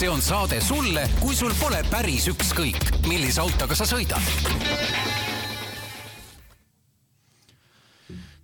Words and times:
see 0.00 0.08
on 0.08 0.22
saade 0.24 0.62
sulle, 0.64 1.02
kui 1.20 1.34
sul 1.36 1.52
pole 1.60 1.82
päris 1.92 2.24
ükskõik, 2.30 2.78
millise 3.04 3.42
autoga 3.42 3.76
sa 3.76 3.84
sõidad. 3.84 4.22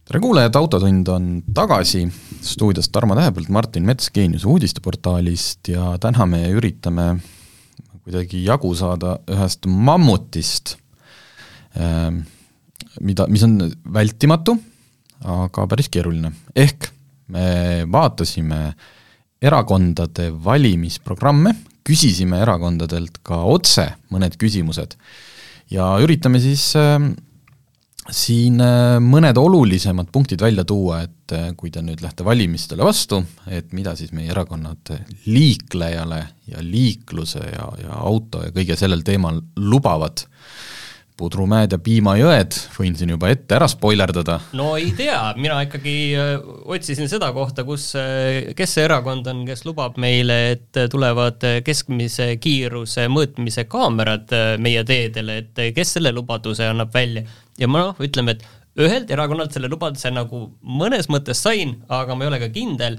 tere 0.04 0.20
kuulajad, 0.20 0.58
Autotund 0.60 1.08
on 1.08 1.30
tagasi, 1.56 2.02
stuudios 2.44 2.90
Tarmo 2.92 3.16
Tähepõld, 3.16 3.48
Martin 3.48 3.88
Mets 3.88 4.12
Geeniuse 4.12 4.44
uudisteportaalist 4.52 5.70
ja 5.72 5.94
täna 6.02 6.26
me 6.28 6.42
üritame 6.52 7.06
kuidagi 8.04 8.42
jagu 8.44 8.74
saada 8.76 9.14
ühest 9.24 9.64
mammutist, 9.64 10.74
ehm, 11.72 12.20
mida, 13.00 13.30
mis 13.32 13.46
on 13.48 13.56
vältimatu, 13.96 14.58
aga 15.24 15.66
päris 15.72 15.88
keeruline. 15.88 16.34
ehk 16.54 16.90
me 17.28 17.88
vaatasime 17.88 18.74
erakondade 19.42 20.30
valimisprogramme, 20.44 21.54
küsisime 21.86 22.40
erakondadelt 22.42 23.20
ka 23.26 23.42
otse 23.46 23.90
mõned 24.10 24.34
küsimused 24.40 24.96
ja 25.70 25.92
üritame 26.02 26.40
siis 26.42 26.68
äh, 26.78 26.98
siin 28.12 28.60
äh, 28.62 28.96
mõned 29.02 29.38
olulisemad 29.40 30.10
punktid 30.14 30.42
välja 30.42 30.64
tuua, 30.68 31.02
et 31.06 31.34
äh, 31.34 31.48
kui 31.58 31.72
te 31.74 31.82
nüüd 31.84 32.02
lähete 32.04 32.26
valimistele 32.26 32.86
vastu, 32.86 33.22
et 33.50 33.72
mida 33.76 33.96
siis 33.98 34.12
meie 34.16 34.30
erakonnad 34.34 34.94
liiklejale 35.26 36.22
ja 36.52 36.62
liikluse 36.62 37.42
ja, 37.50 37.68
ja 37.82 38.00
auto 38.06 38.44
ja 38.46 38.54
kõige 38.54 38.78
sellel 38.78 39.02
teemal 39.06 39.42
lubavad. 39.56 40.26
Pudrumäed 41.16 41.72
ja 41.72 41.78
Piimajõed, 41.80 42.58
võin 42.76 42.96
siin 42.98 43.14
juba 43.14 43.30
ette 43.32 43.56
ära 43.56 43.68
spoilerdada. 43.72 44.38
no 44.58 44.74
ei 44.76 44.90
tea, 44.96 45.20
mina 45.40 45.62
ikkagi 45.64 45.96
äh, 46.12 46.34
otsisin 46.68 47.08
seda 47.08 47.30
kohta, 47.36 47.64
kus, 47.64 47.88
kes 48.56 48.76
see 48.76 48.84
erakond 48.84 49.26
on, 49.32 49.46
kes 49.48 49.64
lubab 49.64 49.96
meile, 50.02 50.36
et 50.56 50.82
tulevad 50.92 51.44
keskmise 51.64 52.34
kiiruse 52.42 53.08
mõõtmise 53.12 53.64
kaamerad 53.70 54.36
meie 54.60 54.84
teedele, 54.84 55.40
et 55.44 55.66
kes 55.76 55.96
selle 55.96 56.12
lubaduse 56.12 56.68
annab 56.68 56.92
välja 56.94 57.24
ja 57.60 57.68
ma 57.70 57.86
noh, 57.86 58.00
ütleme, 58.02 58.36
et 58.36 58.44
ühelt 58.80 59.10
erakonnalt 59.12 59.54
selle 59.56 59.70
lubaduse 59.72 60.10
nagu 60.12 60.46
mõnes 60.60 61.08
mõttes 61.12 61.40
sain, 61.42 61.78
aga 61.88 62.16
ma 62.16 62.26
ei 62.26 62.30
ole 62.30 62.40
ka 62.42 62.50
kindel 62.52 62.98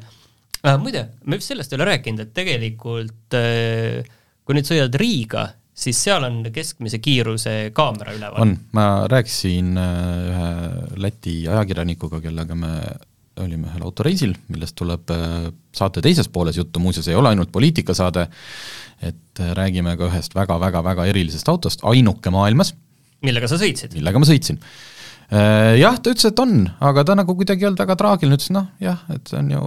äh,. 0.64 0.78
muide, 0.82 1.08
me 1.26 1.40
vist 1.40 1.54
sellest 1.54 1.74
ei 1.74 1.80
ole 1.80 1.90
rääkinud, 1.92 2.26
et 2.26 2.34
tegelikult 2.38 3.38
äh, 3.38 4.02
kui 4.48 4.58
nüüd 4.58 4.70
sõidad 4.70 4.96
Riiga, 4.98 5.50
siis 5.78 6.00
seal 6.08 6.26
on 6.26 6.40
keskmise 6.54 7.00
kiiruse 7.04 7.54
kaamera 7.76 8.16
üleval. 8.16 8.42
on, 8.42 8.56
ma 8.78 8.88
rääkisin 9.10 9.78
äh, 9.78 10.00
ühe 10.32 10.50
Läti 11.04 11.38
ajakirjanikuga, 11.50 12.22
kellega 12.24 12.58
me 12.58 12.74
olime 13.38 13.70
ühel 13.70 13.86
autoreisil, 13.86 14.34
millest 14.50 14.78
tuleb 14.80 15.14
äh, 15.14 15.50
saate 15.78 16.02
teises 16.02 16.30
pooles 16.34 16.58
juttu, 16.58 16.82
muuseas 16.82 17.10
ei 17.12 17.18
ole 17.18 17.30
ainult 17.34 17.52
poliitikasaade, 17.54 18.26
et 19.06 19.42
äh, 19.44 19.54
räägime 19.58 19.94
ka 20.00 20.10
ühest 20.10 20.36
väga-väga-väga 20.38 21.06
erilisest 21.12 21.50
autost, 21.54 21.86
ainuke 21.86 22.34
maailmas 22.34 22.74
millega 23.26 23.50
sa 23.50 23.60
sõitsid? 23.62 23.98
millega 23.98 24.22
ma 24.22 24.30
sõitsin. 24.30 24.62
Jah, 25.28 25.98
ta 26.00 26.12
ütles, 26.14 26.24
et 26.30 26.40
on, 26.40 26.62
aga 26.88 27.02
ta 27.04 27.16
nagu 27.18 27.34
kuidagi 27.36 27.66
ei 27.66 27.68
olnud 27.68 27.82
väga 27.82 27.98
traagiline, 28.00 28.38
ütles 28.38 28.52
noh, 28.56 28.70
jah, 28.80 29.02
et 29.12 29.28
see 29.28 29.42
on 29.42 29.50
ju, 29.52 29.64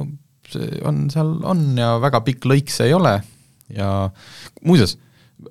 see 0.55 0.79
on, 0.89 1.03
seal 1.13 1.35
on 1.51 1.67
ja 1.77 1.91
väga 2.01 2.23
pikk 2.25 2.47
lõik 2.49 2.73
see 2.73 2.89
ei 2.89 2.95
ole 2.97 3.19
ja 3.77 3.91
muuseas, 4.65 4.97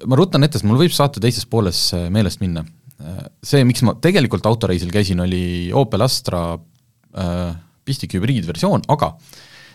ma 0.06 0.20
rutan 0.20 0.46
ette, 0.46 0.60
sest 0.60 0.68
mul 0.68 0.80
võib 0.82 0.94
saate 0.96 1.22
teises 1.24 1.48
pooles 1.50 1.90
äh, 1.98 2.08
meelest 2.14 2.42
minna. 2.44 2.64
Äh, 3.00 3.26
see, 3.46 3.64
miks 3.68 3.84
ma 3.88 3.96
tegelikult 4.02 4.48
autoreisil 4.50 4.92
käisin, 4.94 5.22
oli 5.24 5.70
Opel 5.76 6.06
Astra 6.06 6.44
äh, 6.56 7.54
pistik 7.88 8.16
hübriidversioon, 8.18 8.86
aga 8.94 9.14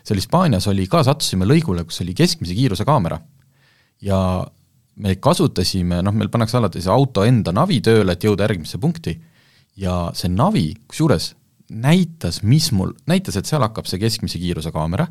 seal 0.05 0.21
Hispaanias 0.21 0.69
oli 0.71 0.87
ka, 0.91 1.03
sattusime 1.07 1.49
lõigule, 1.49 1.87
kus 1.89 2.03
oli 2.05 2.15
keskmise 2.17 2.57
kiiruse 2.57 2.87
kaamera. 2.87 3.19
Ja 4.05 4.19
me 5.01 5.15
kasutasime, 5.23 6.03
noh, 6.05 6.15
meil 6.15 6.31
pannakse 6.31 6.59
alati 6.61 6.83
see 6.85 6.93
auto 6.93 7.25
enda 7.27 7.55
navi 7.57 7.81
tööle, 7.85 8.15
et 8.15 8.27
jõuda 8.27 8.45
järgmisse 8.47 8.79
punkti, 8.83 9.17
ja 9.81 10.11
see 10.15 10.31
navi, 10.31 10.69
kusjuures 10.91 11.33
näitas, 11.73 12.43
mis 12.45 12.69
mul, 12.77 12.93
näitas, 13.09 13.39
et 13.41 13.49
seal 13.49 13.65
hakkab 13.65 13.89
see 13.89 13.99
keskmise 14.03 14.39
kiiruse 14.39 14.71
kaamera, 14.75 15.09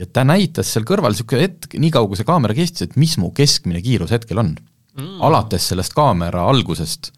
ja 0.00 0.08
ta 0.08 0.24
näitas 0.26 0.72
seal 0.72 0.86
kõrval 0.88 1.14
niisugune 1.14 1.46
hetk, 1.46 1.74
nii 1.78 1.92
kaua 1.94 2.10
kui 2.10 2.20
see 2.20 2.28
kaamera 2.28 2.56
kestis, 2.56 2.88
et 2.88 3.00
mis 3.00 3.16
mu 3.20 3.32
keskmine 3.36 3.82
kiirus 3.84 4.14
hetkel 4.14 4.40
on. 4.42 4.54
Mm.. 4.92 5.22
alates 5.24 5.70
sellest 5.70 5.94
kaamera 5.96 6.42
algusest. 6.50 7.14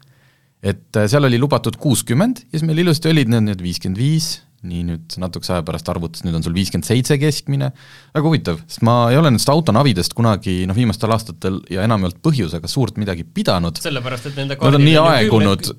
et 0.63 0.95
äh, 0.95 1.09
seal 1.11 1.27
oli 1.27 1.37
lubatud 1.39 1.75
kuuskümmend 1.75 2.45
ja 2.45 2.55
siis 2.55 2.63
meil 2.63 2.79
ilusti 2.85 3.09
olid 3.11 3.27
need, 3.29 3.43
need 3.49 3.61
viiskümmend 3.61 3.99
viis, 3.99 4.29
nii 4.65 4.83
nüüd 4.87 5.15
natukese 5.21 5.55
aja 5.55 5.63
pärast 5.65 5.89
arvutas, 5.91 6.23
nüüd 6.25 6.35
on 6.37 6.43
sul 6.45 6.55
viiskümmend 6.55 6.87
seitse 6.87 7.17
keskmine, 7.21 7.71
väga 8.15 8.25
huvitav, 8.25 8.59
sest 8.69 8.83
ma 8.85 8.95
ei 9.11 9.19
ole 9.19 9.31
nendest 9.31 9.51
autonavidest 9.51 10.15
kunagi 10.17 10.57
noh, 10.69 10.77
viimastel 10.77 11.13
aastatel 11.15 11.61
ja 11.71 11.85
enamjaolt 11.87 12.19
põhjusega 12.25 12.69
suurt 12.71 12.99
midagi 13.01 13.25
pidanud. 13.25 13.79
sellepärast, 13.83 14.29
et 14.31 14.39
nende 14.41 14.57
kaardid 14.59 14.79
on 14.79 14.85
nii 14.87 14.97
aegunud, 15.01 15.69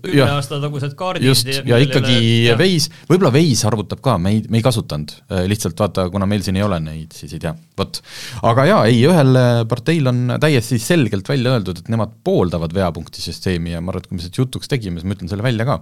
kaardid 0.99 1.29
just, 1.29 1.51
ja, 1.51 1.65
ja 1.73 1.81
ikkagi 1.83 2.17
ja. 2.47 2.57
Waze, 2.61 2.95
võib-olla 3.11 3.35
Waze 3.37 3.69
arvutab 3.71 4.03
ka, 4.05 4.17
me 4.23 4.37
ei, 4.37 4.43
me 4.51 4.61
ei 4.61 4.67
kasutanud, 4.67 5.17
äh, 5.31 5.45
lihtsalt 5.51 5.79
vaata, 5.83 6.09
kuna 6.13 6.29
meil 6.31 6.47
siin 6.47 6.61
ei 6.61 6.67
ole 6.67 6.81
neid, 6.85 7.13
siis 7.17 7.37
ei 7.37 7.43
tea, 7.43 7.55
vot. 7.79 8.01
aga 8.47 8.69
jaa, 8.71 8.81
ei, 8.91 9.03
ühel 9.11 9.43
parteil 9.69 10.13
on 10.13 10.39
täiesti 10.43 10.81
selgelt 10.83 11.29
välja 11.29 11.57
öeldud, 11.57 11.83
et 11.83 11.93
nemad 11.93 12.17
pooldavad 12.27 12.75
veapunktisüsteemi 12.77 13.77
ja 13.77 13.85
ma 13.85 13.95
arvan, 13.95 14.05
et 14.05 14.11
kui 14.11 14.21
me 14.21 14.25
seda 14.25 14.43
jutuks 14.43 14.71
tegime, 14.71 15.01
siis 15.01 15.09
ma 15.09 15.19
ütlen 15.19 15.33
selle 15.33 15.47
välja 15.47 15.69
ka 15.69 15.81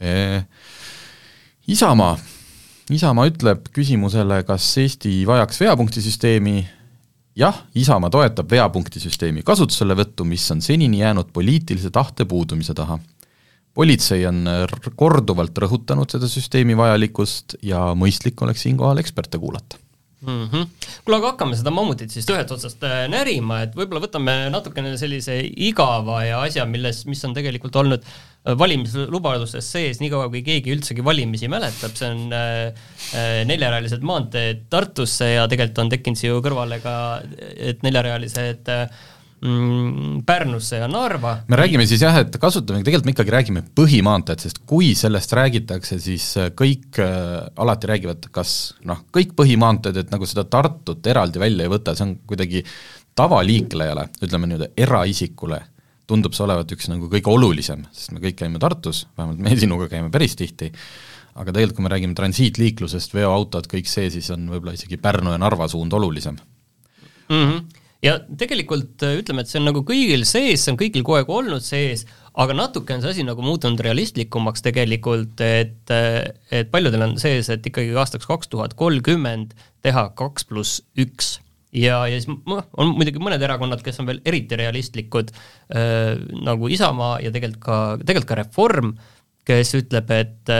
e 0.00 0.12
Isamaa, 1.70 2.16
Isamaa 2.90 3.28
ütleb 3.30 3.68
küsimusele, 3.74 4.40
kas 4.48 4.66
Eesti 4.82 5.12
vajaks 5.28 5.60
veapunktisüsteemi, 5.62 6.54
jah, 7.38 7.60
Isamaa 7.78 8.10
toetab 8.10 8.50
veapunktisüsteemi 8.50 9.44
kasutuselevõttu, 9.46 10.26
mis 10.26 10.48
on 10.50 10.62
senini 10.66 11.04
jäänud 11.04 11.30
poliitilise 11.32 11.92
tahte 11.94 12.26
puudumise 12.26 12.74
taha. 12.74 12.98
politsei 13.74 14.24
on 14.26 14.48
korduvalt 14.98 15.58
rõhutanud 15.62 16.10
seda 16.10 16.26
süsteemi 16.28 16.74
vajalikkust 16.76 17.54
ja 17.62 17.92
mõistlik 17.94 18.42
oleks 18.42 18.66
siinkohal 18.66 18.98
eksperte 18.98 19.38
kuulata 19.38 19.78
mm 20.26 20.48
-hmm. 20.48 20.66
kuule, 21.04 21.16
aga 21.16 21.26
hakkame 21.26 21.56
seda 21.56 21.70
mammutit 21.70 22.10
siis 22.10 22.26
ühest 22.26 22.50
otsast 22.50 22.82
äh, 22.82 23.06
närima, 23.08 23.62
et 23.62 23.76
võib-olla 23.76 24.02
võtame 24.02 24.50
natukene 24.50 24.96
sellise 24.98 25.38
igava 25.56 26.24
ja 26.24 26.42
asja, 26.42 26.66
milles, 26.66 27.06
mis 27.06 27.24
on 27.24 27.34
tegelikult 27.34 27.76
olnud 27.76 28.02
äh, 28.02 28.29
valimislubadustes 28.40 29.66
sees 29.74 30.00
niikaua, 30.00 30.30
kui 30.32 30.40
keegi 30.44 30.72
üldsegi 30.72 31.04
valimisi 31.04 31.48
mäletab, 31.52 31.92
see 31.96 32.08
on 32.08 32.32
äh, 32.32 32.72
äh, 33.12 33.30
neljarealised 33.48 34.04
maanteed 34.06 34.66
Tartusse 34.72 35.34
ja 35.34 35.46
tegelikult 35.50 35.82
on 35.84 35.90
tekkinud 35.92 36.20
siia 36.20 36.38
kõrvale 36.40 36.80
ka, 36.80 36.94
et 37.70 37.84
neljarealised 37.84 38.70
äh, 38.72 39.02
mm, 39.44 40.22
Pärnusse 40.26 40.80
ja 40.80 40.88
Narva. 40.88 41.34
me 41.48 41.58
räägime 41.60 41.84
siis 41.86 42.00
jah, 42.02 42.16
et 42.22 42.38
kasutame, 42.40 42.80
tegelikult 42.86 43.10
me 43.10 43.14
ikkagi 43.14 43.34
räägime 43.34 43.64
põhimaanteed, 43.76 44.40
sest 44.46 44.62
kui 44.68 44.94
sellest 44.96 45.36
räägitakse, 45.36 45.98
siis 46.00 46.30
äh, 46.40 46.48
kõik 46.56 47.00
äh, 47.04 47.44
alati 47.60 47.90
räägivad, 47.92 48.30
kas 48.32 48.54
noh, 48.88 49.04
kõik 49.12 49.34
põhimaanteed, 49.36 50.00
et 50.00 50.14
nagu 50.14 50.28
seda 50.28 50.46
Tartut 50.48 51.06
eraldi 51.12 51.42
välja 51.42 51.68
ei 51.68 51.72
võta, 51.72 51.92
see 51.96 52.08
on 52.08 52.16
kuidagi 52.24 52.64
tavaliiklejale, 53.20 54.06
ütleme 54.24 54.48
niimoodi 54.48 54.72
eraisikule, 54.80 55.60
tundub 56.10 56.36
see 56.36 56.44
olevat 56.46 56.74
üks 56.74 56.90
nagu 56.90 57.08
kõige 57.12 57.32
olulisem, 57.32 57.86
sest 57.94 58.14
me 58.14 58.22
kõik 58.22 58.38
käime 58.42 58.60
Tartus, 58.62 59.06
vähemalt 59.18 59.42
me 59.46 59.56
sinuga 59.58 59.88
käime 59.92 60.10
päris 60.12 60.36
tihti, 60.38 60.70
aga 61.34 61.52
tegelikult, 61.54 61.78
kui 61.78 61.86
me 61.86 61.92
räägime 61.94 62.16
transiitliiklusest, 62.18 63.14
veoautod, 63.16 63.70
kõik 63.70 63.90
see, 63.90 64.10
siis 64.12 64.30
on 64.34 64.48
võib-olla 64.50 64.76
isegi 64.78 64.98
Pärnu 65.00 65.34
ja 65.34 65.40
Narva 65.40 65.70
suund 65.70 65.94
olulisem 65.96 66.38
mm. 67.28 67.44
-hmm 67.44 67.68
ja 68.04 68.16
tegelikult 68.40 69.02
äh, 69.04 69.18
ütleme, 69.20 69.44
et 69.44 69.50
see 69.50 69.60
on 69.60 69.68
nagu 69.68 69.82
kõigil 69.86 70.24
sees, 70.28 70.64
see 70.64 70.72
on 70.72 70.78
kõigil 70.80 71.04
kogu 71.04 71.18
aeg 71.18 71.32
olnud 71.32 71.64
sees, 71.64 72.06
aga 72.40 72.56
natuke 72.56 72.96
on 72.96 73.04
see 73.04 73.12
asi 73.12 73.26
nagu 73.26 73.44
muutunud 73.44 73.80
realistlikumaks 73.84 74.64
tegelikult, 74.64 75.40
et, 75.44 75.92
äh, 75.92 76.32
et 76.48 76.72
paljudel 76.72 77.04
on 77.10 77.18
sees, 77.20 77.50
et 77.52 77.66
ikkagi 77.66 77.92
aastaks 78.00 78.28
kaks 78.30 78.48
tuhat 78.52 78.76
kolmkümmend 78.80 79.52
teha 79.84 80.08
kaks 80.16 80.48
pluss 80.48 80.80
üks 80.96 81.38
ja, 81.76 82.02
ja 82.10 82.18
siis 82.18 82.28
noh, 82.28 82.64
on 82.80 82.94
muidugi 82.96 83.22
mõned 83.22 83.42
erakonnad, 83.42 83.82
kes 83.84 84.00
on 84.02 84.10
veel 84.10 84.22
eriti 84.26 84.58
realistlikud 84.58 85.32
äh,, 85.34 86.16
nagu 86.46 86.70
Isamaa 86.72 87.18
ja 87.24 87.32
tegelikult 87.34 87.64
ka, 87.64 87.80
tegelikult 88.02 88.30
ka 88.30 88.40
Reform, 88.42 88.94
kes 89.48 89.74
ütleb, 89.78 90.10
et 90.14 90.54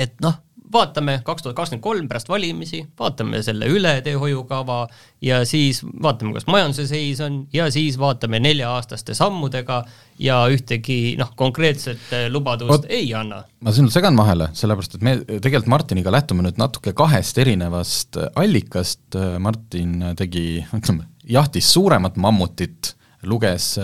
et 0.00 0.16
noh, 0.24 0.40
vaatame 0.74 1.20
kaks 1.24 1.44
tuhat 1.44 1.56
kakskümmend 1.56 1.82
kolm 1.84 2.08
pärast 2.10 2.28
valimisi, 2.28 2.82
vaatame 2.98 3.40
selle 3.46 3.68
üle, 3.70 3.94
teehoiukava, 4.04 4.80
ja 5.24 5.40
siis 5.48 5.80
vaatame, 5.84 6.34
kas 6.36 6.48
majanduse 6.50 6.86
seis 6.90 7.20
on, 7.24 7.44
ja 7.54 7.68
siis 7.74 7.98
vaatame 8.00 8.40
nelja-aastaste 8.44 9.16
sammudega 9.16 9.82
ja 10.22 10.40
ühtegi 10.50 11.14
noh, 11.20 11.32
konkreetset 11.38 12.12
eh, 12.14 12.26
lubadust 12.32 12.74
Oot, 12.74 12.88
ei 12.92 13.08
anna. 13.16 13.44
ma 13.64 13.74
sinult 13.74 13.94
segan 13.94 14.18
vahele, 14.18 14.50
sellepärast 14.58 14.98
et 14.98 15.06
me 15.06 15.16
tegelikult 15.24 15.70
Martiniga 15.72 16.12
lähtume 16.14 16.46
nüüd 16.46 16.58
natuke 16.60 16.92
kahest 16.96 17.38
erinevast 17.42 18.18
allikast, 18.34 19.18
Martin 19.42 20.12
tegi, 20.18 20.60
ütleme, 20.76 21.08
jahtis 21.24 21.70
suuremat 21.72 22.18
mammutit, 22.20 22.94
luges 23.24 23.74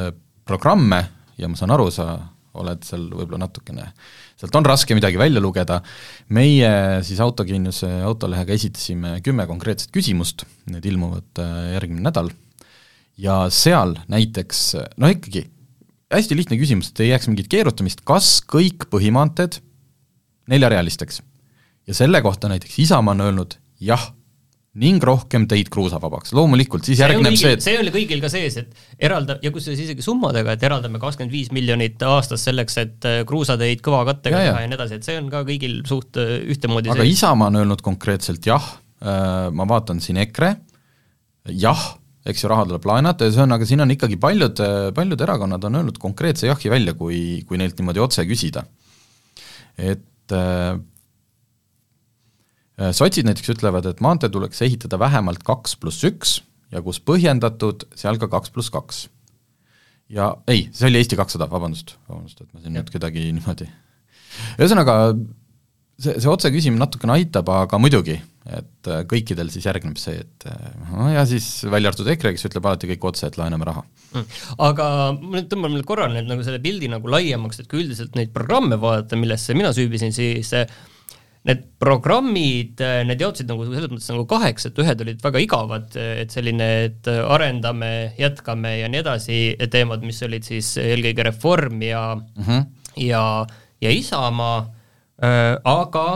programme 0.45 1.05
ja 1.41 1.49
ma 1.49 1.59
saan 1.59 1.73
aru, 1.75 1.89
sa 1.95 2.13
oled 2.59 2.83
seal 2.87 3.07
võib-olla 3.13 3.45
natukene 3.45 3.91
sealt 4.41 4.57
on 4.59 4.67
raske 4.67 4.97
midagi 4.97 5.21
välja 5.21 5.43
lugeda, 5.43 5.81
meie 6.35 6.71
siis 7.07 7.21
Autogeeniuse 7.23 7.89
autolehega 8.07 8.57
esitasime 8.57 9.19
kümme 9.25 9.47
konkreetset 9.51 9.93
küsimust, 9.95 10.47
need 10.71 10.87
ilmuvad 10.89 11.43
äh, 11.43 11.57
järgmine 11.77 12.07
nädal, 12.09 12.33
ja 13.21 13.43
seal 13.53 13.97
näiteks 14.11 14.63
no 15.01 15.11
ikkagi, 15.13 15.45
hästi 16.11 16.39
lihtne 16.39 16.61
küsimus, 16.61 16.91
et 16.91 17.05
ei 17.05 17.13
jääks 17.13 17.29
mingit 17.31 17.51
keerutamist, 17.53 18.05
kas 18.09 18.39
kõik 18.51 18.89
põhimaanteed 18.93 19.61
neljarealisteks? 20.51 21.23
ja 21.89 21.97
selle 21.97 22.21
kohta 22.23 22.49
näiteks 22.51 22.79
Isamaa 22.85 23.17
on 23.17 23.23
öelnud 23.25 23.57
jah 23.83 24.11
ning 24.79 25.03
rohkem 25.03 25.49
teid 25.51 25.67
kruusavabaks, 25.73 26.31
loomulikult 26.37 26.87
siis 26.87 27.01
see 27.01 27.07
järgneb 27.09 27.33
kõigil, 27.33 27.41
see, 27.41 27.55
et 27.57 27.65
see 27.65 27.79
oli 27.81 27.91
kõigil 27.95 28.21
ka 28.23 28.29
sees, 28.31 28.57
et 28.61 29.03
eralda- 29.03 29.41
ja 29.43 29.51
kusjuures 29.51 29.81
isegi 29.83 30.05
summadega, 30.05 30.55
et 30.55 30.63
eraldame 30.63 31.01
kakskümmend 31.03 31.35
viis 31.35 31.51
miljonit 31.51 32.03
aastas 32.07 32.45
selleks, 32.47 32.77
et 32.79 33.09
äh, 33.09 33.23
kruusateid 33.27 33.83
kõva 33.83 34.05
kattega 34.07 34.39
Ja, 34.39 34.45
ja. 34.45 34.53
teha 34.53 34.63
ja 34.63 34.71
nii 34.71 34.79
edasi, 34.79 35.01
et 35.01 35.09
see 35.09 35.19
on 35.19 35.31
ka 35.33 35.43
kõigil 35.49 35.81
suht 35.91 36.21
äh, 36.23 36.37
ühtemoodi 36.55 36.93
aga 36.93 37.03
sees. 37.03 37.17
Isamaa 37.19 37.51
on 37.51 37.59
öelnud 37.65 37.83
konkreetselt 37.83 38.47
jah, 38.47 38.77
ma 39.01 39.65
vaatan 39.65 39.97
siin 40.05 40.19
EKRE, 40.21 40.53
jah, 41.57 41.83
eks 42.29 42.45
ju, 42.45 42.51
raha 42.53 42.67
tuleb 42.69 42.85
laenata 42.85 43.27
ja 43.27 43.33
see 43.33 43.43
on, 43.47 43.55
aga 43.57 43.67
siin 43.67 43.81
on 43.81 43.95
ikkagi 43.95 44.19
paljud, 44.21 44.61
paljud 44.95 45.25
erakonnad 45.25 45.65
on 45.67 45.79
öelnud 45.81 45.99
konkreetse 45.99 46.51
jahi 46.51 46.71
välja, 46.71 46.93
kui, 46.99 47.41
kui 47.49 47.59
neilt 47.59 47.81
niimoodi 47.81 48.03
otse 48.05 48.27
küsida. 48.29 48.67
et 49.81 50.37
äh, 50.37 50.77
sotsid 52.97 53.29
näiteks 53.29 53.53
ütlevad, 53.57 53.89
et 53.91 54.01
maantee 54.05 54.31
tuleks 54.33 54.63
ehitada 54.65 54.99
vähemalt 55.01 55.43
kaks 55.47 55.77
pluss 55.81 56.05
üks 56.09 56.39
ja 56.73 56.83
kus 56.85 57.01
põhjendatud, 57.03 57.89
seal 57.99 58.21
ka 58.21 58.31
kaks 58.33 58.55
pluss 58.55 58.73
kaks. 58.73 59.09
ja 60.11 60.33
ei, 60.51 60.69
see 60.75 60.89
oli 60.89 61.03
Eesti 61.03 61.19
kakssada, 61.19 61.51
vabandust, 61.51 61.97
vabandust, 62.09 62.41
et 62.41 62.51
ma 62.55 62.63
siin 62.63 62.77
nüüd 62.79 62.91
kedagi 62.93 63.29
niimoodi 63.31 63.69
ühesõnaga, 64.59 64.97
see, 66.01 66.17
see 66.17 66.31
otse 66.31 66.51
küsimine 66.55 66.83
natukene 66.83 67.17
aitab, 67.19 67.51
aga 67.53 67.81
muidugi, 67.83 68.17
et 68.51 68.91
äh, 68.91 69.03
kõikidel 69.11 69.51
siis 69.53 69.67
järgneb 69.69 69.99
see, 70.01 70.23
et 70.23 70.47
äh, 70.51 70.69
no 70.91 71.11
ja 71.13 71.25
siis 71.29 71.49
välja 71.71 71.93
arvatud 71.93 72.11
EKRE, 72.15 72.35
kes 72.37 72.49
ütleb 72.49 72.69
alati 72.71 72.91
kõik 72.93 73.09
otse, 73.13 73.29
et 73.29 73.39
laename 73.41 73.69
raha. 73.69 73.85
Mm. 74.11 74.39
aga 74.67 74.87
ma 75.19 75.37
nüüd 75.37 75.51
tõmban 75.53 75.77
veel 75.77 75.87
korra 75.87 76.09
nüüd 76.11 76.31
nagu 76.31 76.47
selle 76.47 76.63
pildi 76.63 76.89
nagu 76.91 77.11
laiemaks, 77.13 77.63
et 77.63 77.69
kui 77.71 77.85
üldiselt 77.85 78.17
neid 78.19 78.33
programme 78.35 78.81
vaadata, 78.81 79.19
millesse 79.21 79.55
mina 79.59 79.75
süübisin, 79.77 80.15
siis 80.17 80.51
eh, 80.59 80.67
need 81.49 81.63
programmid, 81.81 82.81
eh, 82.85 83.01
need 83.09 83.23
jaotusid 83.23 83.49
nagu 83.49 83.65
selles 83.65 83.89
mõttes 83.89 84.11
nagu 84.13 84.27
kaheks, 84.29 84.67
et 84.69 84.81
ühed 84.83 85.05
olid 85.07 85.23
väga 85.25 85.41
igavad, 85.41 85.95
et 85.97 86.35
selline, 86.35 86.69
et 86.89 87.09
arendame, 87.09 87.93
jätkame 88.21 88.75
ja 88.83 88.91
nii 88.93 89.01
edasi 89.01 89.39
teemad, 89.73 90.05
mis 90.05 90.21
olid 90.27 90.45
siis 90.45 90.75
eelkõige 90.83 91.31
Reform 91.31 91.81
ja 91.87 92.03
mm, 92.19 92.45
-hmm. 92.45 92.69
ja, 93.07 93.25
ja 93.81 93.95
Isamaa 93.95 94.59
äh, 95.25 95.57
aga 95.65 96.07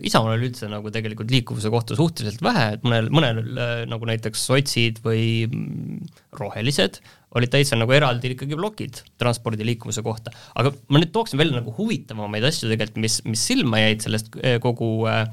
Isamaal 0.00 0.38
oli 0.38 0.48
üldse 0.48 0.68
nagu 0.68 0.90
tegelikult 0.92 1.30
liikuvuse 1.32 1.70
kohta 1.72 1.96
suhteliselt 1.96 2.42
vähe, 2.44 2.66
et 2.76 2.82
mõnel, 2.84 3.12
mõnel 3.12 3.44
äh, 3.56 3.76
nagu 3.88 4.08
näiteks 4.08 4.48
sotsid 4.48 5.00
või 5.04 5.44
mm, 5.48 6.08
rohelised 6.40 7.02
olid 7.36 7.52
täitsa 7.52 7.78
nagu 7.78 7.92
eraldi 7.94 8.32
ikkagi 8.34 8.58
plokid 8.58 9.02
transpordi 9.20 9.66
liikuvuse 9.66 10.02
kohta. 10.02 10.32
aga 10.58 10.72
ma 10.88 11.02
nüüd 11.02 11.12
tooksin 11.14 11.38
veel 11.40 11.52
nagu 11.54 11.74
huvitavamaid 11.76 12.46
asju 12.48 12.70
tegelikult, 12.70 13.02
mis, 13.04 13.20
mis 13.28 13.44
silma 13.52 13.82
jäid 13.82 14.02
sellest 14.06 14.34
äh, 14.42 14.58
kogu 14.62 14.90
äh, 15.10 15.24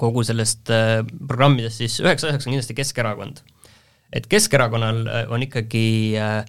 kogu 0.00 0.24
sellest 0.26 0.72
äh, 0.72 1.02
programmidest, 1.18 1.82
siis 1.82 2.00
üheksa 2.02 2.32
üheksa 2.32 2.48
on 2.48 2.56
kindlasti 2.56 2.78
Keskerakond. 2.78 3.44
et 4.12 4.26
Keskerakonnal 4.30 5.04
on 5.34 5.44
ikkagi 5.44 5.86
äh, 6.16 6.40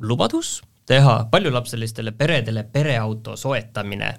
lubadus 0.00 0.60
teha 0.88 1.24
paljulapselistele 1.30 2.12
peredele 2.16 2.64
pereauto 2.64 3.36
soetamine 3.38 4.14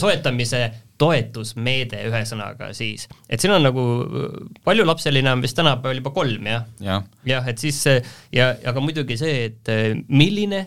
soetamise 0.00 0.62
toetusmeede, 1.02 2.04
ühesõnaga 2.08 2.70
siis, 2.76 3.08
et 3.28 3.42
siin 3.42 3.54
on 3.56 3.66
nagu 3.66 3.86
paljulapseline 4.64 5.32
on 5.32 5.42
vist 5.42 5.58
tänapäeval 5.58 6.02
juba 6.02 6.14
kolm, 6.14 6.46
jah? 6.46 6.68
jah, 6.82 7.08
jah, 7.28 7.48
et 7.50 7.62
siis 7.62 7.82
see 7.88 7.98
ja, 8.34 8.52
aga 8.70 8.84
muidugi 8.84 9.18
see, 9.20 9.50
et 9.50 9.72
eh, 9.72 9.90
milline 10.08 10.66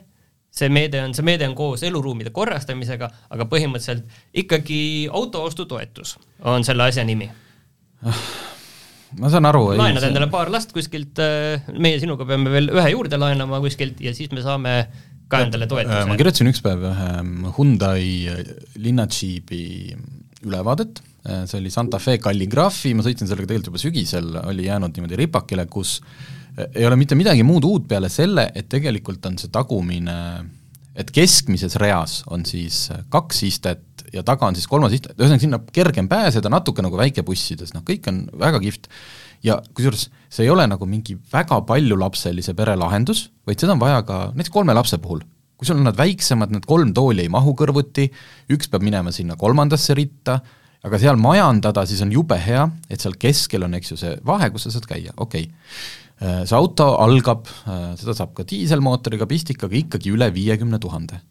see 0.55 0.71
meede 0.71 1.01
on, 1.03 1.13
see 1.15 1.25
meede 1.27 1.47
on 1.49 1.55
koos 1.57 1.83
eluruumide 1.87 2.31
korrastamisega, 2.35 3.09
aga 3.35 3.47
põhimõtteliselt 3.51 4.07
ikkagi 4.43 4.81
autoostutoetus 5.11 6.15
on 6.47 6.63
selle 6.67 6.87
asja 6.87 7.03
nimi. 7.07 7.27
ma 9.19 9.31
saan 9.31 9.47
aru. 9.49 9.73
laenad 9.79 10.07
endale 10.07 10.29
paar 10.31 10.51
last 10.53 10.71
kuskilt, 10.75 11.19
meie 11.75 11.99
sinuga 11.99 12.27
peame 12.27 12.53
veel 12.53 12.71
ühe 12.75 12.87
juurde 12.93 13.19
laenama 13.19 13.59
kuskilt 13.63 13.99
ja 14.03 14.15
siis 14.15 14.31
me 14.35 14.43
saame 14.45 14.77
ka 15.31 15.43
endale 15.45 15.67
toetuse. 15.67 16.05
ma 16.07 16.19
kirjutasin 16.19 16.51
üks 16.51 16.63
päev 16.63 16.87
ühe 16.91 17.09
Hyundai 17.57 18.05
linnadžiibi 18.79 19.63
ülevaadet, 20.45 21.01
see 21.49 21.59
oli 21.59 21.71
Santa 21.73 21.99
Fe 22.01 22.17
kalligraafi, 22.21 22.93
ma 22.97 23.05
sõitsin 23.05 23.29
sellega 23.29 23.49
tegelikult 23.49 23.73
juba 23.73 23.81
sügisel, 23.81 24.29
oli 24.45 24.67
jäänud 24.67 24.95
niimoodi 24.95 25.19
ripakile, 25.23 25.65
kus 25.71 25.97
ei 26.67 26.85
ole 26.87 26.97
mitte 26.99 27.17
midagi 27.17 27.43
muud 27.43 27.65
uut 27.67 27.87
peale 27.89 28.09
selle, 28.13 28.47
et 28.55 28.69
tegelikult 28.71 29.25
on 29.27 29.39
see 29.41 29.51
tagumine, 29.53 30.17
et 30.95 31.09
keskmises 31.11 31.75
reas 31.81 32.21
on 32.31 32.45
siis 32.47 32.85
kaks 33.11 33.41
istet 33.47 34.05
ja 34.13 34.23
taga 34.23 34.47
on 34.47 34.55
siis 34.55 34.69
kolmas 34.69 34.95
iste, 34.95 35.11
ühesõnaga 35.17 35.43
sinna 35.43 35.59
kergem 35.75 36.07
pääseda, 36.11 36.51
natuke 36.53 36.85
nagu 36.85 36.97
väikebussides, 36.99 37.73
noh 37.75 37.83
kõik 37.87 38.07
on 38.11 38.23
väga 38.39 38.61
kihvt, 38.63 38.87
ja 39.43 39.59
kusjuures 39.75 40.07
see 40.31 40.45
ei 40.45 40.51
ole 40.53 40.65
nagu 40.69 40.87
mingi 40.89 41.17
väga 41.31 41.59
paljulapselise 41.67 42.55
pere 42.57 42.77
lahendus, 42.79 43.29
vaid 43.47 43.61
seda 43.61 43.75
on 43.75 43.81
vaja 43.81 44.03
ka 44.07 44.19
näiteks 44.33 44.53
kolme 44.53 44.75
lapse 44.77 44.99
puhul. 45.01 45.25
Kui 45.55 45.67
sul 45.67 45.79
on 45.79 45.87
nad 45.87 45.97
väiksemad, 45.97 46.51
need 46.51 46.67
kolm 46.67 46.91
tooli 46.95 47.25
ei 47.25 47.31
mahu 47.31 47.55
kõrvuti, 47.57 48.09
üks 48.51 48.69
peab 48.71 48.85
minema 48.85 49.13
sinna 49.15 49.37
kolmandasse 49.39 49.95
ritta, 49.97 50.39
aga 50.85 50.99
seal 51.01 51.19
majandada 51.21 51.85
siis 51.89 52.01
on 52.05 52.11
jube 52.13 52.37
hea, 52.39 52.65
et 52.91 53.01
seal 53.01 53.15
keskel 53.19 53.65
on, 53.67 53.77
eks 53.77 53.93
ju, 53.93 53.99
see 54.01 54.17
vahe, 54.27 54.51
kus 54.53 54.67
sa 54.67 54.75
saad 54.75 54.89
käia, 54.89 55.15
okei 55.15 55.47
okay. 55.47 56.43
see 56.45 56.57
auto 56.57 56.91
algab, 57.03 57.47
seda 57.99 58.17
saab 58.17 58.35
ka 58.37 58.45
diiselmootoriga, 58.47 59.27
pistikaga 59.29 59.79
ikkagi 59.79 60.13
üle 60.13 60.29
viiekümne 60.35 60.79
tuhande. 60.83 61.21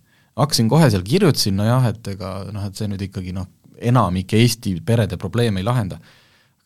hakkasin 0.40 0.68
kohe 0.72 0.90
seal, 0.90 1.04
kirjutasin, 1.06 1.56
nojah, 1.60 1.92
et 1.92 2.12
ega 2.16 2.34
noh, 2.52 2.66
et 2.66 2.76
see 2.80 2.90
nüüd 2.90 3.06
ikkagi 3.06 3.36
noh, 3.36 3.46
enamik 3.78 4.32
Eesti 4.34 4.78
perede 4.86 5.18
probleeme 5.20 5.60
ei 5.60 5.66
lahenda 5.66 6.00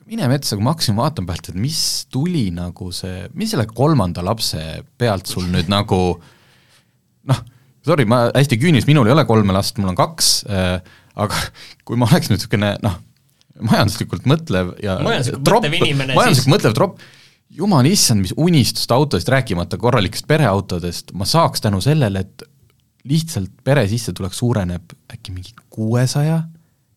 mine 0.09 0.29
metsa, 0.31 0.57
kui 0.57 0.65
ma 0.65 0.73
hakkasin 0.73 0.97
vaatama 0.97 1.29
pealt, 1.29 1.51
et 1.51 1.59
mis 1.61 1.81
tuli 2.13 2.49
nagu 2.55 2.91
see, 2.97 3.27
mis 3.37 3.53
selle 3.53 3.67
kolmanda 3.69 4.25
lapse 4.25 4.61
pealt 5.01 5.29
sul 5.29 5.49
nüüd 5.53 5.69
nagu 5.69 6.01
noh, 7.29 7.43
sorry, 7.87 8.07
ma 8.09 8.27
hästi 8.35 8.59
küünis, 8.61 8.89
minul 8.89 9.09
ei 9.09 9.15
ole 9.15 9.27
kolme 9.29 9.55
last, 9.57 9.79
mul 9.81 9.93
on 9.93 9.99
kaks 9.99 10.33
äh,, 10.49 10.81
aga 11.19 11.45
kui 11.87 12.01
ma 12.01 12.09
oleks 12.11 12.33
nüüd 12.33 12.41
niisugune 12.41 12.75
noh, 12.85 12.99
majanduslikult 13.59 14.29
mõtlev 14.31 14.75
ja 14.85 14.99
majanduslikult 15.05 15.49
mõtlev 15.49 15.79
inimene 15.81 16.19
majanduslikult 16.19 16.45
siis... 16.45 16.53
mõtlev 16.57 16.77
tropp, 16.79 17.09
jumal 17.59 17.89
issand, 17.89 18.23
mis 18.25 18.35
unistust 18.37 18.93
autodest, 18.95 19.31
rääkimata 19.33 19.81
korralikest 19.81 20.29
pereautodest, 20.29 21.15
ma 21.19 21.27
saaks 21.29 21.65
tänu 21.65 21.81
sellele, 21.85 22.23
et 22.27 22.47
lihtsalt 23.09 23.53
pere 23.65 23.87
sissetulek 23.89 24.35
suureneb 24.37 24.93
äkki 25.13 25.33
mingi 25.33 25.55
kuuesaja 25.73 26.43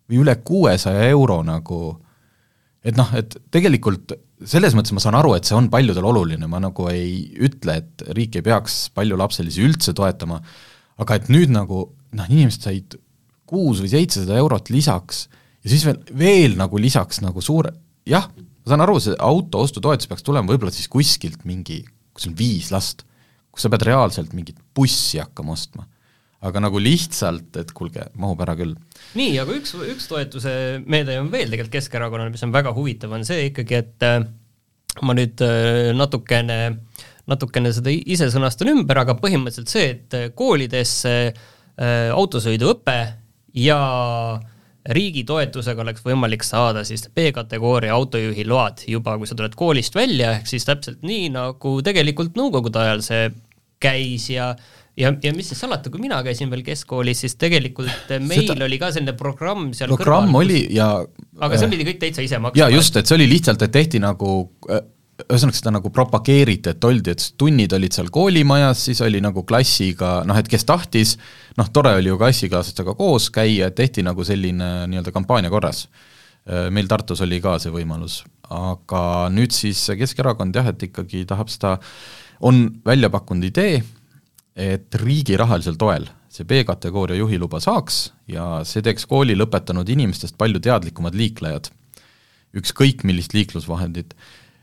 või 0.10 0.22
üle 0.24 0.36
kuuesaja 0.44 1.08
euro 1.12 1.40
nagu. 1.48 1.80
Et 2.84 2.98
noh, 2.98 3.08
et 3.16 3.38
tegelikult 3.54 4.12
selles 4.48 4.76
mõttes 4.78 4.94
ma 4.96 5.02
saan 5.04 5.18
aru, 5.20 5.36
et 5.38 5.48
see 5.48 5.58
on 5.58 5.70
paljudel 5.72 6.06
oluline, 6.08 6.48
ma 6.50 6.62
nagu 6.64 6.88
ei 6.92 7.32
ütle, 7.46 7.78
et 7.82 8.06
riik 8.18 8.40
ei 8.40 8.46
peaks 8.46 8.84
paljulapselisi 8.96 9.64
üldse 9.66 9.94
toetama, 9.98 10.40
aga 11.02 11.18
et 11.18 11.30
nüüd 11.34 11.54
nagu 11.54 11.84
noh, 12.18 12.30
inimesed 12.30 12.66
said 12.68 12.98
kuus 13.50 13.82
või 13.84 13.92
seitsesada 13.92 14.40
eurot 14.40 14.72
lisaks 14.74 15.26
ja 15.62 15.72
siis 15.72 15.86
veel, 15.88 16.02
veel 16.18 16.58
nagu 16.60 16.80
lisaks 16.82 17.22
nagu 17.24 17.44
suure, 17.44 17.74
jah, 18.08 18.30
ma 18.32 18.74
saan 18.74 18.86
aru, 18.86 18.98
see 19.04 19.18
auto 19.22 19.64
ostutoetus 19.66 20.10
peaks 20.10 20.26
tulema 20.26 20.52
võib-olla 20.52 20.74
siis 20.74 20.90
kuskilt 20.92 21.46
mingi, 21.50 21.82
kus 22.16 22.30
on 22.30 22.36
viis 22.38 22.72
last, 22.74 23.06
kus 23.52 23.66
sa 23.66 23.72
pead 23.74 23.86
reaalselt 23.90 24.36
mingit 24.38 24.60
bussi 24.76 25.22
hakkama 25.22 25.56
ostma. 25.58 25.86
Aga 26.42 26.62
nagu 26.64 26.82
lihtsalt, 26.82 27.54
et 27.62 27.72
kuulge, 27.78 28.08
mahub 28.20 28.40
ära 28.42 28.56
küll. 28.58 28.74
Nii, 29.18 29.36
aga 29.44 29.54
üks, 29.60 29.76
üks 29.94 30.08
toetuse 30.10 30.54
meede 30.90 31.20
on 31.22 31.30
veel 31.34 31.52
tegelikult 31.52 31.76
Keskerakonnal, 31.76 32.32
mis 32.34 32.46
on 32.48 32.54
väga 32.56 32.74
huvitav, 32.76 33.14
on 33.14 33.26
see 33.28 33.52
ikkagi, 33.52 33.82
et 33.84 34.06
äh, 34.08 34.24
ma 35.06 35.16
nüüd 35.18 35.44
äh, 35.46 35.92
natukene, 35.98 36.60
natukene 37.30 37.74
seda 37.76 37.94
ise 37.94 38.32
sõnastan 38.34 38.74
ümber, 38.74 39.04
aga 39.04 39.18
põhimõtteliselt 39.22 39.74
see, 39.74 39.90
et 39.98 40.18
äh, 40.18 40.30
koolidesse 40.36 41.18
autosõiduõpe 41.82 42.96
ja 43.58 43.78
riigi 44.94 45.24
toetusega 45.26 45.82
oleks 45.82 46.04
võimalik 46.06 46.44
saada 46.46 46.84
siis 46.86 47.08
B-kategooria 47.16 47.96
autojuhi 47.96 48.44
load 48.46 48.84
juba, 48.92 49.16
kui 49.18 49.30
sa 49.30 49.38
tuled 49.40 49.56
koolist 49.58 49.96
välja, 49.98 50.34
ehk 50.36 50.52
siis 50.52 50.68
täpselt 50.68 51.02
nii, 51.08 51.32
nagu 51.34 51.74
tegelikult 51.86 52.38
nõukogude 52.38 52.84
ajal 52.84 53.02
see 53.06 53.24
käis 53.82 54.28
ja 54.30 54.52
ja, 55.00 55.12
ja 55.24 55.34
mis 55.36 55.52
siis 55.52 55.62
salata, 55.64 55.92
kui 55.92 56.02
mina 56.04 56.20
käisin 56.26 56.52
veel 56.52 56.64
keskkoolis, 56.66 57.24
siis 57.26 57.38
tegelikult 57.40 58.12
meil 58.32 58.48
Seda... 58.48 58.66
oli 58.68 58.80
ka 58.82 58.92
selline 58.96 59.16
programm 59.20 59.70
seal 59.78 59.94
programm 59.94 60.32
kõrval, 60.32 60.48
oli 60.48 60.64
ja 60.76 60.94
aga 61.40 61.60
see 61.60 61.72
pidi 61.72 61.88
kõik 61.92 62.02
täitsa 62.02 62.26
ise 62.26 62.42
maksma. 62.42 62.64
jaa, 62.64 62.72
just, 62.74 62.98
et 63.00 63.08
see 63.10 63.20
oli 63.20 63.30
lihtsalt, 63.32 63.64
et 63.68 63.76
tehti 63.76 64.02
nagu 64.04 64.34
ühesõnaga 65.22 65.58
seda 65.58 65.74
nagu 65.76 65.92
propageeriti, 65.94 66.74
et 66.74 66.88
oldi, 66.88 67.14
et 67.14 67.26
tunnid 67.40 67.74
olid 67.76 67.94
seal 67.96 68.10
koolimajas, 68.14 68.86
siis 68.88 69.02
oli 69.06 69.22
nagu 69.24 69.44
klassiga, 69.48 70.22
noh 70.28 70.40
et 70.40 70.50
kes 70.50 70.66
tahtis, 70.68 71.16
noh 71.60 71.70
tore 71.74 71.94
oli 72.00 72.10
ju 72.12 72.18
klassikaaslastega 72.20 72.96
koos 72.98 73.30
käia, 73.34 73.70
et 73.70 73.78
tehti 73.78 74.06
nagu 74.06 74.26
selline 74.28 74.72
nii-öelda 74.92 75.14
kampaania 75.14 75.54
korras. 75.54 75.88
meil 76.74 76.88
Tartus 76.90 77.22
oli 77.22 77.38
ka 77.42 77.60
see 77.62 77.70
võimalus, 77.70 78.24
aga 78.50 79.30
nüüd 79.30 79.54
siis 79.54 79.84
Keskerakond 79.98 80.56
jah, 80.56 80.72
et 80.72 80.84
ikkagi 80.90 81.22
tahab 81.30 81.52
seda, 81.54 81.76
on 82.42 82.64
välja 82.86 83.12
pakkunud 83.14 83.46
idee, 83.46 83.84
et 84.56 85.00
riigi 85.02 85.38
rahalisel 85.40 85.78
toel 85.80 86.10
see 86.32 86.48
B-kategooria 86.48 87.20
juhiluba 87.20 87.60
saaks 87.64 88.06
ja 88.32 88.62
see 88.68 88.84
teeks 88.86 89.08
kooli 89.10 89.36
lõpetanud 89.36 89.90
inimestest 89.92 90.38
palju 90.40 90.62
teadlikumad 90.64 91.16
liiklejad, 91.18 91.68
ükskõik 92.56 93.04
millist 93.08 93.36
liiklusvahendit. 93.36 94.16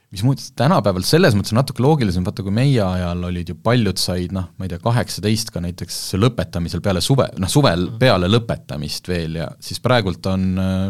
Mis 0.09 0.23
muutus 0.25 0.55
tänapäeval 0.57 1.05
selles 1.05 1.35
mõttes 1.37 1.53
on 1.53 1.59
natuke 1.61 1.85
loogilisem, 1.85 2.25
vaata 2.25 2.41
kui 2.45 2.55
meie 2.57 2.81
ajal 2.81 3.27
olid 3.29 3.53
ju 3.53 3.57
paljud 3.61 4.01
said 4.01 4.33
noh, 4.33 4.47
ma 4.57 4.65
ei 4.65 4.73
tea, 4.73 4.81
kaheksateist 4.81 5.53
ka 5.53 5.61
näiteks 5.61 5.99
lõpetamisel 6.17 6.81
peale 6.85 7.03
suve, 7.05 7.29
noh 7.37 7.53
suvel 7.53 7.91
peale 8.01 8.31
lõpetamist 8.33 9.13
veel 9.13 9.37
ja 9.43 9.51
siis 9.61 9.85
praegult 9.85 10.25
on 10.33 10.47
äh, 10.65 10.87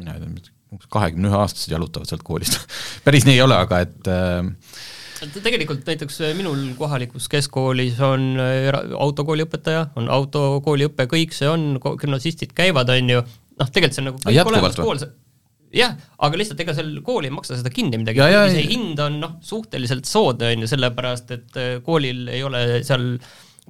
mina 0.00 0.16
ei 0.16 0.24
tea, 0.24 0.52
kahekümne 0.92 1.28
ühe 1.28 1.36
aastased 1.36 1.72
jalutavad 1.72 2.08
sealt 2.08 2.24
koolist. 2.24 2.62
Päris 3.04 3.28
nii 3.28 3.36
ei 3.36 3.44
ole, 3.44 3.60
aga 3.60 3.84
et 3.84 4.08
äh, 4.08 4.40
tegelikult 5.42 5.86
näiteks 5.88 6.18
minul 6.36 6.62
kohalikus 6.78 7.28
keskkoolis 7.32 8.00
on 8.04 8.34
äh, 8.42 8.68
autokooli 8.98 9.46
õpetaja, 9.46 9.88
on 9.96 10.10
autokooli 10.12 10.88
õpe, 10.90 11.08
kõik 11.10 11.36
see 11.36 11.48
on, 11.50 11.76
gümnasistid 11.82 12.52
käivad, 12.56 12.90
on 12.92 13.14
ju, 13.16 13.22
noh, 13.60 13.70
tegelikult 13.70 13.96
see 13.96 14.04
on 14.04 14.10
nagu 14.12 14.22
kõik 14.24 14.52
olemas 14.52 14.78
kool, 14.80 15.00
jah, 15.76 15.96
aga 16.22 16.40
lihtsalt 16.40 16.62
ega 16.62 16.74
seal 16.76 16.92
kool 17.06 17.28
ei 17.28 17.34
maksa 17.34 17.58
seda 17.58 17.72
kinni 17.74 18.00
midagi, 18.00 18.22
see 18.52 18.66
hind 18.70 19.00
on 19.02 19.20
noh, 19.22 19.36
suhteliselt 19.44 20.08
soodne, 20.08 20.52
on 20.54 20.64
ju, 20.64 20.70
sellepärast 20.72 21.32
et 21.36 21.60
äh, 21.60 21.76
koolil 21.86 22.26
ei 22.32 22.42
ole 22.46 22.64
seal 22.86 23.14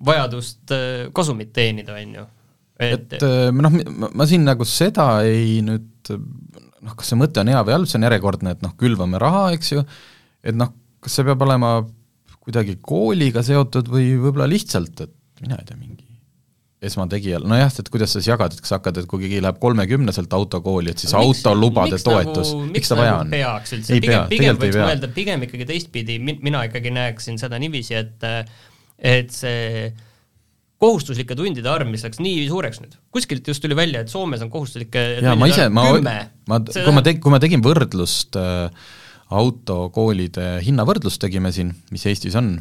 vajadust 0.06 0.74
äh, 0.76 1.06
kasumit 1.16 1.54
teenida, 1.56 1.96
on 1.96 2.18
ju. 2.20 2.26
et, 2.80 3.06
et 3.18 3.22
äh, 3.26 3.52
noh, 3.54 3.78
ma 4.12 4.28
siin 4.28 4.46
nagu 4.48 4.66
seda 4.68 5.10
ei 5.26 5.60
nüüd 5.66 6.12
noh, 6.86 6.94
kas 6.94 7.10
see 7.10 7.18
mõte 7.18 7.42
on 7.42 7.50
hea 7.50 7.62
või 7.66 7.76
halb, 7.76 7.90
see 7.90 7.98
on 8.00 8.06
järjekordne, 8.06 8.56
et 8.56 8.64
noh, 8.64 8.74
külvame 8.78 9.20
raha, 9.22 9.48
eks 9.56 9.72
ju, 9.74 9.86
et 10.46 10.58
noh, 10.58 10.74
kas 11.06 11.20
see 11.20 11.26
peab 11.26 11.46
olema 11.46 11.76
kuidagi 12.42 12.76
kooliga 12.82 13.42
seotud 13.46 13.88
või 13.90 14.12
võib-olla 14.18 14.48
lihtsalt, 14.50 15.06
et 15.06 15.42
mina 15.42 15.58
ei 15.60 15.68
tea, 15.68 15.78
mingi 15.78 16.06
esmategijal, 16.86 17.44
nojah, 17.48 17.70
et 17.80 17.88
kuidas 17.90 18.12
sa 18.12 18.20
siis 18.20 18.28
jagad, 18.28 18.52
et 18.52 18.60
kas 18.62 18.74
hakkad, 18.76 18.98
et 19.00 19.06
kui 19.08 19.22
keegi 19.22 19.38
läheb 19.42 19.58
kolmekümneselt 19.62 20.32
autokooli, 20.36 20.92
et 20.92 21.02
siis 21.02 21.14
no, 21.16 21.22
autolubade 21.24 21.98
toetus, 22.04 22.52
nagu, 22.52 22.66
miks 22.74 22.90
ta 22.92 22.98
vaja 22.98 23.14
nagu 23.14 23.24
on? 23.24 23.30
peaks 23.32 23.72
üldse, 23.78 23.96
pigem, 23.96 24.26
pigem 24.30 24.58
võiks 24.60 24.76
mõelda 24.78 25.10
pigem 25.16 25.46
ikkagi 25.46 25.68
teistpidi, 25.70 26.18
mina 26.20 26.66
ikkagi 26.68 26.92
näeksin 26.94 27.40
seda 27.40 27.60
niiviisi, 27.62 27.96
et 27.96 28.28
et 28.96 29.32
see 29.32 29.88
kohustuslike 30.80 31.36
tundide 31.36 31.72
arv, 31.72 31.88
mis 31.88 32.04
läks 32.04 32.20
nii 32.20 32.44
suureks 32.50 32.82
nüüd, 32.84 33.00
kuskilt 33.14 33.48
just 33.48 33.64
tuli 33.64 33.78
välja, 33.78 34.04
et 34.04 34.12
Soomes 34.12 34.44
on 34.44 34.52
kohustuslike 34.52 35.06
jaa, 35.24 35.34
ma 35.40 35.48
ise, 35.48 35.70
ma, 35.72 35.88
ma, 35.96 36.60
kui 36.60 36.92
ma 36.92 37.04
teg-, 37.04 37.24
kui 37.24 37.32
ma 37.32 37.40
tegin 37.42 37.64
võrdlust 37.64 38.36
äh, 38.36 38.68
autokoolide 39.34 40.60
hinnavõrdlust 40.62 41.20
tegime 41.22 41.50
siin, 41.54 41.72
mis 41.90 42.04
Eestis 42.06 42.36
on, 42.38 42.56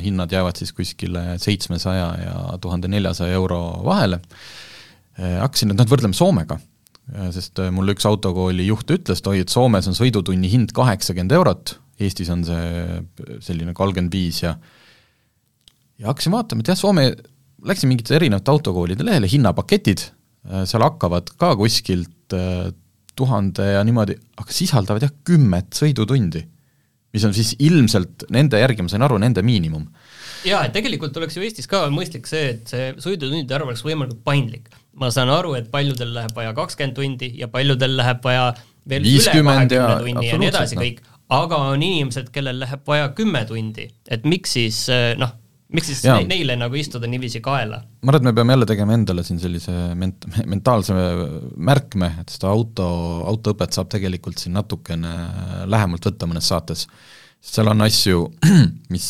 hinnad 0.00 0.32
jäävad 0.32 0.56
siis 0.56 0.72
kuskile 0.72 1.36
seitsmesaja 1.42 2.06
ja 2.22 2.36
tuhande 2.60 2.88
neljasaja 2.88 3.36
euro 3.36 3.60
vahele, 3.84 4.20
hakkasin 5.16 5.70
nüüd 5.70 5.82
nad 5.82 5.90
võrdlema 5.92 6.16
Soomega, 6.16 6.56
sest 7.34 7.60
mul 7.72 7.92
üks 7.92 8.08
autokooli 8.08 8.66
juht 8.70 8.90
ütles, 8.96 9.20
et 9.20 9.28
oi, 9.28 9.42
et 9.44 9.52
Soomes 9.52 9.88
on 9.90 9.98
sõidutunni 9.98 10.48
hind 10.52 10.72
kaheksakümmend 10.76 11.36
eurot, 11.36 11.76
Eestis 12.00 12.32
on 12.32 12.42
see 12.44 12.98
selline 13.44 13.76
kolmkümmend 13.76 14.12
viis 14.12 14.42
ja 14.42 14.56
ja 16.00 16.10
hakkasin 16.10 16.34
vaatama, 16.34 16.64
et 16.64 16.72
jah, 16.72 16.80
Soome, 16.80 17.10
läksin 17.64 17.92
mingite 17.92 18.16
erinevate 18.16 18.52
autokoolide 18.52 19.04
lehele, 19.04 19.28
hinnapaketid, 19.32 20.08
seal 20.68 20.84
hakkavad 20.84 21.32
ka 21.40 21.54
kuskilt 21.60 22.36
tuhande 23.16 23.72
ja 23.72 23.84
niimoodi, 23.86 24.16
aga 24.36 24.52
sisaldavad 24.52 25.06
jah, 25.06 25.14
kümmet 25.26 25.74
sõidutundi 25.76 26.44
mis 27.16 27.24
on 27.24 27.34
siis 27.36 27.54
ilmselt 27.64 28.26
nende 28.34 28.60
järgi, 28.60 28.84
ma 28.84 28.92
sain 28.92 29.04
aru, 29.06 29.18
nende 29.22 29.44
miinimum. 29.46 29.86
jaa, 30.46 30.62
et 30.66 30.74
tegelikult 30.76 31.16
oleks 31.20 31.38
ju 31.38 31.44
Eestis 31.46 31.68
ka 31.70 31.86
mõistlik 31.92 32.28
see, 32.30 32.52
et 32.54 32.72
see 32.72 32.90
sõidutundide 33.02 33.56
arv 33.56 33.70
oleks 33.70 33.84
võimalikult 33.86 34.22
paindlik. 34.26 34.68
ma 35.00 35.10
saan 35.12 35.32
aru, 35.32 35.54
et 35.58 35.70
paljudel 35.72 36.14
läheb 36.16 36.36
vaja 36.36 36.54
kakskümmend 36.56 36.96
tundi 36.96 37.32
ja 37.40 37.48
paljudel 37.52 37.96
läheb 37.98 38.22
vaja 38.24 38.52
veel 38.88 39.08
üle 39.08 39.34
kahekümne 39.48 39.98
tunni 40.04 40.28
ja 40.28 40.38
nii 40.40 40.52
edasi 40.52 40.78
no. 40.78 40.84
kõik, 40.84 41.02
aga 41.36 41.58
on 41.72 41.82
inimesed, 41.82 42.30
kellel 42.32 42.60
läheb 42.62 42.84
vaja 42.88 43.10
kümme 43.16 43.44
tundi, 43.48 43.88
et 44.08 44.28
miks 44.28 44.56
siis 44.56 44.84
noh, 45.20 45.34
miks 45.74 45.90
siis 45.90 46.04
Jaa. 46.06 46.20
neile 46.28 46.54
nagu 46.58 46.78
istuda 46.78 47.08
niiviisi 47.10 47.42
kaela? 47.44 47.80
ma 47.82 48.12
arvan, 48.12 48.22
et 48.22 48.28
me 48.28 48.34
peame 48.38 48.54
jälle 48.54 48.68
tegema 48.70 48.94
endale 48.96 49.24
siin 49.26 49.40
sellise 49.42 49.74
ment-, 49.98 50.28
mentaalse 50.46 50.96
märkme, 51.56 52.12
et 52.22 52.34
seda 52.36 52.52
auto, 52.52 52.88
autoõpet 53.32 53.76
saab 53.76 53.90
tegelikult 53.92 54.42
siin 54.42 54.54
natukene 54.56 55.14
lähemalt 55.66 56.06
võtta 56.06 56.30
mõnes 56.30 56.50
saates. 56.52 56.86
seal 57.46 57.68
on 57.70 57.82
asju, 57.84 58.22
mis, 58.94 59.08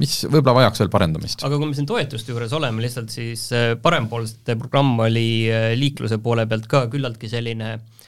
mis 0.00 0.16
võib-olla 0.26 0.62
vajaks 0.62 0.82
veel 0.82 0.92
parendamist. 0.96 1.44
aga 1.44 1.60
kui 1.60 1.70
me 1.70 1.76
siin 1.76 1.88
toetuste 1.88 2.32
juures 2.32 2.56
oleme 2.56 2.84
lihtsalt, 2.84 3.12
siis 3.12 3.46
äh, 3.52 3.72
parempoolsete 3.82 4.56
programm 4.60 4.96
oli 5.06 5.30
äh, 5.52 5.72
liikluse 5.76 6.18
poole 6.24 6.48
pealt 6.48 6.68
ka 6.72 6.86
küllaltki 6.92 7.28
selline 7.32 7.74
Äh, 7.74 7.99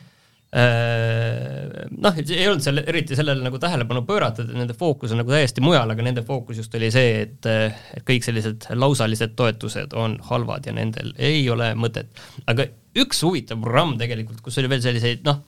noh, 0.53 2.19
ei 2.21 2.45
olnud 2.45 2.61
seal 2.61 2.83
eriti 2.83 3.17
sellele 3.17 3.41
nagu 3.41 3.57
tähelepanu 3.61 4.03
pööratud, 4.05 4.51
et 4.51 4.59
nende 4.59 4.75
fookus 4.77 5.15
on 5.15 5.23
nagu 5.23 5.33
täiesti 5.33 5.65
mujal, 5.65 5.89
aga 5.95 6.05
nende 6.05 6.25
fookus 6.27 6.61
just 6.61 6.75
oli 6.77 6.91
see, 6.93 7.23
et, 7.25 7.49
et 7.97 8.05
kõik 8.09 8.27
sellised 8.27 8.67
lausalised 8.77 9.33
toetused 9.39 9.97
on 9.97 10.19
halvad 10.29 10.69
ja 10.69 10.75
nendel 10.77 11.15
ei 11.17 11.47
ole 11.53 11.71
mõtet. 11.79 12.13
aga 12.53 12.69
üks 13.01 13.23
huvitav 13.25 13.63
programm 13.65 13.97
tegelikult, 14.01 14.43
kus 14.45 14.61
oli 14.61 14.69
veel 14.69 14.85
selliseid 14.85 15.25
noh, 15.25 15.41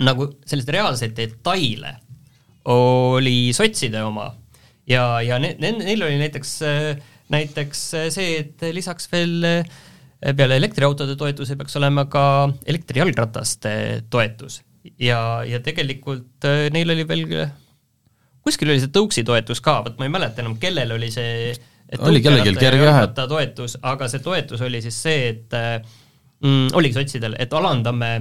nagu 0.00 0.30
selliseid 0.48 0.72
reaalseid 0.78 1.16
detaile, 1.18 1.98
oli 2.72 3.52
sotside 3.56 4.00
oma 4.04 4.30
ja, 4.88 5.20
ja 5.24 5.36
ne-, 5.42 5.56
ne-, 5.60 5.76
neil 5.82 6.08
oli 6.08 6.16
näiteks, 6.22 6.54
näiteks 7.28 7.84
see, 8.16 8.40
et 8.40 8.64
lisaks 8.72 9.12
veel 9.12 9.44
äh, 9.44 9.78
peale 10.18 10.56
elektriautode 10.58 11.14
toetuse 11.18 11.56
peaks 11.58 11.76
olema 11.78 12.04
ka 12.10 12.22
elektrijalgrataste 12.66 13.72
toetus 14.10 14.60
ja, 14.98 15.44
ja 15.46 15.60
tegelikult 15.64 16.46
äh, 16.48 16.66
neil 16.74 16.90
oli 16.94 17.06
veel, 17.08 17.24
kuskil 18.44 18.72
oli 18.72 18.82
see 18.82 18.92
tõuksi 18.94 19.24
toetus 19.26 19.62
ka, 19.64 19.78
vot 19.86 19.98
ma 20.00 20.08
ei 20.08 20.14
mäleta 20.14 20.42
enam, 20.42 20.56
kellel 20.60 20.96
oli 20.96 21.10
see 21.14 21.52
oli 22.04 22.20
kellelgi 22.20 22.52
kerge 22.58 22.84
jah, 22.84 23.02
et 23.06 23.20
toetus, 23.30 23.78
aga 23.88 24.10
see 24.10 24.24
toetus 24.24 24.62
oli 24.66 24.82
siis 24.84 24.98
see, 25.06 25.28
et 25.32 25.56
äh, 25.56 25.78
mm, 26.44 26.74
oligi 26.78 26.98
sotsidel, 26.98 27.38
et 27.40 27.54
alandame 27.54 28.12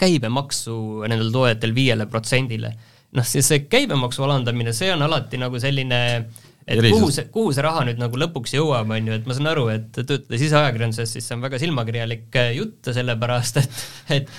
käibemaksu 0.00 1.04
nendel 1.08 1.30
toetel 1.34 1.74
viiele 1.76 2.08
protsendile. 2.10 2.72
noh, 3.12 3.26
siis 3.26 3.48
see 3.50 3.66
käibemaksu 3.68 4.24
alandamine, 4.24 4.72
see 4.72 4.92
on 4.94 5.02
alati 5.04 5.38
nagu 5.40 5.60
selline 5.60 6.00
äh, 6.16 6.48
et 6.70 6.78
Erisus. 6.78 7.00
kuhu 7.00 7.14
see, 7.14 7.26
kuhu 7.34 7.54
see 7.54 7.64
raha 7.66 7.82
nüüd 7.88 7.98
nagu 8.00 8.20
lõpuks 8.22 8.54
jõuab, 8.54 8.92
on 8.94 9.10
ju, 9.10 9.16
et 9.18 9.26
ma 9.26 9.36
saan 9.36 9.50
aru, 9.50 9.66
et 9.72 9.90
töötades 9.96 10.44
ise 10.46 10.56
ajakirjanduses, 10.60 11.14
siis 11.16 11.26
see 11.26 11.36
on 11.36 11.42
väga 11.42 11.58
silmakirjalik 11.62 12.38
äh, 12.38 12.52
jutt, 12.60 12.92
sellepärast 12.94 13.60
et, 13.62 13.82
et 14.20 14.32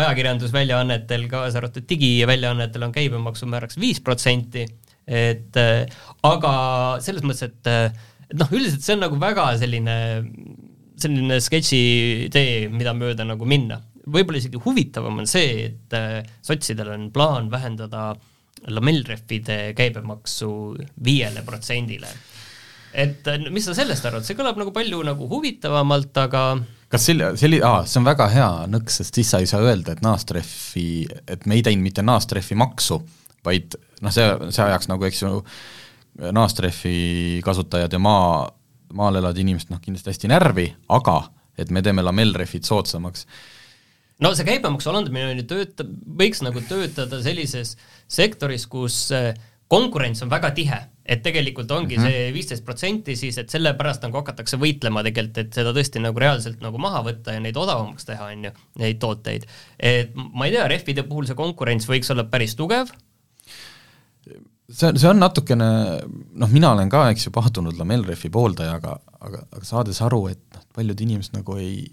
ajakirjandusväljaannetel, 0.00 1.28
kaasa 1.30 1.60
arvatud 1.60 1.86
digiväljaannetel 1.90 2.88
on 2.88 2.94
käibemaksumääraks 2.96 3.78
viis 3.82 4.00
protsenti, 4.04 4.64
et 5.04 5.60
äh, 5.60 5.84
aga 6.24 6.54
selles 7.04 7.26
mõttes, 7.26 7.50
et 7.50 7.70
äh, 7.70 7.88
et 8.24 8.38
noh, 8.40 8.52
üldiselt 8.56 8.82
see 8.86 8.96
on 8.96 9.04
nagu 9.04 9.20
väga 9.20 9.50
selline, 9.60 9.96
selline 11.00 11.40
sketši 11.44 11.82
tee, 12.32 12.62
mida 12.72 12.96
mööda 12.96 13.26
nagu 13.28 13.44
minna. 13.46 13.82
võib-olla 14.04 14.40
isegi 14.40 14.60
huvitavam 14.60 15.20
on 15.20 15.28
see, 15.28 15.68
et 15.68 15.94
sotsidel 16.44 16.90
on 16.96 17.10
plaan 17.12 17.46
vähendada 17.52 18.14
äh, 18.14 18.33
lamellrehvide 18.68 19.74
käibemaksu 19.76 20.48
viiele 21.04 21.42
protsendile. 21.46 22.08
et 22.94 23.26
mis 23.50 23.64
sa 23.66 23.74
sellest 23.74 24.04
arvad, 24.06 24.22
see 24.22 24.36
kõlab 24.38 24.58
nagu 24.60 24.70
palju 24.72 25.00
nagu 25.02 25.26
huvitavamalt, 25.28 26.16
aga 26.22 26.44
kas 26.94 27.08
selli-, 27.08 27.32
selli-, 27.40 27.62
aa, 27.66 27.82
see 27.90 27.98
on 28.00 28.06
väga 28.06 28.28
hea 28.30 28.50
nõks, 28.70 29.00
sest 29.00 29.18
siis 29.18 29.32
sa 29.32 29.40
ei 29.42 29.50
saa 29.50 29.64
öelda, 29.64 29.96
et 29.96 30.02
naastrehvi, 30.04 30.88
et 31.26 31.46
me 31.50 31.58
ei 31.58 31.64
teinud 31.66 31.82
mitte 31.88 32.04
naastrehvi 32.06 32.58
maksu, 32.60 33.00
vaid 33.44 33.74
noh, 34.00 34.14
see, 34.14 34.28
see 34.54 34.62
ajaks 34.62 34.90
nagu, 34.92 35.08
eks 35.08 35.24
ju, 35.24 35.40
naastrehvi 36.38 37.40
kasutajad 37.44 37.96
ja 37.96 38.00
maa, 38.02 38.46
maal 38.94 39.18
elavad 39.18 39.42
inimesed 39.42 39.74
noh, 39.74 39.82
kindlasti 39.82 40.12
hästi 40.12 40.30
närvi, 40.30 40.68
aga 40.94 41.18
et 41.58 41.74
me 41.74 41.82
teeme 41.82 42.02
lamellrehvid 42.02 42.66
soodsamaks 42.66 43.26
no 44.22 44.30
see 44.34 44.46
käibemaksu 44.46 44.90
alandamine 44.90 45.32
on 45.32 45.40
ju 45.42 45.46
tööta-, 45.50 45.86
võiks 46.20 46.42
nagu 46.44 46.62
töötada 46.68 47.20
sellises 47.24 47.74
sektoris, 48.08 48.66
kus 48.70 49.06
äh, 49.14 49.32
konkurents 49.70 50.22
on 50.24 50.30
väga 50.32 50.50
tihe, 50.56 50.80
et 51.04 51.22
tegelikult 51.24 51.70
ongi 51.70 51.98
mm 51.98 52.02
-hmm. 52.02 52.10
see 52.10 52.32
viisteist 52.32 52.64
protsenti 52.64 53.16
siis, 53.16 53.38
et 53.38 53.50
sellepärast 53.50 54.02
nagu 54.06 54.16
hakatakse 54.16 54.56
võitlema 54.60 55.02
tegelikult, 55.04 55.38
et 55.38 55.52
seda 55.52 55.72
tõesti 55.76 56.00
nagu 56.00 56.18
reaalselt 56.18 56.60
nagu 56.64 56.78
maha 56.78 57.02
võtta 57.04 57.34
ja 57.36 57.40
neid 57.40 57.56
odavamaks 57.56 58.04
teha, 58.04 58.30
on 58.32 58.44
ju, 58.44 58.52
neid 58.78 58.98
tooteid. 58.98 59.46
et 59.78 60.14
ma 60.14 60.46
ei 60.46 60.52
tea, 60.52 60.68
rehvide 60.68 61.02
puhul 61.02 61.26
see 61.26 61.34
konkurents 61.34 61.88
võiks 61.88 62.10
olla 62.12 62.24
päris 62.24 62.54
tugev, 62.56 62.92
see, 64.70 64.92
see 64.96 65.08
on 65.08 65.20
natukene, 65.20 65.68
noh, 66.32 66.48
mina 66.48 66.72
olen 66.72 66.88
ka, 66.88 67.10
eks 67.10 67.26
ju, 67.26 67.30
pahtunud 67.30 67.76
lamellrehvi 67.78 68.30
pooldaja, 68.30 68.78
aga, 68.80 68.96
aga, 69.20 69.44
aga 69.52 69.64
saades 69.64 70.00
aru, 70.02 70.26
et 70.28 70.40
noh, 70.54 70.64
paljud 70.74 71.00
inimesed 71.00 71.36
nagu 71.36 71.56
ei 71.56 71.84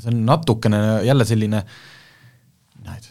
see 0.00 0.12
on 0.12 0.24
natukene 0.26 0.78
jälle 1.04 1.24
selline 1.24 1.62
näed. 2.84 3.10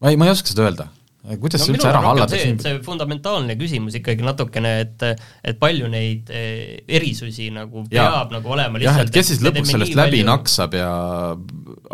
ma 0.00 0.10
ei, 0.10 0.16
ma 0.16 0.26
ei 0.26 0.34
oska 0.34 0.48
seda 0.48 0.66
öelda 0.66 0.88
kuidas 1.22 1.60
no, 1.62 1.66
see 1.66 1.74
üldse 1.76 1.86
ära 1.86 2.00
hallata? 2.02 2.34
see, 2.34 2.54
see 2.58 2.78
fundamentaalne 2.82 3.54
küsimus 3.58 3.94
ikkagi 3.98 4.24
natukene, 4.26 4.72
et 4.82 5.04
et 5.46 5.58
palju 5.60 5.86
neid 5.92 6.32
eh, 6.34 6.80
erisusi 6.98 7.46
nagu 7.54 7.84
ja. 7.92 8.08
peab 8.08 8.34
nagu 8.34 8.50
olema 8.56 8.82
jah, 8.82 8.98
et 9.04 9.12
kes 9.14 9.30
siis 9.30 9.44
lõpuks 9.44 9.70
sellest 9.70 9.94
läbi 9.94 10.18
palju... 10.18 10.28
naksab 10.32 10.74
ja 10.74 10.90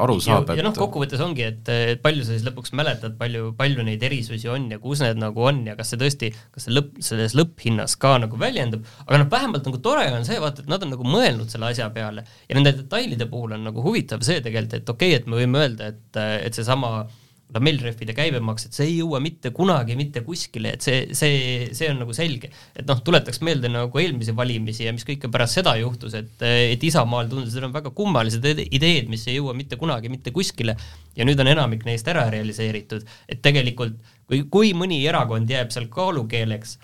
aru 0.00 0.16
saab, 0.24 0.48
et 0.54 0.62
ja 0.62 0.64
noh, 0.64 0.72
kokkuvõttes 0.76 1.20
ongi, 1.24 1.44
et, 1.44 1.68
et 1.68 2.00
palju 2.04 2.24
sa 2.24 2.32
siis 2.38 2.46
lõpuks 2.48 2.72
mäletad, 2.78 3.18
palju, 3.20 3.52
palju 3.58 3.84
neid 3.84 4.08
erisusi 4.08 4.48
on 4.48 4.70
ja 4.72 4.80
kus 4.80 5.04
need 5.04 5.20
nagu 5.20 5.44
on 5.50 5.60
ja 5.68 5.76
kas 5.76 5.92
see 5.92 6.00
tõesti, 6.00 6.32
kas 6.54 6.68
see 6.68 6.78
lõpp, 6.78 6.96
selles 7.04 7.36
lõpphinnas 7.36 7.98
ka 8.00 8.16
nagu 8.24 8.40
väljendub, 8.40 8.88
aga 9.04 9.20
noh, 9.20 9.30
vähemalt 9.36 9.68
nagu 9.68 9.84
tore 9.84 10.08
on 10.14 10.24
see, 10.28 10.40
vaata, 10.40 10.64
et 10.64 10.72
nad 10.72 10.88
on 10.88 10.94
nagu 10.96 11.04
mõelnud 11.04 11.52
selle 11.52 11.68
asja 11.68 11.92
peale 11.92 12.24
ja 12.24 12.56
nende 12.56 12.72
detailide 12.80 13.28
puhul 13.28 13.58
on 13.58 13.68
nagu 13.68 13.84
huvitav 13.84 14.24
see 14.24 14.40
tegelikult, 14.40 14.80
et 14.80 14.96
okei 14.96 15.12
okay,, 15.12 15.20
et 15.20 15.28
me 15.28 15.42
võime 15.42 15.66
öelda, 15.66 15.92
et, 15.92 16.22
et 16.48 16.56
seesama 16.56 17.02
äh, 17.04 17.16
lamellrehvide 17.54 18.12
käibemaks, 18.16 18.66
et 18.68 18.76
see 18.76 18.90
ei 18.90 18.96
jõua 18.98 19.22
mitte 19.24 19.52
kunagi 19.56 19.96
mitte 19.96 20.20
kuskile, 20.26 20.74
et 20.76 20.84
see, 20.84 21.14
see, 21.16 21.68
see 21.76 21.88
on 21.88 22.02
nagu 22.02 22.16
selge. 22.16 22.50
et 22.76 22.84
noh, 22.88 23.00
tuletaks 23.04 23.40
meelde 23.46 23.70
nagu 23.72 24.02
eelmisi 24.02 24.34
valimisi 24.36 24.84
ja 24.84 24.92
mis 24.92 25.06
kõike 25.08 25.30
pärast 25.32 25.56
seda 25.56 25.72
juhtus, 25.80 26.16
et, 26.18 26.34
et 26.44 26.84
Isamaal 26.84 27.30
tundus, 27.30 27.54
et 27.54 27.62
need 27.62 27.70
on 27.70 27.76
väga 27.78 27.94
kummalised 27.96 28.44
ideed, 28.66 29.08
mis 29.08 29.24
ei 29.30 29.38
jõua 29.38 29.56
mitte 29.56 29.80
kunagi 29.80 30.12
mitte 30.12 30.34
kuskile 30.34 30.76
ja 31.16 31.26
nüüd 31.26 31.40
on 31.40 31.48
enamik 31.54 31.88
neist 31.88 32.08
ära 32.12 32.26
realiseeritud, 32.32 33.08
et 33.28 33.40
tegelikult 33.44 33.96
kui, 34.28 34.44
kui 34.52 34.74
mõni 34.76 35.00
erakond 35.08 35.48
jääb 35.50 35.72
seal 35.72 35.88
kaalukeeleks, 35.92 36.76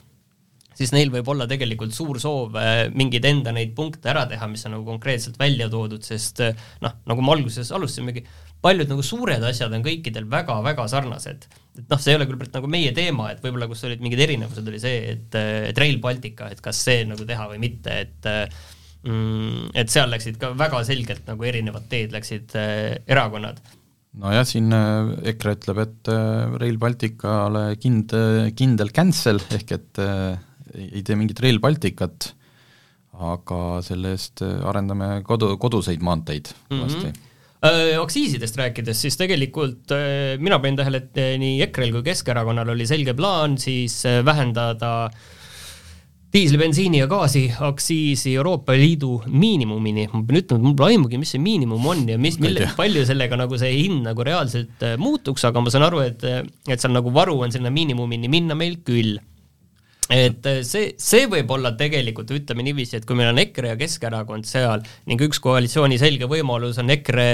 siis 0.79 0.93
neil 0.95 1.13
võib 1.13 1.29
olla 1.31 1.47
tegelikult 1.51 1.95
suur 1.95 2.19
soov 2.23 2.57
äh, 2.59 2.87
mingeid 2.95 3.27
enda 3.29 3.53
neid 3.55 3.75
punkte 3.77 4.11
ära 4.11 4.25
teha, 4.31 4.49
mis 4.51 4.65
on 4.67 4.77
nagu 4.79 4.89
konkreetselt 4.89 5.39
välja 5.41 5.69
toodud, 5.73 6.03
sest 6.07 6.43
äh, 6.45 6.67
noh, 6.85 6.97
nagu 7.09 7.25
me 7.25 7.35
alguses 7.37 7.71
alustasimegi, 7.75 8.25
paljud 8.65 8.91
nagu 8.91 9.05
suured 9.05 9.45
asjad 9.45 9.73
on 9.77 9.85
kõikidel 9.85 10.27
väga-väga 10.31 10.87
sarnased. 10.91 11.49
et 11.75 11.91
noh, 11.91 12.01
see 12.01 12.15
ei 12.15 12.19
ole 12.19 12.29
küll 12.31 12.51
nagu 12.55 12.71
meie 12.71 12.93
teema, 12.97 13.31
et 13.33 13.43
võib-olla 13.45 13.69
kus 13.71 13.85
olid 13.89 14.03
mingid 14.05 14.23
erinevused, 14.25 14.69
oli 14.71 14.81
see, 14.83 15.01
et, 15.15 15.39
et 15.71 15.81
Rail 15.81 15.99
Baltica, 16.03 16.49
et 16.53 16.63
kas 16.65 16.81
see 16.87 17.05
nagu 17.09 17.27
teha 17.29 17.49
või 17.51 17.61
mitte, 17.67 17.97
et 18.07 18.29
mm, 19.05 19.73
et 19.83 19.91
seal 19.93 20.13
läksid 20.13 20.39
ka 20.41 20.53
väga 20.59 20.85
selgelt 20.87 21.27
nagu 21.29 21.49
erinevad 21.51 21.89
teed 21.91 22.15
läksid 22.15 22.55
äh, 22.61 22.95
erakonnad. 23.11 23.61
Nojah, 24.23 24.47
siin 24.47 24.71
äh, 24.71 25.11
EKRE 25.35 25.57
ütleb, 25.59 25.83
et 25.83 26.13
äh, 26.15 26.55
Rail 26.63 26.79
Balticale 26.81 27.67
kind-, 27.83 28.15
kindel 28.57 28.95
cancel 28.95 29.43
ehk 29.59 29.77
et 29.77 30.03
äh, 30.03 30.39
ei 30.79 31.05
tee 31.07 31.19
mingit 31.19 31.43
Rail 31.43 31.61
Balticut, 31.63 32.31
aga 33.15 33.61
selle 33.87 34.15
eest 34.15 34.41
arendame 34.43 35.21
kodu, 35.27 35.53
koduseid 35.63 36.03
maanteid 36.03 36.49
uuesti 36.71 37.07
mm 37.07 37.13
-hmm 37.13 37.31
Äh, 37.31 37.34
aktsiisidest 37.65 38.59
rääkides, 38.61 38.99
siis 39.07 39.17
tegelikult 39.17 39.95
mina 40.43 40.59
panin 40.61 40.77
tähele, 40.77 41.01
et 41.01 41.23
nii 41.41 41.63
EKRE-l 41.65 41.95
kui 41.95 42.05
Keskerakonnal 42.11 42.75
oli 42.75 42.85
selge 42.89 43.15
plaan 43.17 43.57
siis 43.61 44.03
vähendada 44.27 45.09
diisli, 46.35 46.59
bensiini 46.59 46.99
ja 46.99 47.07
gaasi 47.11 47.45
aktsiisi 47.63 48.35
Euroopa 48.35 48.75
Liidu 48.75 49.21
miinimumini. 49.31 50.09
ma 50.13 50.23
pean 50.27 50.41
ütlema, 50.41 50.59
et 50.59 50.67
mul 50.67 50.75
pole 50.79 50.95
aimugi, 50.95 51.21
mis 51.21 51.35
see 51.35 51.43
miinimum 51.43 51.87
on 51.93 52.09
ja 52.11 52.19
mis, 52.19 52.41
mille, 52.43 52.67
palju 52.77 53.05
sellega 53.07 53.39
nagu 53.39 53.59
see 53.61 53.71
hind 53.77 54.03
nagu 54.09 54.27
reaalselt 54.27 54.83
muutuks, 54.99 55.47
aga 55.47 55.63
ma 55.63 55.73
saan 55.73 55.87
aru, 55.87 56.03
et, 56.09 56.25
et 56.69 56.83
seal 56.83 56.95
nagu 56.97 57.13
varu 57.15 57.39
on 57.47 57.55
sinna 57.55 57.71
miinimumini 57.75 58.31
minna 58.33 58.59
meil 58.59 58.81
küll 58.87 59.21
et 60.13 60.47
äh, 60.47 60.61
see, 60.67 60.93
see 61.01 61.25
võib 61.33 61.51
olla 61.55 61.73
tegelikult, 61.79 62.33
ütleme 62.37 62.65
niiviisi, 62.67 62.99
et 62.99 63.07
kui 63.09 63.17
meil 63.17 63.31
on 63.33 63.41
EKRE 63.41 63.73
ja 63.73 63.81
Keskerakond 63.81 64.45
seal 64.49 64.83
ning 65.09 65.23
üks 65.25 65.41
koalitsiooni 65.45 65.97
selge 66.01 66.29
võimalus 66.29 66.81
on 66.83 66.93
EKRE, 66.93 67.29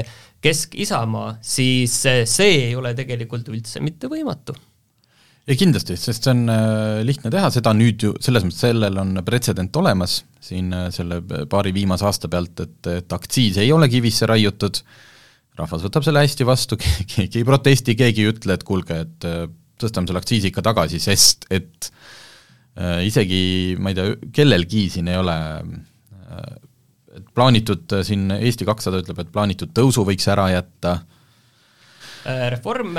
Kesk-Isamaa, 0.45 1.39
siis 1.43 1.97
äh, 2.07 2.23
see 2.31 2.68
ei 2.68 2.77
ole 2.79 2.94
tegelikult 2.99 3.51
üldse 3.51 3.83
mitte 3.83 4.11
võimatu. 4.11 4.55
Ei 5.51 5.59
kindlasti, 5.59 5.97
sest 5.99 6.29
see 6.29 6.35
on 6.37 6.44
äh, 6.53 7.01
lihtne 7.07 7.33
teha, 7.33 7.51
seda 7.51 7.75
nüüd 7.75 8.07
ju, 8.07 8.14
selles 8.23 8.47
mõttes 8.47 8.62
sellel 8.68 9.03
on 9.03 9.18
pretsedent 9.27 9.75
olemas 9.81 10.21
siin 10.40 10.71
selle 10.94 11.18
paari 11.51 11.73
viimase 11.75 12.07
aasta 12.07 12.31
pealt, 12.31 12.62
et, 12.62 12.79
et 12.92 13.12
aktsiis 13.12 13.59
ei 13.61 13.73
ole 13.75 13.90
kivisse 13.90 14.29
raiutud, 14.31 14.79
rahvas 15.59 15.83
võtab 15.85 16.07
selle 16.07 16.23
hästi 16.23 16.47
vastu, 16.47 16.79
keegi 17.16 17.42
ei 17.42 17.49
protesti, 17.49 17.99
keegi 17.99 18.23
ei 18.23 18.31
ütle, 18.31 18.55
et 18.55 18.64
kuulge, 18.68 19.03
et 19.09 19.29
tõstame 19.81 20.07
selle 20.07 20.23
aktsiisi 20.23 20.53
ikka 20.53 20.62
tagasi, 20.71 21.03
sest 21.03 21.51
et 21.51 21.90
Äh, 21.90 22.19
isegi 23.05 23.77
ma 23.81 23.93
ei 23.93 23.99
tea, 23.99 24.16
kellelgi 24.35 24.87
siin 24.95 25.11
ei 25.12 25.19
ole 25.21 25.37
äh, 25.61 26.51
et 27.19 27.31
plaanitud 27.37 27.97
äh, 27.97 28.05
siin 28.07 28.31
Eesti 28.38 28.69
kakssada 28.69 29.03
ütleb, 29.03 29.23
et 29.23 29.33
plaanitud 29.35 29.73
tõusu 29.77 30.05
võiks 30.09 30.29
ära 30.31 30.51
jätta. 30.55 31.01
Reform 32.53 32.99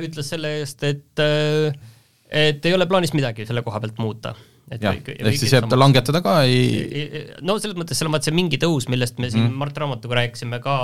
ütles 0.00 0.30
selle 0.32 0.54
eest, 0.62 0.80
et 0.88 1.20
et 2.32 2.64
ei 2.64 2.72
ole 2.72 2.86
plaanis 2.88 3.12
midagi 3.12 3.44
selle 3.44 3.60
koha 3.66 3.82
pealt 3.82 3.98
muuta. 4.00 4.32
jah, 4.80 4.96
ehk 4.96 5.36
siis 5.36 5.52
jääb 5.52 5.66
ta 5.68 5.76
langetada 5.76 6.22
ka, 6.24 6.38
ei 6.48 7.26
no 7.44 7.58
selles 7.60 7.76
mõttes, 7.76 8.00
selles 8.00 8.14
mõttes 8.14 8.30
see 8.30 8.38
mingi 8.38 8.56
tõus, 8.62 8.88
millest 8.88 9.20
me 9.20 9.28
siin 9.28 9.50
mm. 9.50 9.58
Mart 9.60 9.76
Raamatuga 9.76 10.22
rääkisime 10.22 10.62
ka 10.64 10.76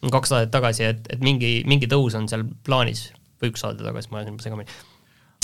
kaks 0.00 0.32
saadet 0.32 0.54
tagasi, 0.54 0.86
et, 0.88 1.04
et 1.12 1.20
mingi, 1.20 1.58
mingi 1.68 1.90
tõus 1.90 2.16
on 2.16 2.30
seal 2.32 2.46
plaanis, 2.64 3.10
või 3.42 3.52
üks 3.52 3.60
saade 3.66 3.84
tagasi, 3.84 4.08
ma 4.08 4.22
ajasin 4.22 4.40
segamini 4.40 4.80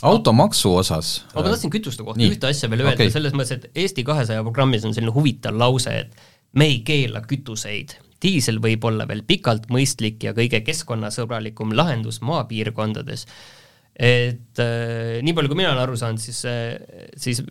automaksu 0.05 0.75
osas 0.77 1.13
ma 1.35 1.45
tahtsin 1.47 1.73
kütuste 1.73 2.05
kohta 2.05 2.21
Nii. 2.21 2.35
ühte 2.35 2.51
asja 2.51 2.69
veel 2.71 2.85
öelda 2.85 2.99
okay., 2.99 3.13
selles 3.13 3.37
mõttes, 3.37 3.57
et 3.57 3.85
Eesti 3.85 4.05
kahesaja 4.05 4.45
programmis 4.45 4.85
on 4.85 4.93
selline 4.97 5.15
huvitav 5.15 5.57
lause, 5.57 5.93
et 6.05 6.27
me 6.57 6.69
ei 6.69 6.83
keela 6.85 7.23
kütuseid. 7.25 7.97
diisel 8.23 8.61
võib 8.65 8.85
olla 8.89 9.07
veel 9.09 9.23
pikalt 9.29 9.69
mõistlik 9.73 10.25
ja 10.25 10.33
kõige 10.37 10.61
keskkonnasõbralikum 10.65 11.73
lahendus 11.77 12.21
maapiirkondades. 12.21 13.27
et 13.97 14.61
äh, 14.61 15.19
nii 15.23 15.33
palju, 15.33 15.49
kui 15.49 15.63
mina 15.63 15.73
olen 15.73 15.83
aru 15.87 15.97
saanud, 15.97 16.21
siis 16.21 16.45
äh,, 16.45 16.77
siis 17.17 17.43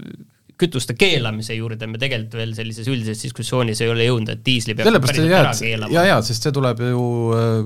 kütuste 0.56 0.94
keelamise 0.96 1.56
juurde 1.58 1.88
me 1.90 2.00
tegelikult 2.00 2.38
veel 2.40 2.54
sellises 2.56 2.88
üldises 2.88 3.24
diskussioonis 3.26 3.82
ei 3.84 3.90
ole 3.92 4.06
jõudnud, 4.06 4.32
et 4.38 4.46
diisli 4.46 4.76
peab 4.78 4.88
sellepärast 4.88 5.66
ei 5.66 5.74
jää, 5.74 5.90
jaa, 5.92 6.06
jaa, 6.12 6.22
sest 6.24 6.46
see 6.46 6.54
tuleb 6.56 6.80
ju, 6.86 7.04
äh, 7.36 7.58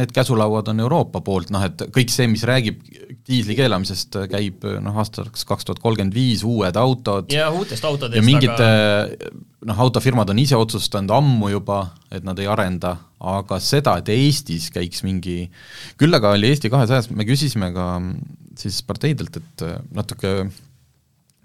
need 0.00 0.12
käsulauad 0.12 0.68
on 0.74 0.82
Euroopa 0.84 1.22
poolt, 1.24 1.54
noh 1.54 1.64
et 1.64 1.86
kõik 1.94 2.12
see, 2.12 2.28
mis 2.28 2.44
räägib 2.48 2.82
diisli 3.24 3.56
keelamisest, 3.56 4.18
käib 4.28 4.66
noh, 4.84 4.98
aastaks 5.00 5.46
kaks 5.48 5.64
tuhat 5.68 5.80
kolmkümmend 5.80 6.16
viis, 6.16 6.42
uued 6.44 6.76
autod. 6.76 7.32
Ja 7.32 7.48
uutest 7.54 7.84
autodest, 7.88 8.18
ja 8.18 8.24
mingid 8.26 8.52
aga... 8.52 9.32
noh, 9.70 9.80
autofirmad 9.86 10.28
on 10.34 10.42
ise 10.42 10.58
otsustanud 10.60 11.14
ammu 11.14 11.48
juba, 11.54 11.80
et 12.12 12.26
nad 12.26 12.38
ei 12.42 12.50
arenda, 12.50 12.96
aga 13.24 13.58
seda, 13.64 13.96
et 14.02 14.12
Eestis 14.12 14.68
käiks 14.74 15.00
mingi, 15.06 15.46
küll 16.00 16.20
aga 16.20 16.34
oli 16.36 16.52
Eesti 16.52 16.72
kahesajas, 16.72 17.08
me 17.16 17.24
küsisime 17.28 17.72
ka 17.72 17.88
siis 18.60 18.82
parteidelt, 18.86 19.40
et 19.40 19.66
natuke 19.96 20.36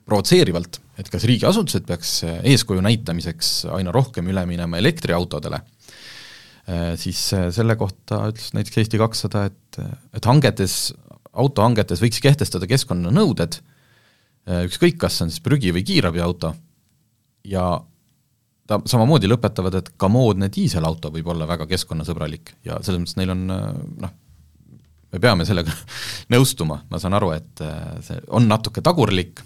provotseerivalt, 0.09 0.79
et 0.99 1.09
kas 1.11 1.25
riigiasutused 1.29 1.85
peaks 1.87 2.13
äh, 2.27 2.39
eeskuju 2.53 2.81
näitamiseks 2.85 3.69
aina 3.75 3.93
rohkem 3.95 4.29
üle 4.31 4.43
minema 4.49 4.79
elektriautodele, 4.81 5.61
äh, 5.61 6.93
siis 6.99 7.21
äh, 7.37 7.49
selle 7.55 7.77
kohta 7.79 8.23
ütles 8.31 8.51
näiteks 8.57 8.81
Eesti 8.83 9.01
kakssada, 9.01 9.45
et, 9.51 9.81
et 10.17 10.29
hangetes, 10.29 10.79
autohangetes 11.33 12.01
võiks 12.01 12.21
kehtestada 12.23 12.67
keskkonnanõuded, 12.69 13.59
ükskõik, 14.65 14.97
kas 14.97 15.17
see 15.17 15.27
on 15.27 15.33
siis 15.33 15.43
prügi- 15.45 15.73
või 15.75 15.83
kiirabiauto, 15.85 16.53
ja 17.45 17.65
ta 18.69 18.79
samamoodi 18.85 19.29
lõpetavad, 19.29 19.77
et 19.79 19.91
ka 19.97 20.09
moodne 20.09 20.49
diiselauto 20.53 21.11
võib 21.13 21.29
olla 21.33 21.47
väga 21.49 21.67
keskkonnasõbralik 21.69 22.55
ja 22.65 22.79
selles 22.81 23.03
mõttes 23.03 23.17
neil 23.19 23.33
on 23.33 23.45
noh, 23.45 24.13
me 25.13 25.21
peame 25.21 25.45
sellega 25.45 25.73
nõustuma, 26.33 26.81
ma 26.89 27.01
saan 27.01 27.17
aru, 27.17 27.31
et 27.37 27.65
see 28.05 28.21
on 28.33 28.49
natuke 28.49 28.81
tagurlik, 28.85 29.41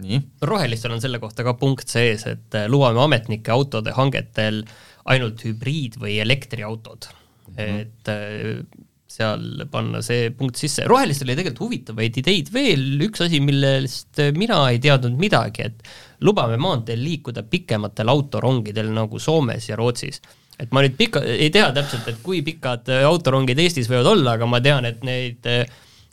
nii? 0.00 0.20
rohelistel 0.42 0.94
on 0.94 1.02
selle 1.02 1.20
kohta 1.22 1.44
ka 1.46 1.54
punkt 1.60 1.90
sees, 1.92 2.26
et 2.30 2.56
äh, 2.58 2.68
lubame 2.70 3.02
ametnike 3.04 3.52
autode 3.54 3.94
hangetel 3.96 4.62
ainult 5.10 5.44
hübriid- 5.46 5.98
või 6.00 6.18
elektriautod 6.22 7.08
mm. 7.10 7.54
-hmm. 7.56 7.80
et 7.80 8.12
äh, 8.12 8.86
seal 9.10 9.64
panna 9.70 10.00
see 10.06 10.30
punkt 10.36 10.60
sisse, 10.60 10.84
rohelistel 10.88 11.28
oli 11.28 11.38
tegelikult 11.38 11.64
huvitavaid 11.66 12.20
ideid 12.22 12.52
veel, 12.54 12.84
üks 13.08 13.24
asi, 13.26 13.40
millest 13.42 14.22
mina 14.36 14.62
ei 14.70 14.78
teadnud 14.82 15.18
midagi, 15.18 15.66
et 15.66 15.90
lubame 16.26 16.60
maanteel 16.60 17.02
liikuda 17.02 17.42
pikematel 17.50 18.12
autorongidel 18.12 18.92
nagu 18.94 19.18
Soomes 19.18 19.66
ja 19.70 19.78
Rootsis. 19.80 20.22
et 20.60 20.72
ma 20.76 20.82
nüüd 20.84 20.96
pika, 20.98 21.22
ei 21.24 21.50
tea 21.50 21.70
täpselt, 21.74 22.08
et 22.08 22.18
kui 22.22 22.42
pikad 22.46 22.90
autorongid 23.08 23.58
Eestis 23.58 23.88
võivad 23.90 24.12
olla, 24.14 24.36
aga 24.36 24.46
ma 24.46 24.60
tean, 24.60 24.84
et 24.84 25.02
neid 25.08 25.46
äh, 25.48 25.64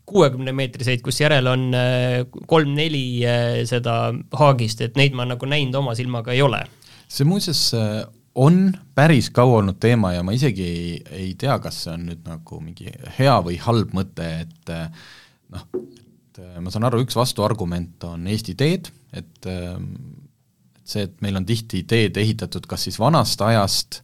kuuekümne 0.08 0.54
meetriseid, 0.56 1.02
kus 1.04 1.20
järel 1.20 1.50
on 1.52 1.68
äh, 1.76 2.22
kolm-neli 2.48 3.06
äh, 3.28 3.46
seda 3.68 4.14
haagist, 4.40 4.84
et 4.86 5.00
neid 5.00 5.16
ma 5.18 5.28
nagu 5.28 5.50
näinud 5.50 5.76
oma 5.82 5.96
silmaga 6.00 6.36
ei 6.36 6.44
ole. 6.46 6.64
see 7.08 7.28
muuseas 7.28 7.62
äh, 7.76 8.04
on 8.38 8.72
päris 8.96 9.32
kaua 9.34 9.62
olnud 9.62 9.80
teema 9.82 10.14
ja 10.14 10.24
ma 10.26 10.36
isegi 10.36 10.66
ei, 10.66 10.90
ei 11.20 11.30
tea, 11.40 11.58
kas 11.64 11.84
see 11.86 11.94
on 11.96 12.08
nüüd 12.12 12.26
nagu 12.28 12.60
mingi 12.62 12.92
hea 13.18 13.38
või 13.46 13.58
halb 13.64 13.96
mõte, 13.98 14.28
et 14.46 14.74
noh, 15.54 15.66
et 15.82 16.42
ma 16.62 16.74
saan 16.74 16.86
aru, 16.90 17.02
üks 17.06 17.18
vastuargument 17.18 18.06
on 18.10 18.28
Eesti 18.30 18.58
teed, 18.60 18.92
et 19.18 19.50
et 20.88 20.94
see, 20.94 21.04
et 21.04 21.16
meil 21.20 21.36
on 21.36 21.44
tihti 21.44 21.82
teed 21.84 22.16
ehitatud 22.16 22.64
kas 22.70 22.86
siis 22.88 22.96
vanast 23.02 23.42
ajast 23.44 24.02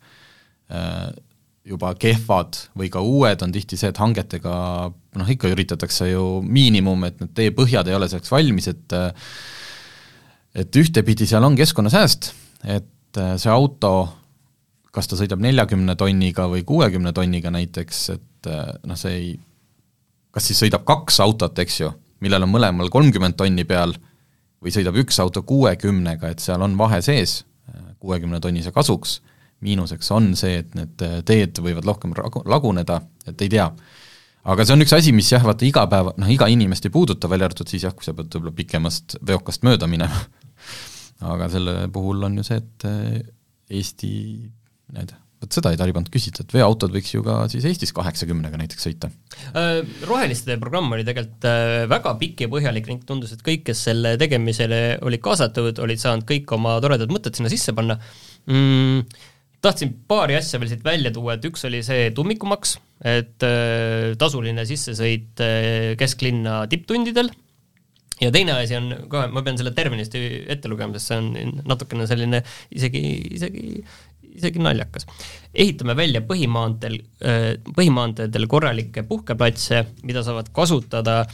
juba 1.63 1.93
kehvad 1.95 2.57
või 2.75 2.89
ka 2.91 2.99
uued, 2.99 3.43
on 3.45 3.53
tihti 3.55 3.77
see, 3.79 3.91
et 3.93 3.99
hangetega 4.01 4.55
noh, 4.91 5.29
ikka 5.31 5.51
üritatakse 5.53 6.09
ju 6.09 6.41
miinimum, 6.43 7.05
et 7.07 7.21
need 7.21 7.31
teepõhjad 7.37 7.87
ei 7.87 7.95
ole 7.95 8.09
selleks 8.11 8.33
valmis, 8.33 8.67
et 8.73 8.97
et 10.53 10.81
ühtepidi 10.83 11.25
seal 11.29 11.45
on 11.47 11.55
keskkonnasääst, 11.57 12.33
et 12.75 13.21
see 13.39 13.53
auto, 13.53 13.93
kas 14.93 15.09
ta 15.09 15.17
sõidab 15.17 15.41
neljakümne 15.41 15.95
tonniga 15.99 16.45
või 16.51 16.63
kuuekümne 16.67 17.13
tonniga 17.17 17.51
näiteks, 17.53 18.03
et 18.13 18.49
noh, 18.85 18.99
see 18.99 19.13
ei, 19.17 19.29
kas 20.33 20.49
siis 20.49 20.61
sõidab 20.65 20.85
kaks 20.85 21.17
autot, 21.23 21.57
eks 21.63 21.79
ju, 21.81 21.89
millel 22.21 22.45
on 22.45 22.53
mõlemal 22.53 22.91
kolmkümmend 22.93 23.37
tonni 23.39 23.65
peal, 23.65 23.95
või 24.63 24.71
sõidab 24.75 24.99
üks 25.01 25.17
auto 25.19 25.41
kuuekümnega, 25.47 26.29
et 26.29 26.43
seal 26.43 26.61
on 26.61 26.77
vahe 26.77 27.01
sees 27.03 27.41
kuuekümne 28.03 28.39
tonnise 28.43 28.71
kasuks 28.75 29.21
miinuseks 29.63 30.11
on 30.13 30.31
see, 30.39 30.59
et 30.63 30.73
need 30.77 31.03
äh, 31.05 31.19
teed 31.27 31.59
võivad 31.63 31.87
rohkem 31.87 32.13
laguneda, 32.49 32.99
et 33.29 33.43
ei 33.45 33.51
tea. 33.53 33.67
aga 34.43 34.65
see 34.65 34.75
on 34.75 34.83
üks 34.85 34.95
asi, 34.97 35.13
mis 35.15 35.31
jah, 35.31 35.43
vaata 35.45 35.65
iga 35.67 35.85
päev, 35.91 36.13
noh 36.19 36.31
iga 36.31 36.49
inimest 36.51 36.87
ei 36.87 36.93
puuduta, 36.93 37.29
välja 37.31 37.49
arvatud 37.49 37.71
siis 37.71 37.85
jah, 37.87 37.95
kui 37.95 38.05
sa 38.05 38.15
pead 38.17 38.33
võib-olla 38.33 38.55
pikemast 38.57 39.17
veokast 39.25 39.63
mööda 39.67 39.87
minema 39.91 40.25
aga 41.33 41.47
selle 41.53 41.77
puhul 41.93 42.27
on 42.27 42.41
ju 42.41 42.47
see, 42.49 42.59
et 42.63 42.89
äh, 42.89 43.23
Eesti, 43.73 44.11
tea, 44.91 45.19
vot 45.43 45.57
seda 45.57 45.73
ei 45.73 45.79
talibannud 45.79 46.11
küsida, 46.13 46.43
et 46.43 46.55
veoautod 46.55 46.93
võiks 46.93 47.13
ju 47.13 47.23
ka 47.25 47.41
siis 47.51 47.65
Eestis 47.69 47.93
kaheksakümnega 47.95 48.59
näiteks 48.59 48.87
sõita. 48.87 49.09
Äh, 49.57 49.81
roheliste 50.09 50.57
programm 50.61 50.91
oli 50.95 51.05
tegelikult 51.07 51.47
väga 51.91 52.15
pikk 52.21 52.45
ja 52.45 52.51
põhjalik 52.51 52.89
ning 52.91 53.03
tundus, 53.09 53.35
et 53.35 53.43
kõik, 53.45 53.65
kes 53.69 53.85
selle 53.89 54.15
tegemisele 54.21 54.81
olid 55.03 55.23
kaasatud, 55.23 55.83
olid 55.83 56.01
saanud 56.01 56.27
kõik 56.29 56.55
oma 56.57 56.79
toredad 56.83 57.13
mõtted 57.13 57.39
sinna 57.39 57.51
sisse 57.53 57.75
panna. 57.75 57.99
Mm,, 58.51 59.05
tahtsin 59.63 59.93
paari 60.07 60.35
asja 60.37 60.59
veel 60.59 60.73
siit 60.73 60.83
välja 60.85 61.13
tuua, 61.15 61.37
et 61.37 61.47
üks 61.47 61.63
oli 61.69 61.79
see 61.85 62.09
tummikumaks, 62.15 62.75
et 63.07 63.47
äh, 63.47 64.11
tasuline 64.19 64.67
sissesõit 64.67 65.43
äh, 65.43 65.93
kesklinna 65.99 66.63
tipptundidel, 66.71 67.31
ja 68.21 68.31
teine 68.33 68.55
asi 68.57 68.77
on 68.77 68.91
kohe, 69.11 69.27
ma 69.33 69.43
pean 69.45 69.57
selle 69.59 69.73
terminist 69.75 70.15
ette 70.15 70.71
lugema, 70.71 70.95
sest 70.97 71.11
see 71.11 71.19
on 71.21 71.61
natukene 71.69 72.07
selline 72.09 72.43
isegi, 72.75 73.03
isegi, 73.39 73.83
isegi 74.35 74.61
naljakas. 74.63 75.07
ehitame 75.53 75.95
välja 75.95 76.21
põhimaanteel, 76.21 76.99
äh, 77.23 77.49
põhimaanteedel 77.75 78.47
korralikke 78.47 79.03
puhkeplatse, 79.03 79.85
mida 80.03 80.23
saavad 80.23 80.49
kasutada 80.53 81.25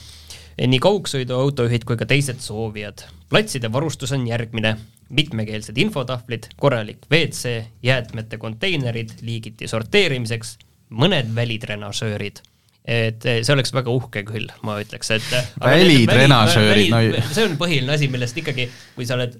nii 0.59 0.79
kaugsõiduautojuhid 0.83 1.85
kui 1.87 1.97
ka 1.97 2.05
teised 2.05 2.41
soovijad. 2.43 3.05
platside 3.29 3.71
varustus 3.71 4.11
on 4.11 4.27
järgmine 4.27 4.77
mitmekeelsed 5.09 5.77
infotahvlid, 5.77 6.51
korralik 6.57 7.05
WC, 7.11 7.63
jäätmete 7.83 8.37
konteinerid 8.37 9.09
liigiti 9.21 9.67
sorteerimiseks, 9.67 10.57
mõned 10.89 11.33
välitrenažöörid 11.35 12.41
et 12.89 13.25
eh, 13.25 13.41
see 13.45 13.53
oleks 13.53 13.73
väga 13.75 13.93
uhke 13.93 14.23
küll, 14.25 14.49
ma 14.65 14.79
ütleks, 14.81 15.11
et 15.13 15.33
eh, 15.37 15.49
välitrenažöörid, 15.61 16.93
no 16.93 17.33
see 17.35 17.45
on 17.45 17.57
põhiline 17.59 17.93
asi, 17.93 18.07
millest 18.09 18.37
ikkagi, 18.41 18.69
kui 18.95 19.05
sa 19.05 19.17
oled 19.19 19.35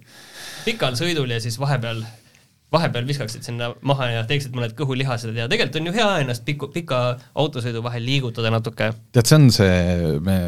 pikal 0.65 0.97
sõidul 0.99 1.31
ja 1.33 1.39
siis 1.41 1.57
vahepeal 1.61 2.03
vahepeal 2.73 3.07
viskaksid 3.09 3.45
sinna 3.45 3.71
maha 3.81 4.11
ja 4.13 4.23
teeksid 4.29 4.53
mõned 4.55 4.75
kõhulihased 4.77 5.35
ja 5.37 5.47
tegelikult 5.49 5.81
on 5.81 5.89
ju 5.89 5.95
hea 5.95 6.09
ennast 6.23 6.45
piku, 6.45 6.69
pika 6.73 7.01
autosõidu 7.33 7.81
vahel 7.85 8.05
liigutada 8.05 8.51
natuke. 8.53 8.91
tead, 9.15 9.25
see 9.25 9.39
on 9.39 9.49
see, 9.53 10.17
me 10.25 10.39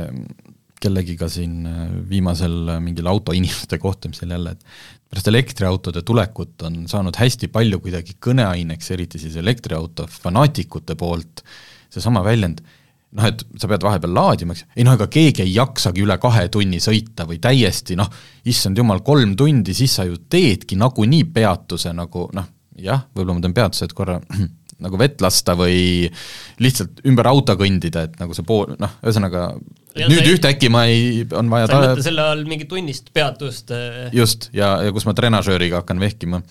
kellegiga 0.82 1.30
siin 1.30 1.66
äh, 1.70 1.86
viimasel 2.10 2.76
äh, 2.76 2.82
mingil 2.84 3.10
autoinimeste 3.10 3.78
kohtumisel 3.82 4.34
jälle, 4.34 4.56
et 4.56 5.10
pärast 5.12 5.30
elektriautode 5.30 6.02
tulekut 6.08 6.66
on 6.68 6.84
saanud 6.90 7.18
hästi 7.20 7.52
palju 7.54 7.82
kuidagi 7.84 8.18
kõneaineks, 8.24 8.94
eriti 8.96 9.22
siis 9.22 9.38
elektriauto 9.42 10.08
fanaatikute 10.10 10.96
poolt, 11.00 11.44
seesama 11.92 12.24
väljend, 12.26 12.62
noh, 13.18 13.28
et 13.28 13.44
sa 13.60 13.70
pead 13.72 13.84
vahepeal 13.86 14.14
laadima, 14.16 14.56
eks, 14.56 14.66
ei 14.78 14.86
noh, 14.88 14.96
ega 14.98 15.08
keegi 15.12 15.44
ei 15.46 15.54
jaksagi 15.56 16.04
üle 16.06 16.18
kahe 16.22 16.48
tunni 16.54 16.80
sõita 16.84 17.28
või 17.30 17.42
täiesti 17.44 17.98
noh, 18.00 18.10
issand 18.48 18.80
jumal, 18.80 19.04
kolm 19.06 19.36
tundi, 19.40 19.76
siis 19.78 19.98
sa 20.00 20.08
ju 20.08 20.22
teedki 20.32 20.80
nagunii 20.80 21.26
peatuse 21.34 21.94
nagu 21.98 22.30
noh, 22.36 22.48
jah, 22.82 23.06
võib-olla 23.12 23.38
ma 23.38 23.46
teen 23.46 23.58
peatuse, 23.58 23.90
et 23.90 23.96
korra 23.98 24.18
nagu 24.86 24.98
vett 24.98 25.22
lasta 25.22 25.56
või 25.60 26.08
lihtsalt 26.64 27.04
ümber 27.10 27.30
auto 27.30 27.56
kõndida, 27.60 28.08
et 28.08 28.18
nagu 28.22 28.36
see 28.38 28.48
pool, 28.48 28.76
noh, 28.82 28.98
ühesõnaga 29.04 29.50
ja 29.98 30.08
nüüd 30.10 30.24
ei, 30.24 30.36
ühtäkki 30.36 30.72
ma 30.72 30.86
ei, 30.90 31.26
on 31.38 31.52
vaja 31.52 31.68
sa 31.68 31.78
ei 31.78 31.90
mõtle 31.90 32.06
selle 32.06 32.28
all 32.34 32.46
mingit 32.48 32.70
tunnist 32.72 33.12
peatust? 33.16 33.74
Äh? 33.76 34.08
just, 34.16 34.50
ja, 34.56 34.78
ja 34.86 34.94
kus 34.96 35.06
ma 35.08 35.16
trenažööriga 35.18 35.82
hakkan 35.82 36.00
vehkima. 36.02 36.42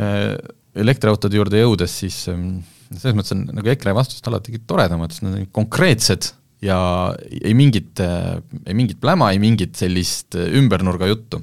Äh, 0.00 0.34
elektriautode 0.80 1.40
juurde 1.40 1.64
jõudes, 1.64 1.96
siis 2.04 2.22
ähm, 2.30 2.60
selles 2.98 3.16
mõttes 3.16 3.34
on 3.36 3.46
nagu 3.54 3.70
EKRE 3.70 3.94
vastused 3.96 4.26
alati 4.30 4.60
toredamad, 4.66 5.14
sest 5.14 5.26
nad 5.26 5.38
on 5.38 5.48
konkreetsed 5.54 6.32
ja 6.64 6.78
ei 7.40 7.54
mingit, 7.56 8.00
ei 8.02 8.76
mingit 8.76 9.00
pläma, 9.00 9.30
ei 9.32 9.40
mingit 9.42 9.78
sellist 9.78 10.36
ümbernurga 10.36 11.08
juttu. 11.10 11.42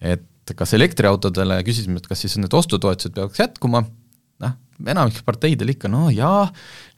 et 0.00 0.52
kas 0.52 0.74
elektriautodele, 0.76 1.62
küsisime, 1.64 1.96
et 1.96 2.08
kas 2.08 2.20
siis 2.20 2.34
need 2.36 2.52
ostutoetused 2.52 3.14
peaks 3.16 3.40
jätkuma, 3.40 3.80
noh, 4.44 4.56
enamik 4.84 5.22
parteidel 5.24 5.72
ikka 5.72 5.88
no 5.88 6.10
jaa, 6.12 6.50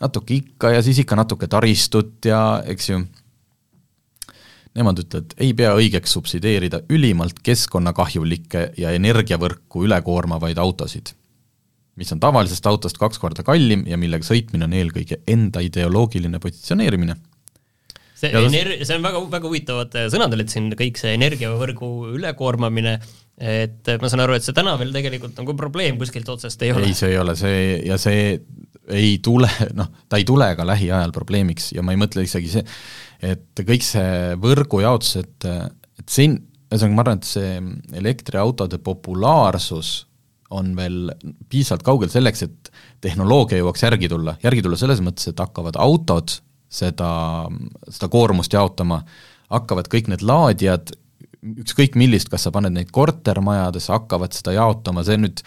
natuke 0.03 0.35
ikka 0.35 0.73
ja 0.75 0.83
siis 0.83 0.99
ikka 1.05 1.19
natuke 1.21 1.47
taristut 1.47 2.27
ja 2.27 2.41
eks 2.67 2.91
ju, 2.91 2.99
nemad 4.77 4.99
ütlevad, 5.05 5.37
ei 5.39 5.53
pea 5.57 5.77
õigeks 5.79 6.17
subsideerida 6.19 6.83
ülimalt 6.91 7.39
keskkonnakahjulikke 7.47 8.73
ja 8.81 8.91
energiavõrku 8.99 9.87
ülekoormavaid 9.87 10.59
autosid, 10.59 11.15
mis 11.97 12.13
on 12.13 12.21
tavalisest 12.21 12.67
autost 12.69 12.99
kaks 13.01 13.21
korda 13.23 13.45
kallim 13.47 13.87
ja 13.89 13.99
millega 14.01 14.27
sõitmine 14.27 14.69
on 14.69 14.77
eelkõige 14.77 15.23
enda 15.33 15.63
ideoloogiline 15.65 16.41
positsioneerimine 16.43 17.17
see 18.17 18.33
ener-, 18.33 18.79
see 18.85 18.97
on 18.97 19.05
väga, 19.05 19.23
väga 19.37 19.49
huvitavad 19.51 19.97
sõnad 20.13 20.35
olid 20.37 20.53
siin, 20.53 20.71
kõik 20.79 21.01
see 21.01 21.15
energiavõrgu 21.19 21.91
ülekoormamine, 22.17 22.97
et 23.37 23.91
ma 24.01 24.09
saan 24.09 24.25
aru, 24.25 24.39
et 24.39 24.47
see 24.47 24.57
täna 24.57 24.77
veel 24.81 24.95
tegelikult 24.95 25.37
nagu 25.37 25.57
probleem 25.59 26.01
kuskilt 26.01 26.29
otsast 26.33 26.63
ei 26.65 26.73
ole. 26.73 26.89
ei, 26.89 26.97
see 26.97 27.13
ei 27.13 27.21
ole, 27.21 27.37
see 27.39 27.61
ja 27.85 28.01
see 28.01 28.41
ei 28.97 29.17
tule, 29.25 29.51
noh, 29.77 29.91
ta 30.09 30.21
ei 30.21 30.27
tule 30.29 30.49
ka 30.57 30.67
lähiajal 30.67 31.13
probleemiks 31.15 31.73
ja 31.77 31.85
ma 31.85 31.95
ei 31.95 32.01
mõtle 32.01 32.25
isegi 32.25 32.53
see, 32.57 32.65
et 33.35 33.65
kõik 33.67 33.85
see 33.85 34.37
võrgujaotus, 34.41 35.17
et, 35.21 35.49
et 36.01 36.09
siin, 36.13 36.39
ühesõnaga 36.71 36.97
ma 36.97 37.05
arvan, 37.05 37.21
et 37.21 37.29
see 37.29 37.99
elektriautode 38.01 38.81
populaarsus 38.85 40.06
on 40.55 40.75
veel 40.77 41.11
piisavalt 41.51 41.85
kaugel 41.87 42.11
selleks, 42.13 42.45
et 42.47 42.71
tehnoloogia 43.03 43.59
jõuaks 43.61 43.83
järgi 43.83 44.11
tulla, 44.13 44.37
järgi 44.45 44.63
tulla 44.63 44.79
selles 44.81 45.03
mõttes, 45.05 45.31
et 45.31 45.43
hakkavad 45.43 45.79
autod 45.83 46.37
seda, 46.71 47.11
seda 47.89 48.11
koormust 48.13 48.55
jaotama, 48.55 49.01
hakkavad 49.53 49.91
kõik 49.91 50.11
need 50.13 50.25
laadijad 50.27 50.95
ükskõik 51.47 51.97
millist, 51.99 52.31
kas 52.33 52.47
sa 52.47 52.53
paned 52.55 52.75
neid 52.75 52.91
kortermajadesse, 52.95 53.93
hakkavad 53.95 54.35
seda 54.35 54.57
jaotama, 54.57 55.05
see 55.07 55.19
nüüd 55.21 55.43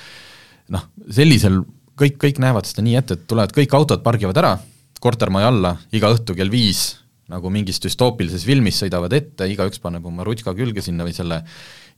noh, 0.73 0.85
sellisel 1.12 1.62
kõik, 1.99 2.19
kõik 2.21 2.39
näevad 2.43 2.67
seda 2.69 2.85
nii 2.85 2.97
ette, 2.99 3.17
et 3.17 3.27
tulevad 3.27 3.53
kõik 3.55 3.75
autod, 3.75 4.03
pargivad 4.05 4.39
ära 4.39 4.55
kortermaja 5.03 5.51
alla 5.51 5.75
iga 5.95 6.12
õhtu 6.12 6.35
kell 6.38 6.51
viis, 6.51 6.99
nagu 7.31 7.51
mingis 7.53 7.79
düstoopilises 7.83 8.45
filmis 8.47 8.79
sõidavad 8.81 9.13
ette, 9.15 9.47
igaüks 9.51 9.81
paneb 9.83 10.05
oma 10.09 10.25
rutka 10.27 10.53
külge 10.57 10.83
sinna 10.83 11.05
või 11.07 11.15
selle 11.15 11.43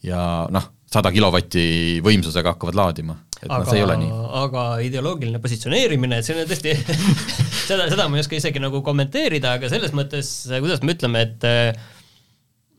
ja 0.06 0.22
noh, 0.54 0.68
sada 0.92 1.12
kilovatti 1.14 1.64
võimsusega 2.04 2.56
hakkavad 2.56 2.78
laadima, 2.78 3.16
et 3.40 3.48
aga, 3.48 3.62
noh, 3.62 3.70
see 3.70 3.80
ei 3.80 3.86
ole 3.86 3.96
nii. 4.02 4.12
aga 4.42 4.66
ideoloogiline 4.88 5.40
positsioneerimine, 5.44 6.20
et 6.20 6.28
see 6.28 6.36
on 6.36 6.50
tõesti 6.50 6.76
seda, 7.70 7.88
seda 7.88 8.10
ma 8.12 8.20
ei 8.20 8.26
oska 8.26 8.38
isegi 8.40 8.62
nagu 8.64 8.84
kommenteerida, 8.86 9.56
aga 9.60 9.72
selles 9.72 9.96
mõttes, 9.98 10.36
kuidas 10.52 10.84
me 10.84 10.98
ütleme, 10.98 11.26
et 11.30 11.50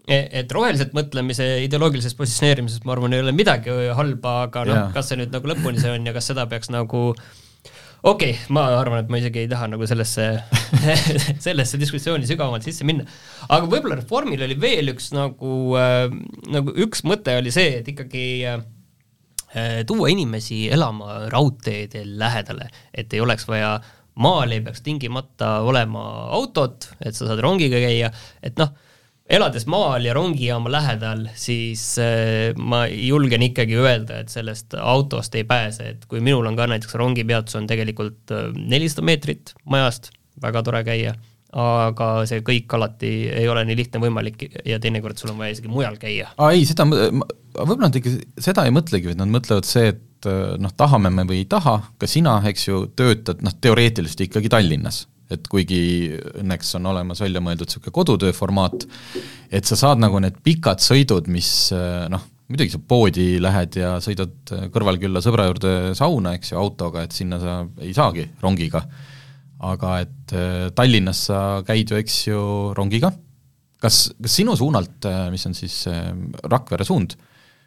E, 0.02 0.16
et 0.40 0.50
roheliselt 0.50 0.96
mõtlemise 0.98 1.44
ideoloogilises 1.62 2.16
positsioneerimises 2.18 2.82
ma 2.82 2.96
arvan, 2.96 3.12
ei 3.14 3.22
ole 3.22 3.30
midagi 3.36 3.70
halba, 3.94 4.32
aga 4.48 4.64
noh, 4.66 4.80
kas 4.96 5.12
see 5.12 5.20
nüüd 5.20 5.30
nagu 5.30 5.46
lõpuni 5.46 5.78
see 5.78 5.92
on 5.94 6.08
ja 6.08 6.14
kas 6.16 6.26
seda 6.32 6.48
peaks 6.50 6.72
nagu 6.74 7.12
okei 8.02 8.34
okay,, 8.34 8.52
ma 8.54 8.66
arvan, 8.80 9.04
et 9.04 9.10
ma 9.12 9.20
isegi 9.20 9.44
ei 9.44 9.50
taha 9.50 9.70
nagu 9.72 9.86
sellesse 9.88 10.26
sellesse 11.46 11.80
diskussiooni 11.80 12.26
sügavamalt 12.28 12.66
sisse 12.66 12.86
minna. 12.88 13.06
aga 13.48 13.66
võib-olla 13.66 13.98
Reformil 14.00 14.44
oli 14.46 14.58
veel 14.60 14.92
üks 14.94 15.10
nagu 15.14 15.76
äh,, 15.78 16.06
nagu 16.52 16.74
üks 16.84 17.04
mõte 17.08 17.36
oli 17.38 17.54
see, 17.54 17.78
et 17.80 17.90
ikkagi 17.92 18.26
äh, 18.50 18.62
tuua 19.88 20.10
inimesi 20.12 20.64
elama 20.72 21.26
raudteede 21.32 22.04
lähedale, 22.06 22.70
et 22.94 23.12
ei 23.12 23.22
oleks 23.22 23.46
vaja 23.48 23.76
maal 24.22 24.52
ei 24.52 24.60
peaks 24.64 24.82
tingimata 24.84 25.60
olema 25.64 26.02
autot, 26.36 26.90
et 27.00 27.16
sa 27.16 27.30
saad 27.30 27.40
rongiga 27.44 27.80
käia, 27.80 28.10
et 28.44 28.58
noh 28.60 28.74
elades 29.32 29.66
maal 29.70 30.04
ja 30.04 30.14
rongijaama 30.16 30.70
lähedal, 30.72 31.26
siis 31.38 31.82
äh, 32.02 32.52
ma 32.58 32.84
julgen 32.86 33.44
ikkagi 33.48 33.78
öelda, 33.80 34.22
et 34.22 34.32
sellest 34.32 34.76
autost 34.78 35.34
ei 35.38 35.46
pääse, 35.48 35.88
et 35.94 36.06
kui 36.10 36.20
minul 36.24 36.46
on 36.50 36.58
ka 36.58 36.68
näiteks 36.70 36.96
rongipeatus 37.00 37.56
on 37.60 37.68
tegelikult 37.70 38.34
äh, 38.34 38.50
nelisada 38.56 39.06
meetrit 39.08 39.54
majast, 39.64 40.10
väga 40.42 40.62
tore 40.66 40.82
käia, 40.84 41.14
aga 41.52 42.08
see 42.28 42.40
kõik 42.44 42.72
alati 42.76 43.12
ei 43.32 43.48
ole 43.48 43.64
nii 43.68 43.76
lihtne 43.76 44.00
võimalik 44.00 44.46
ja 44.68 44.78
teinekord 44.80 45.20
sul 45.20 45.34
on 45.34 45.40
vaja 45.40 45.56
isegi 45.56 45.68
mujal 45.72 45.98
käia. 46.00 46.30
aa 46.36 46.52
ei, 46.56 46.64
seda, 46.68 46.86
võib-olla 46.88 47.88
nad 47.88 48.00
ikka 48.00 48.16
seda 48.40 48.66
ei 48.68 48.74
mõtlegi, 48.74 49.12
vaid 49.12 49.20
nad 49.20 49.32
mõtlevad 49.32 49.68
see, 49.68 49.94
et 49.94 50.28
äh, 50.28 50.58
noh, 50.60 50.76
tahame 50.76 51.12
me 51.14 51.24
või 51.28 51.42
ei 51.44 51.48
taha, 51.48 51.78
ka 51.96 52.10
sina, 52.10 52.40
eks 52.52 52.68
ju, 52.68 52.84
töötad 52.96 53.40
noh, 53.44 53.56
teoreetiliselt 53.64 54.28
ikkagi 54.28 54.52
Tallinnas 54.52 55.06
et 55.34 55.48
kuigi 55.50 55.82
õnneks 56.40 56.74
on 56.78 56.90
olemas 56.92 57.22
välja 57.22 57.42
mõeldud 57.44 57.68
niisugune 57.68 57.94
kodutöö 57.94 58.34
formaat, 58.36 58.86
et 59.52 59.68
sa 59.68 59.78
saad 59.78 60.02
nagu 60.02 60.20
need 60.22 60.38
pikad 60.44 60.82
sõidud, 60.82 61.30
mis 61.32 61.50
äh, 61.76 62.06
noh, 62.12 62.24
muidugi 62.52 62.74
sa 62.74 62.82
poodi 62.88 63.26
lähed 63.42 63.78
ja 63.80 63.94
sõidad 64.04 64.54
kõrvalkülla 64.74 65.22
sõbra 65.24 65.48
juurde 65.48 65.74
sauna, 65.98 66.34
eks 66.36 66.52
ju, 66.52 66.60
autoga, 66.60 67.06
et 67.06 67.16
sinna 67.16 67.40
sa 67.40 67.58
ei 67.80 67.94
saagi 67.96 68.28
rongiga. 68.42 68.84
aga 69.62 69.98
et 70.02 70.32
äh, 70.34 70.70
Tallinnas 70.74 71.26
sa 71.28 71.62
käid 71.66 71.92
ju, 71.92 72.00
eks 72.02 72.18
ju, 72.26 72.40
rongiga, 72.76 73.12
kas, 73.82 74.08
kas 74.20 74.40
sinu 74.40 74.56
suunalt, 74.58 75.06
mis 75.30 75.46
on 75.46 75.54
siis 75.54 75.84
Rakvere 76.42 76.84
suund, 76.84 77.14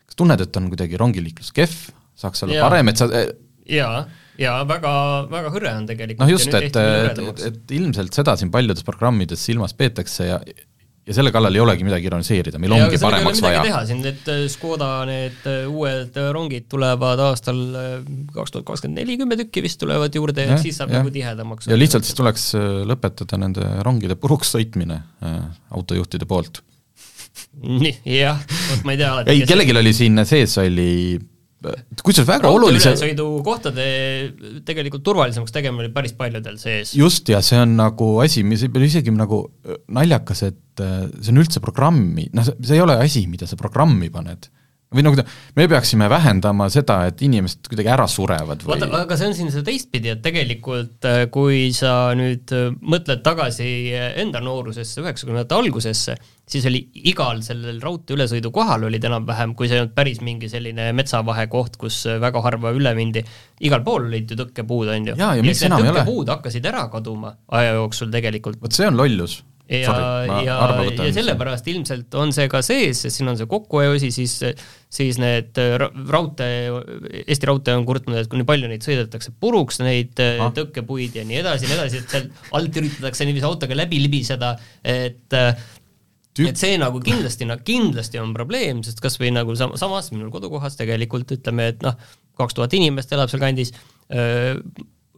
kas 0.05 0.19
tunned, 0.19 0.41
et 0.41 0.59
on 0.59 0.69
kuidagi 0.71 0.99
rongiliiklus 0.99 1.51
kehv, 1.55 1.89
saaks 2.15 2.43
olla 2.45 2.59
ja. 2.59 2.67
parem, 2.67 2.91
et 2.91 2.99
sa 2.99 3.09
jaa 3.65 4.05
ja 4.41 4.59
väga, 4.67 4.93
väga 5.31 5.51
hõre 5.53 5.73
on 5.79 5.89
tegelikult. 5.89 6.23
noh 6.25 6.31
just, 6.35 6.53
et, 6.53 6.75
et, 6.75 7.43
et, 7.49 7.75
ilmselt 7.79 8.15
seda 8.17 8.37
siin 8.39 8.51
paljudes 8.53 8.85
programmides 8.87 9.43
silmas 9.45 9.75
peetakse 9.77 10.31
ja 10.31 10.39
ja 11.05 11.13
selle 11.13 11.29
kallal 11.33 11.53
ei 11.53 11.61
olegi 11.61 11.85
midagi 11.85 12.09
ironiseerida, 12.09 12.59
meil 12.61 12.73
ja, 12.73 12.85
ongi 12.87 12.99
paremaks 13.01 13.41
vaja. 13.45 13.61
teha, 13.65 13.81
siin 13.85 14.01
need 14.01 14.29
äh, 14.31 14.45
Škoda 14.49 14.89
need 15.09 15.45
äh, 15.49 15.67
uued 15.69 16.17
äh, 16.17 16.29
rongid 16.33 16.65
tulevad 16.71 17.21
aastal 17.27 17.59
kaks 18.33 18.55
tuhat 18.55 18.65
kakskümmend 18.71 19.03
neli, 19.03 19.17
kümme 19.21 19.37
tükki 19.37 19.61
vist 19.65 19.79
tulevad 19.81 20.17
juurde, 20.17 20.47
et 20.47 20.63
siis 20.63 20.79
saab 20.81 20.93
ja. 20.93 21.03
nagu 21.03 21.13
tihedamaks. 21.13 21.69
ja 21.69 21.77
lihtsalt 21.77 22.07
siis 22.07 22.17
tuleks 22.17 22.47
lõpetada 22.89 23.39
nende 23.41 23.67
rongide 23.85 24.17
puruks 24.17 24.55
sõitmine 24.55 24.97
autojuhtide 25.75 26.25
poolt. 26.29 26.63
jah, 28.23 28.41
vot 28.71 28.85
ma 28.87 28.95
ei 28.95 29.01
tea 29.03 29.13
alati 29.13 29.35
ei, 29.35 29.45
kellelgi 29.45 29.77
oli 29.77 29.93
siin 29.93 30.25
sees, 30.25 30.57
oli 30.63 30.89
kusjuures 32.01 32.27
väga 32.27 32.51
olulise 32.53 32.95
sõidukohtade 32.99 33.85
tegelikult 34.67 35.05
turvalisemaks 35.05 35.55
tegemine 35.55 35.85
oli 35.85 35.93
päris 35.95 36.15
paljudel 36.17 36.59
sees. 36.61 36.95
just, 36.97 37.29
ja 37.31 37.41
see 37.45 37.59
on 37.61 37.77
nagu 37.79 38.11
asi, 38.23 38.43
mis 38.47 38.65
võib 38.65 38.79
olla 38.79 38.91
isegi 38.91 39.15
nagu 39.15 39.41
äh, 39.45 39.79
naljakas, 39.99 40.45
et 40.49 40.83
äh, 40.83 41.07
see 41.19 41.33
on 41.33 41.41
üldse 41.43 41.63
programmi, 41.63 42.29
noh, 42.35 42.45
see 42.45 42.77
ei 42.77 42.83
ole 42.83 42.99
asi, 43.01 43.25
mida 43.31 43.49
sa 43.49 43.59
programmi 43.59 44.11
paned 44.13 44.51
või 44.95 45.03
nagu 45.03 45.23
me 45.57 45.65
peaksime 45.67 46.05
vähendama 46.07 46.69
seda, 46.71 47.01
et 47.09 47.19
inimesed 47.25 47.67
kuidagi 47.67 47.89
ära 47.91 48.05
surevad 48.07 48.61
või 48.63 48.75
vaata, 48.75 48.91
aga 49.01 49.17
see 49.19 49.31
on 49.31 49.35
siin 49.35 49.51
see 49.51 49.65
teistpidi, 49.65 50.13
et 50.13 50.21
tegelikult 50.23 51.07
äh, 51.09 51.25
kui 51.33 51.67
sa 51.75 52.13
nüüd 52.15 52.53
mõtled 52.79 53.25
tagasi 53.25 53.67
enda 54.21 54.43
noorusesse, 54.45 55.01
üheksakümnendate 55.03 55.57
algusesse, 55.57 56.15
siis 56.49 56.65
oli 56.69 56.81
igal 57.09 57.41
sellel 57.45 57.79
raudtee 57.83 58.15
ülesõidu 58.17 58.51
kohal 58.53 58.85
olid 58.87 59.07
enam-vähem, 59.09 59.55
kui 59.57 59.69
see 59.69 59.79
ei 59.79 59.83
olnud 59.83 59.95
päris 59.97 60.21
mingi 60.25 60.49
selline 60.51 60.91
metsavahekoht, 60.97 61.79
kus 61.81 62.03
väga 62.21 62.43
harva 62.45 62.73
üle 62.75 62.93
mindi, 62.97 63.25
igal 63.65 63.83
pool 63.85 64.05
olid 64.11 64.29
ju 64.31 64.37
tõkkepuud, 64.43 64.93
on 64.93 65.11
ju. 65.11 65.17
ja, 65.17 65.33
ja 65.39 65.45
miks 65.45 65.65
enam 65.65 65.81
ei 65.81 65.89
ole? 65.89 65.99
tõkkepuud 66.03 66.31
hakkasid 66.35 66.69
ära 66.69 66.85
kaduma 66.93 67.35
aja 67.57 67.75
jooksul 67.79 68.13
tegelikult. 68.13 68.61
vot 68.61 68.77
see 68.77 68.85
on 68.85 68.97
lollus. 68.99 69.39
ja, 69.65 69.95
ja, 70.45 70.57
ja 70.93 71.05
sellepärast 71.15 71.65
ilmselt 71.71 72.13
on 72.21 72.29
see 72.35 72.45
ka 72.51 72.61
sees, 72.65 73.01
sest 73.01 73.17
siin 73.17 73.31
on 73.31 73.39
see 73.39 73.49
kokkuhoiuosi, 73.49 74.11
siis, 74.13 74.35
siis 74.93 75.17
need 75.17 75.57
raudtee, 75.57 76.67
Eesti 77.23 77.49
Raudtee 77.49 77.73
on 77.73 77.87
kurtnud, 77.89 78.19
et 78.19 78.29
kui 78.29 78.37
nii 78.37 78.45
palju 78.51 78.69
neid 78.69 78.85
sõidetakse 78.85 79.33
puruks, 79.41 79.81
neid 79.81 80.21
ah. 80.21 80.51
tõkkepuid 80.53 81.17
ja 81.17 81.25
nii 81.25 81.41
edasi 81.41 81.65
ja 81.65 81.71
nii 81.71 81.79
edasi, 81.79 82.03
et 82.03 82.13
seal 82.13 82.29
alt 82.61 82.77
üritatakse 82.83 83.25
niiviisi 83.25 83.49
autoga 83.49 83.79
läbi 83.81 84.03
libiseda, 84.05 84.53
et 84.85 85.33
Tüüp. 86.35 86.49
et 86.51 86.59
see 86.59 86.75
nagu 86.79 86.99
kindlasti, 87.03 87.47
no 87.47 87.55
kindlasti 87.63 88.19
on 88.19 88.33
probleem, 88.35 88.81
sest 88.83 88.99
kas 89.03 89.15
või 89.21 89.31
nagu 89.31 89.55
sam-, 89.55 89.77
samas 89.79 90.11
minu 90.11 90.27
kodukohas 90.33 90.75
tegelikult 90.75 91.31
ütleme, 91.37 91.69
et 91.71 91.85
noh, 91.85 91.95
kaks 92.35 92.57
tuhat 92.57 92.75
inimest 92.75 93.13
elab 93.15 93.31
sealkandis, 93.31 93.71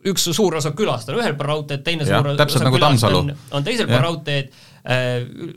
üks 0.08 0.27
suur 0.30 0.60
osa 0.60 0.71
külast 0.77 1.10
on 1.10 1.17
ühel 1.17 1.34
pool 1.39 1.49
raudteed, 1.49 1.82
teine 1.86 2.06
ja, 2.06 2.19
suur 2.21 2.30
osa 2.36 2.62
nagu 2.62 2.77
külast 2.77 3.08
on, 3.10 3.34
on 3.34 3.65
teisel 3.65 3.89
pool 3.89 4.03
raudteed, 4.06 4.53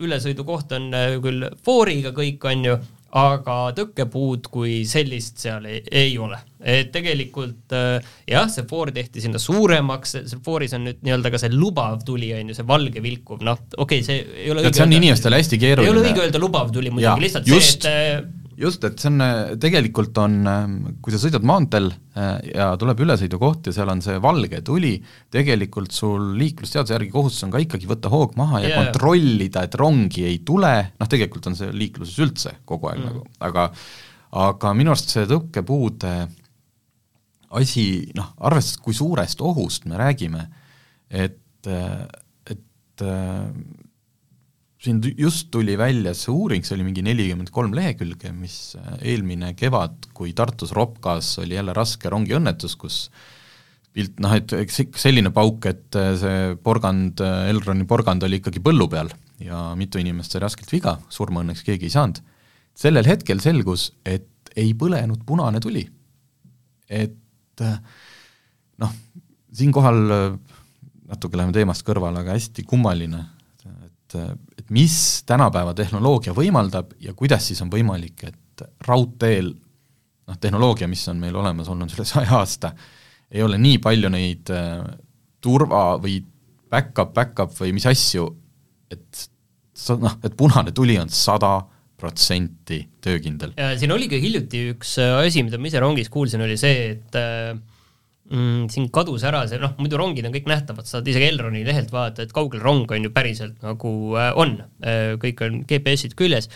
ülesõidukoht 0.01 0.73
on 0.79 0.88
küll 1.27 1.51
fooriga 1.66 2.14
kõik, 2.16 2.49
on 2.49 2.64
ju, 2.70 2.79
aga 3.18 3.57
tõkkepuud 3.75 4.46
kui 4.53 4.81
sellist 4.88 5.40
seal 5.42 5.66
ei, 5.66 5.81
ei 5.90 6.12
ole. 6.20 6.38
et 6.61 6.90
tegelikult 6.92 7.73
äh, 7.75 8.11
jah, 8.29 8.51
see 8.53 8.66
foor 8.70 8.92
tehti 8.94 9.23
sinna 9.25 9.40
suuremaks, 9.40 10.16
see 10.31 10.42
fooris 10.44 10.77
on 10.77 10.85
nüüd 10.87 11.01
nii-öelda 11.07 11.33
ka 11.33 11.40
see 11.40 11.55
lubav 11.55 12.05
tuli, 12.07 12.29
on 12.37 12.53
ju, 12.53 12.59
see 12.59 12.68
valge 12.68 13.03
vilkuv, 13.03 13.40
noh, 13.46 13.62
okei 13.77 14.03
okay,, 14.03 14.07
see 14.07 14.44
ei 14.44 14.53
ole 14.53 14.66
see 14.66 14.85
on 14.85 14.92
öelda, 14.92 15.01
inimestele 15.01 15.40
hästi 15.40 15.61
keeruline. 15.62 15.88
ei 15.88 15.94
ole 15.94 16.05
õige 16.05 16.27
öelda 16.27 16.42
lubav 16.42 16.70
tuli 16.75 16.92
muidugi, 16.92 17.27
lihtsalt 17.27 17.51
just. 17.51 17.88
see, 17.88 18.12
et 18.12 18.23
äh, 18.23 18.39
just, 18.61 18.85
et 18.85 19.01
see 19.01 19.11
on, 19.11 19.25
tegelikult 19.61 20.18
on, 20.20 20.37
kui 21.01 21.14
sa 21.14 21.20
sõidad 21.23 21.46
maanteel 21.49 21.88
äh, 21.90 22.51
ja 22.53 22.70
tuleb 22.81 23.01
ülesõidukoht 23.07 23.70
ja 23.70 23.75
seal 23.77 23.92
on 23.92 24.03
see 24.05 24.18
valge 24.23 24.61
tuli, 24.66 24.92
tegelikult 25.33 25.94
sul 25.96 26.35
liiklusseaduse 26.40 26.96
järgi 26.96 27.12
kohustus 27.14 27.46
on 27.46 27.55
ka 27.55 27.62
ikkagi 27.64 27.88
võtta 27.90 28.12
hoog 28.12 28.37
maha 28.40 28.62
ja 28.64 28.73
yeah. 28.73 28.85
kontrollida, 28.85 29.64
et 29.66 29.79
rongi 29.81 30.27
ei 30.29 30.42
tule, 30.46 30.75
noh 31.01 31.11
tegelikult 31.11 31.51
on 31.51 31.59
see 31.59 31.73
liikluses 31.73 32.20
üldse 32.25 32.55
kogu 32.68 32.90
aeg 32.92 33.03
mm. 33.03 33.11
nagu, 33.11 33.27
aga 33.49 33.70
aga 34.31 34.75
minu 34.79 34.92
arust 34.92 35.11
see 35.11 35.27
tõukepuude 35.27 36.14
asi, 37.59 37.85
noh, 38.14 38.31
arvestades, 38.46 38.79
kui 38.85 38.94
suurest 38.94 39.40
ohust 39.42 39.88
me 39.90 39.99
räägime, 39.99 40.44
et, 41.11 41.66
et 41.66 43.05
siin 44.81 45.01
just 45.19 45.51
tuli 45.53 45.77
välja 45.79 46.14
see 46.16 46.33
uuring, 46.33 46.64
see 46.64 46.77
oli 46.79 46.87
mingi 46.87 47.05
nelikümmend 47.05 47.53
kolm 47.53 47.75
lehekülge, 47.77 48.33
mis 48.33 48.77
äh, 48.81 48.97
eelmine 49.12 49.53
kevad, 49.59 50.09
kui 50.16 50.33
Tartus 50.37 50.73
Ropkas 50.77 51.35
oli 51.43 51.59
jälle 51.59 51.75
raske 51.77 52.09
rongiõnnetus, 52.12 52.79
kus 52.81 53.03
pilt 53.93 54.21
noh, 54.23 54.33
et 54.38 54.53
eks 54.57 54.85
ikka 54.87 55.03
selline 55.03 55.33
pauk, 55.37 55.66
et 55.69 55.99
äh, 56.01 56.14
see 56.21 56.38
porgand, 56.64 57.21
äh, 57.25 57.51
Elroni 57.53 57.85
porgand 57.88 58.25
oli 58.25 58.40
ikkagi 58.40 58.62
põllu 58.64 58.88
peal 58.90 59.12
ja 59.40 59.71
mitu 59.77 60.01
inimest 60.01 60.33
sai 60.33 60.45
raskelt 60.47 60.73
viga, 60.73 60.97
surma 61.12 61.45
õnneks 61.45 61.64
keegi 61.66 61.88
ei 61.88 61.97
saanud. 61.97 62.23
sellel 62.81 63.05
hetkel 63.05 63.40
selgus, 63.45 63.90
et 64.05 64.53
ei 64.57 64.73
põlenud 64.73 65.27
punane 65.29 65.61
tuli. 65.61 65.85
et 66.88 67.62
noh, 68.81 68.95
siinkohal 69.53 69.99
natuke 71.11 71.37
läheme 71.37 71.53
teemast 71.53 71.85
kõrvale, 71.85 72.23
aga 72.23 72.33
hästi 72.33 72.64
kummaline, 72.64 73.21
et 74.18 74.51
et 74.70 74.70
mis 74.75 74.94
tänapäeva 75.27 75.75
tehnoloogia 75.75 76.35
võimaldab 76.37 76.94
ja 77.03 77.14
kuidas 77.14 77.46
siis 77.51 77.61
on 77.64 77.70
võimalik, 77.73 78.25
et 78.29 78.64
raudteel 78.87 79.51
noh, 79.51 80.38
tehnoloogia, 80.40 80.88
mis 80.90 81.03
on 81.11 81.20
meil 81.20 81.37
olemas 81.37 81.68
olnud 81.73 81.90
üle 81.96 82.07
saja 82.09 82.38
aasta, 82.38 82.73
ei 83.31 83.42
ole 83.42 83.59
nii 83.59 83.81
palju 83.83 84.11
neid 84.12 84.53
äh, 84.55 84.85
turva 85.42 85.96
või 86.03 86.20
back-up, 86.70 87.12
back-up 87.14 87.55
või 87.59 87.75
mis 87.75 87.87
asju, 87.90 88.29
et 88.90 89.27
sa 89.75 89.96
noh, 89.99 90.18
et 90.23 90.37
punane 90.38 90.75
tuli 90.77 90.99
on 91.01 91.11
sada 91.11 91.59
protsenti 92.01 92.81
töökindel. 93.03 93.53
siin 93.79 93.92
oligi 93.92 94.20
hiljuti 94.23 94.70
üks 94.75 94.96
äh, 95.03 95.18
asi, 95.27 95.44
mida 95.44 95.59
ma 95.61 95.68
ise 95.68 95.83
rongis 95.83 96.09
kuulsin, 96.12 96.42
oli 96.46 96.57
see, 96.61 96.94
et 96.94 97.18
äh, 97.18 97.55
mm, 98.31 98.66
siin 98.73 98.88
kadus 98.95 99.25
ära 99.29 99.45
see, 99.51 99.61
noh, 99.62 99.77
muidu 99.81 100.01
rongid 100.01 100.27
on 100.27 100.35
kõik 100.35 100.51
nähtavad, 100.51 100.88
saad 100.88 101.09
isegi 101.11 101.31
Elroni 101.31 101.62
lehelt 101.66 101.93
vaadata, 101.95 102.27
et 102.27 102.35
kaugel 102.35 102.62
rong 102.64 102.90
on 102.90 103.07
ju 103.07 103.14
päriselt 103.14 103.62
nagu 103.64 103.95
äh, 104.19 104.33
on. 104.38 104.61
Äh,, 104.83 105.14
kõik 105.23 105.43
on 105.47 105.62
GPS-id 105.69 106.16
küljes 106.19 106.51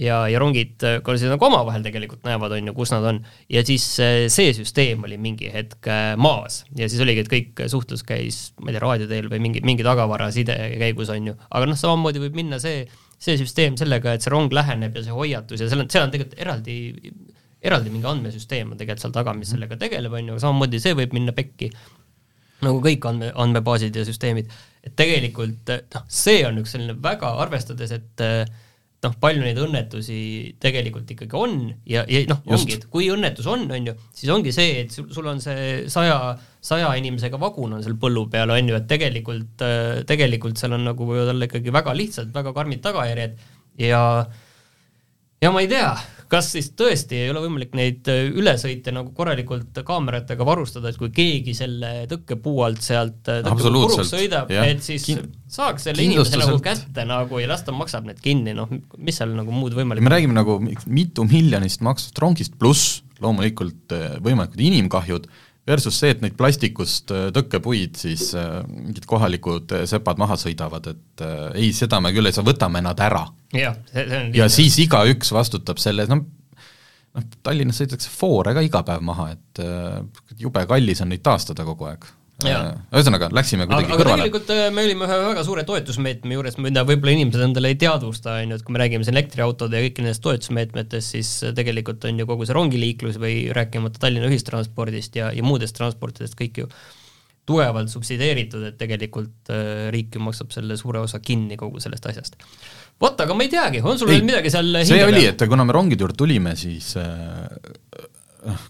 ja, 0.00 0.22
ja 0.30 0.40
rongid 0.42 0.86
äh, 0.86 0.98
ka 1.04 1.16
siis 1.16 1.32
nagu 1.32 1.46
omavahel 1.48 1.84
tegelikult 1.86 2.26
näevad, 2.26 2.54
on 2.56 2.70
ju, 2.70 2.76
kus 2.76 2.94
nad 2.94 3.06
on, 3.12 3.20
ja 3.52 3.64
siis 3.66 3.86
see 3.96 4.54
süsteem 4.56 5.06
oli 5.06 5.20
mingi 5.20 5.50
hetk 5.52 5.90
maas. 6.20 6.64
Ja 6.78 6.90
siis 6.90 7.02
oligi, 7.04 7.24
et 7.24 7.32
kõik 7.32 7.66
suhtlus 7.72 8.04
käis, 8.06 8.48
ma 8.60 8.70
ei 8.70 8.78
tea, 8.78 8.84
raadio 8.86 9.10
teel 9.10 9.30
või 9.32 9.42
mingi, 9.46 9.64
mingi 9.66 9.86
tagavaraside 9.86 10.56
käigus, 10.80 11.12
on 11.14 11.32
ju, 11.32 11.38
aga 11.50 11.70
noh, 11.70 11.78
samamoodi 11.78 12.22
võib 12.26 12.38
minna 12.42 12.60
see, 12.62 12.84
see 13.20 13.36
süsteem 13.40 13.76
sellega, 13.80 14.16
et 14.16 14.24
see 14.24 14.32
rong 14.32 14.52
läheneb 14.54 14.96
ja 14.96 15.06
see 15.06 15.16
hoiatus 15.16 15.62
ja 15.62 15.68
seal 15.70 15.84
on, 15.84 15.92
seal 15.92 16.08
on 16.08 16.14
tegelikult 16.14 16.40
eraldi 16.40 16.80
eraldi 17.60 17.92
mingi 17.92 18.08
andmesüsteem 18.08 18.72
on 18.72 18.80
tegelikult 18.80 19.04
seal 19.04 19.16
taga, 19.16 19.34
mis 19.36 19.48
mhm. 19.48 19.56
sellega 19.56 19.80
tegeleb, 19.80 20.16
on 20.16 20.30
ju, 20.30 20.36
aga 20.36 20.44
samamoodi 20.46 20.80
see 20.82 20.96
võib 20.98 21.16
minna 21.16 21.36
pekki, 21.36 21.70
nagu 22.64 22.80
kõik 22.84 23.06
andme, 23.08 23.30
andmebaasid 23.44 23.96
ja 23.96 24.06
süsteemid. 24.08 24.50
et 24.84 24.96
tegelikult 24.96 25.70
noh, 25.94 26.04
see 26.08 26.42
on 26.48 26.60
üks 26.62 26.74
selline 26.76 26.96
väga, 27.02 27.34
arvestades, 27.44 27.92
et 27.96 28.26
noh, 29.00 29.14
palju 29.20 29.40
neid 29.44 29.58
õnnetusi 29.60 30.18
tegelikult 30.60 31.08
ikkagi 31.14 31.36
on 31.36 31.56
ja, 31.88 32.02
ja 32.08 32.20
noh, 32.28 32.42
ongi, 32.52 32.76
et 32.76 32.84
kui 32.92 33.08
õnnetus 33.12 33.48
on, 33.48 33.64
on 33.72 33.88
ju, 33.90 33.94
siis 34.16 34.32
ongi 34.32 34.52
see, 34.52 34.82
et 34.82 34.92
sul, 34.92 35.08
sul 35.14 35.28
on 35.30 35.40
see 35.40 35.86
saja, 35.92 36.34
saja 36.64 36.92
inimesega 37.00 37.40
vagun 37.40 37.78
on 37.78 37.84
seal 37.84 37.96
põllu 38.00 38.26
peal, 38.32 38.52
on 38.52 38.72
ju, 38.72 38.76
et 38.76 38.88
tegelikult, 38.90 39.64
tegelikult 40.08 40.60
seal 40.60 40.76
on 40.76 40.84
nagu 40.90 41.08
võivad 41.08 41.32
olla 41.32 41.48
ikkagi 41.48 41.72
väga 41.72 41.96
lihtsalt 41.96 42.32
väga 42.36 42.52
karmid 42.56 42.84
tagajärjed 42.84 43.40
ja 43.80 44.02
ja 45.40 45.52
ma 45.54 45.64
ei 45.64 45.70
tea, 45.72 45.94
kas 46.30 46.52
siis 46.54 46.70
tõesti 46.78 47.18
ei 47.18 47.32
ole 47.32 47.42
võimalik 47.44 47.74
neid 47.78 48.08
äh, 48.10 48.28
ülesõite 48.30 48.94
nagu 48.94 49.12
korralikult 49.16 49.82
kaameratega 49.86 50.46
varustada, 50.46 50.92
et 50.92 51.00
kui 51.00 51.10
keegi 51.14 51.54
selle 51.58 51.92
tõkkepuu 52.10 52.62
alt 52.66 52.84
sealt 52.86 53.30
äh, 53.32 53.42
puruks 53.50 54.12
sõidab, 54.12 54.52
et 54.62 54.82
siis 54.84 55.08
Kin 55.10 55.26
saaks 55.50 55.88
selle 55.88 56.06
inimese 56.06 56.38
nagu 56.38 56.60
kätte 56.62 57.04
nagu 57.08 57.42
ja 57.42 57.50
las 57.50 57.64
ta 57.66 57.74
maksab 57.74 58.06
need 58.06 58.20
kinni, 58.22 58.54
noh, 58.56 58.70
mis 58.98 59.18
seal 59.18 59.34
nagu 59.36 59.54
muud 59.54 59.74
võimalik 59.76 60.06
me 60.06 60.14
räägime 60.14 60.36
nagu 60.36 60.58
mitu 60.62 61.26
miljonist 61.28 61.82
maksvast 61.84 62.22
rongist, 62.22 62.58
pluss 62.60 63.00
loomulikult 63.20 63.94
äh, 63.96 64.16
võimalikud 64.24 64.62
inimkahjud, 64.70 65.26
versus 65.68 65.98
see, 66.00 66.14
et 66.14 66.22
neid 66.24 66.36
plastikust 66.38 67.12
äh, 67.14 67.28
tõkkepuid 67.36 67.98
siis 68.00 68.30
äh, 68.38 68.60
mingid 68.66 69.06
kohalikud 69.08 69.74
äh, 69.76 69.86
sepad 69.90 70.20
maha 70.20 70.38
sõidavad, 70.40 70.90
et 70.92 71.24
ei, 71.54 71.70
seda 71.76 72.00
me 72.02 72.12
küll 72.16 72.30
ei 72.30 72.36
saa, 72.36 72.46
võtame 72.46 72.82
nad 72.84 73.00
ära. 73.04 73.26
on 74.20 74.30
ja 74.36 74.48
siis 74.52 74.78
igaüks 74.86 75.32
vastutab 75.36 75.80
selle, 75.82 76.06
noh, 76.10 76.22
noh, 77.16 77.28
Tallinnas 77.44 77.82
sõidetakse 77.82 78.12
foore 78.14 78.54
ka 78.56 78.64
iga 78.64 78.82
päev 78.86 79.04
maha, 79.04 79.30
et 79.34 79.62
jube 80.40 80.64
kallis 80.70 81.02
on 81.04 81.12
neid 81.12 81.24
taastada 81.26 81.66
kogu 81.68 81.90
aeg. 81.90 82.08
Jaa. 82.46 82.70
ühesõnaga, 82.94 83.28
läksime 83.36 83.66
kuidagi 83.68 83.90
aga 83.90 83.98
kõrvale. 84.00 84.24
tegelikult 84.24 84.52
äh, 84.54 84.62
me 84.74 84.84
olime 84.86 85.06
ühe 85.06 85.18
väga 85.22 85.44
suure 85.46 85.64
toetusmeetme 85.68 86.36
juures, 86.36 86.56
mida 86.62 86.84
võib-olla 86.88 87.16
inimesed 87.16 87.44
endale 87.44 87.72
ei 87.72 87.78
teadvusta, 87.80 88.38
on 88.40 88.54
ju, 88.54 88.60
et 88.60 88.64
kui 88.66 88.76
me 88.76 88.82
räägime 88.82 89.06
siin 89.06 89.16
elektriautode 89.16 89.76
ja 89.76 89.86
kõiki 89.86 90.04
nendest 90.04 90.24
toetusmeetmetest, 90.24 91.16
siis 91.16 91.32
äh, 91.44 91.54
tegelikult 91.56 92.06
on 92.08 92.22
ju 92.22 92.28
kogu 92.30 92.48
see 92.48 92.56
rongiliiklus 92.56 93.20
või 93.20 93.34
rääkimata 93.56 94.02
Tallinna 94.02 94.30
ühistranspordist 94.30 95.20
ja, 95.20 95.32
ja 95.36 95.44
muudest 95.46 95.76
transportidest 95.76 96.38
kõik 96.38 96.64
ju 96.64 96.70
tugevalt 97.50 97.90
subsideeritud, 97.92 98.62
et 98.68 98.78
tegelikult 98.80 99.50
äh, 99.52 99.88
riik 99.94 100.16
ju 100.16 100.22
maksab 100.22 100.54
selle 100.54 100.76
suure 100.80 101.02
osa 101.02 101.20
kinni 101.24 101.58
kogu 101.60 101.82
sellest 101.82 102.06
asjast. 102.12 102.38
vot, 103.00 103.20
aga 103.20 103.36
ma 103.36 103.46
ei 103.46 103.52
teagi, 103.52 103.82
on 103.84 104.00
sul 104.00 104.12
veel 104.12 104.24
midagi 104.26 104.52
seal 104.52 104.70
see 104.82 104.96
hinge 104.96 105.10
oli, 105.10 105.26
et 105.32 105.44
kuna 105.50 105.66
me 105.66 105.76
rongide 105.76 106.04
juurde 106.06 106.18
tulime, 106.20 106.54
siis 106.58 106.94
äh, 107.00 107.44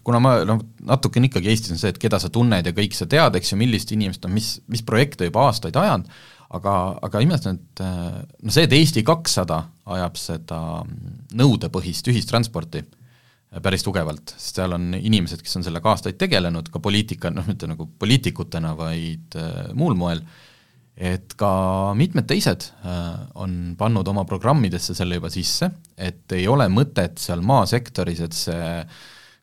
kuna 0.03 0.19
ma 0.23 0.35
noh, 0.47 0.61
natukene 0.87 1.29
ikkagi 1.29 1.51
Eestis 1.51 1.75
on 1.75 1.81
see, 1.81 1.93
et 1.93 1.99
keda 2.01 2.19
sa 2.21 2.31
tunned 2.33 2.67
ja 2.67 2.75
kõik 2.75 2.95
sa 2.97 3.07
tead, 3.09 3.37
eks 3.39 3.53
ju, 3.53 3.59
millist 3.59 3.91
inimest 3.95 4.27
on, 4.27 4.35
mis, 4.35 4.53
mis 4.71 4.83
projekte 4.85 5.29
juba 5.29 5.47
aastaid 5.47 5.77
ajanud, 5.79 6.09
aga, 6.57 6.77
aga 7.07 7.21
imestan, 7.23 7.59
et 7.59 7.83
äh, 7.85 8.21
no 8.43 8.53
see, 8.53 8.65
et 8.67 8.75
Eesti 8.75 9.05
kakssada 9.07 9.63
ajab 9.91 10.19
seda 10.19 10.59
nõudepõhist 11.37 12.11
ühistransporti 12.11 12.83
äh, 12.83 13.61
päris 13.63 13.85
tugevalt, 13.87 14.35
sest 14.37 14.61
seal 14.61 14.75
on 14.75 14.91
inimesed, 14.97 15.43
kes 15.43 15.59
on 15.59 15.67
sellega 15.67 15.93
aastaid 15.93 16.19
tegelenud, 16.21 16.71
ka 16.71 16.83
poliitika, 16.83 17.31
noh, 17.33 17.47
mitte 17.47 17.69
nagu 17.71 17.87
poliitikutena, 17.99 18.75
vaid 18.79 19.39
äh, 19.39 19.69
muul 19.77 19.95
moel, 19.99 20.23
et 21.01 21.33
ka 21.39 21.51
mitmed 21.97 22.27
teised 22.29 22.67
äh, 22.83 22.99
on 23.39 23.73
pannud 23.79 24.07
oma 24.11 24.25
programmidesse 24.27 24.95
selle 24.97 25.17
juba 25.17 25.31
sisse, 25.33 25.71
et 25.95 26.35
ei 26.35 26.45
ole 26.51 26.67
mõtet 26.71 27.21
seal 27.21 27.43
maasektoris, 27.47 28.21
et 28.27 28.37
see 28.37 28.67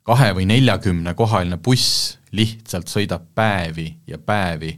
kahe- 0.09 0.33
või 0.37 0.49
neljakümnekohaline 0.49 1.59
buss 1.61 2.17
lihtsalt 2.33 2.89
sõidab 2.89 3.29
päevi 3.37 3.91
ja 4.09 4.19
päevi 4.19 4.73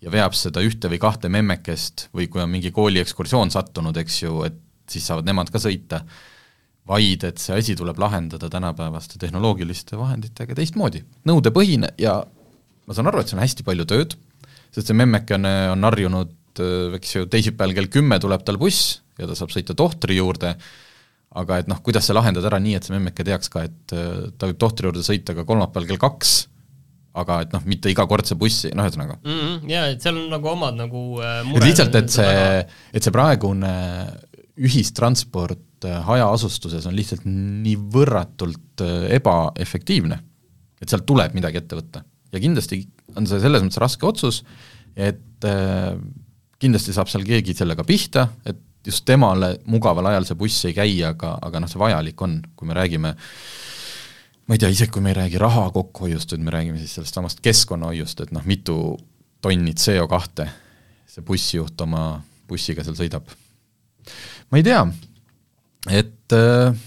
ja 0.00 0.12
veab 0.12 0.34
seda 0.36 0.62
ühte 0.64 0.88
või 0.88 1.00
kahte 1.00 1.28
memmekest 1.32 2.08
või 2.16 2.28
kui 2.32 2.42
on 2.42 2.50
mingi 2.52 2.72
kooliekskursioon 2.72 3.52
sattunud, 3.52 3.96
eks 4.00 4.22
ju, 4.22 4.42
et 4.48 4.58
siis 4.90 5.06
saavad 5.06 5.28
nemad 5.28 5.52
ka 5.52 5.60
sõita, 5.60 6.00
vaid 6.88 7.24
et 7.28 7.38
see 7.38 7.54
asi 7.56 7.76
tuleb 7.78 8.00
lahendada 8.00 8.48
tänapäevaste 8.50 9.20
tehnoloogiliste 9.20 9.98
vahenditega 10.00 10.56
teistmoodi, 10.56 11.04
nõudepõhine 11.28 11.92
ja 12.00 12.16
ma 12.24 12.96
saan 12.96 13.10
aru, 13.10 13.20
et 13.20 13.30
see 13.30 13.36
on 13.36 13.44
hästi 13.44 13.66
palju 13.66 13.86
tööd, 13.90 14.16
sest 14.72 14.90
see 14.90 14.96
memmekene 14.96 15.54
on 15.74 15.84
harjunud, 15.86 16.32
eks 16.96 17.16
ju, 17.16 17.28
teisipäeval 17.30 17.76
kell 17.76 17.92
kümme 17.92 18.18
tuleb 18.22 18.42
tal 18.46 18.58
buss 18.60 18.98
ja 19.20 19.28
ta 19.28 19.36
saab 19.38 19.52
sõita 19.54 19.76
tohtri 19.76 20.16
juurde, 20.18 20.56
aga 21.30 21.60
et 21.62 21.68
noh, 21.70 21.78
kuidas 21.84 22.08
see 22.08 22.16
lahendada 22.16 22.48
ära 22.50 22.58
nii, 22.62 22.76
et 22.78 22.86
see 22.86 22.94
memmeke 22.94 23.26
teaks 23.26 23.52
ka, 23.52 23.64
et 23.68 23.94
äh, 23.94 24.30
ta 24.36 24.50
võib 24.50 24.58
tohtri 24.60 24.88
juurde 24.88 25.04
sõita 25.06 25.36
ka 25.36 25.46
kolmapäeval 25.46 25.86
kell 25.90 26.00
kaks, 26.02 26.32
aga 27.20 27.40
et 27.44 27.54
noh, 27.54 27.62
mitte 27.70 27.90
iga 27.90 28.06
kord 28.10 28.26
see 28.26 28.38
bussi, 28.38 28.70
noh 28.74 28.86
ühesõnaga. 28.86 29.18
mm. 29.22 29.38
-hmm, 29.38 29.70
jaa, 29.70 29.86
et 29.94 30.02
seal 30.02 30.18
on 30.18 30.28
nagu 30.32 30.50
omad 30.50 30.78
nagu 30.78 31.04
äh, 31.22 31.40
mured 31.46 31.68
lihtsalt, 31.70 31.94
et 31.98 32.10
see 32.14 32.34
et 32.94 33.02
see 33.02 33.14
praegune 33.14 33.72
ühistransport 34.60 35.86
äh, 35.88 36.00
hajaasustuses 36.06 36.86
on 36.86 36.96
lihtsalt 36.96 37.26
nii 37.26 37.76
võrratult 37.94 38.84
äh, 38.84 39.10
ebaefektiivne, 39.18 40.18
et 40.80 40.90
sealt 40.92 41.06
tuleb 41.08 41.36
midagi 41.36 41.62
ette 41.62 41.78
võtta. 41.78 42.04
ja 42.30 42.42
kindlasti 42.42 42.82
on 43.18 43.26
see 43.26 43.42
selles 43.42 43.62
mõttes 43.62 43.80
raske 43.82 44.06
otsus, 44.06 44.42
et 44.94 45.46
äh, 45.48 45.94
kindlasti 46.60 46.94
saab 46.94 47.10
seal 47.10 47.24
keegi 47.26 47.56
sellega 47.56 47.86
pihta, 47.86 48.28
et 48.44 48.60
just 48.86 49.04
temale 49.08 49.54
mugaval 49.68 50.06
ajal 50.10 50.28
see 50.28 50.38
buss 50.40 50.64
ei 50.68 50.76
käi, 50.76 50.94
aga, 51.04 51.36
aga 51.42 51.60
noh, 51.60 51.70
see 51.70 51.80
vajalik 51.80 52.22
on, 52.24 52.40
kui 52.56 52.68
me 52.68 52.76
räägime 52.76 53.14
ma 54.46 54.56
ei 54.56 54.58
tea, 54.58 54.72
isegi 54.72 54.90
kui 54.90 55.04
me 55.04 55.12
ei 55.12 55.18
räägi 55.20 55.38
raha 55.38 55.68
kokkuhoiust, 55.74 56.32
vaid 56.34 56.42
me 56.42 56.54
räägime 56.54 56.80
siis 56.80 56.96
sellest 56.96 57.14
samast 57.14 57.42
keskkonnahoiust, 57.44 58.24
et 58.24 58.32
noh, 58.34 58.42
mitu 58.48 58.74
tonni 59.44 59.76
CO2 59.78 60.48
see 61.10 61.24
bussijuht 61.26 61.80
oma 61.84 62.04
bussiga 62.50 62.84
seal 62.86 62.98
sõidab. 62.98 63.30
ma 64.50 64.58
ei 64.58 64.66
tea, 64.66 64.80
et 66.00 66.34
äh, 66.34 66.80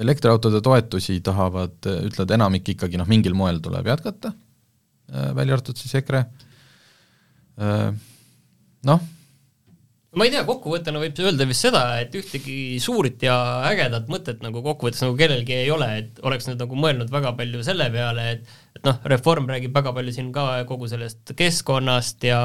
elektriautode 0.00 0.62
toetusi 0.64 1.18
tahavad, 1.24 1.76
ütlevad 1.82 2.36
enamik 2.36 2.76
ikkagi 2.76 3.00
noh, 3.00 3.08
mingil 3.10 3.34
moel 3.34 3.58
tuleb 3.62 3.90
jätkata 3.90 4.30
äh,, 4.32 5.32
välja 5.36 5.58
arvatud 5.58 5.80
siis 5.80 5.96
EKRE 5.98 6.24
äh,, 7.58 7.90
noh, 8.86 9.02
ma 10.18 10.26
ei 10.26 10.32
tea, 10.32 10.42
kokkuvõttena 10.46 11.02
võib 11.02 11.20
öelda 11.22 11.46
vist 11.46 11.66
seda, 11.66 11.84
et 12.02 12.14
ühtegi 12.18 12.80
suurit 12.82 13.22
ja 13.22 13.36
ägedat 13.68 14.08
mõtet 14.10 14.40
nagu 14.42 14.62
kokkuvõttes 14.64 15.04
nagu 15.04 15.14
kellelgi 15.18 15.54
ei 15.60 15.70
ole, 15.70 15.90
et 16.00 16.18
oleks 16.26 16.48
nüüd 16.48 16.58
nagu 16.64 16.78
mõelnud 16.78 17.12
väga 17.12 17.34
palju 17.38 17.62
selle 17.66 17.86
peale, 17.94 18.26
et 18.34 18.58
et 18.80 18.86
noh, 18.86 18.98
Reform 19.12 19.48
räägib 19.50 19.74
väga 19.74 19.92
palju 19.92 20.12
siin 20.14 20.28
ka 20.32 20.62
kogu 20.68 20.88
sellest 20.88 21.32
keskkonnast 21.36 22.22
ja 22.24 22.38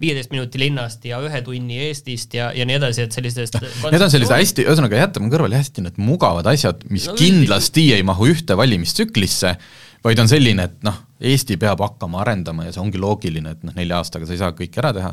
viieteist 0.00 0.32
minuti 0.32 0.60
linnast 0.60 1.04
ja 1.08 1.18
ühe 1.24 1.40
tunni 1.44 1.80
Eestist 1.86 2.36
ja, 2.36 2.50
ja 2.56 2.66
nii 2.68 2.76
edasi, 2.78 3.06
et 3.06 3.16
sellistest 3.16 3.56
need 3.92 4.04
on 4.04 4.12
sellised 4.12 4.36
hästi, 4.36 4.66
ühesõnaga 4.68 5.00
jätame 5.00 5.32
kõrvale 5.32 5.58
hästi 5.58 5.86
need 5.86 6.00
mugavad 6.00 6.46
asjad, 6.52 6.84
mis 6.92 7.08
no, 7.10 7.16
kindlasti 7.18 7.88
ei 7.96 8.04
mahu 8.06 8.28
ühte 8.30 8.56
valimistsüklisse, 8.60 9.56
vaid 10.04 10.20
on 10.22 10.30
selline, 10.30 10.66
et 10.68 10.84
noh, 10.86 10.96
Eesti 11.20 11.58
peab 11.60 11.82
hakkama 11.84 12.22
arendama 12.22 12.64
ja 12.64 12.72
see 12.72 12.80
ongi 12.80 13.00
loogiline, 13.00 13.52
et 13.52 13.64
noh, 13.68 13.74
nelja 13.76 13.98
aastaga 14.00 14.24
sa 14.24 14.32
ei 14.32 14.40
saa 14.40 14.54
kõike 14.56 14.80
ära 14.80 14.94
teha, 14.96 15.10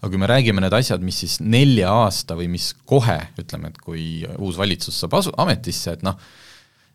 aga 0.00 0.08
kui 0.08 0.20
me 0.22 0.30
räägime 0.30 0.62
need 0.64 0.76
asjad, 0.76 1.04
mis 1.04 1.18
siis 1.20 1.36
nelja 1.44 1.90
aasta 2.06 2.36
või 2.38 2.48
mis 2.54 2.70
kohe, 2.88 3.18
ütleme, 3.40 3.68
et 3.68 3.76
kui 3.84 4.06
uus 4.38 4.56
valitsus 4.56 4.96
saab 5.02 5.18
asu-, 5.20 5.34
ametisse, 5.44 5.98
et 5.98 6.06
noh, 6.06 6.16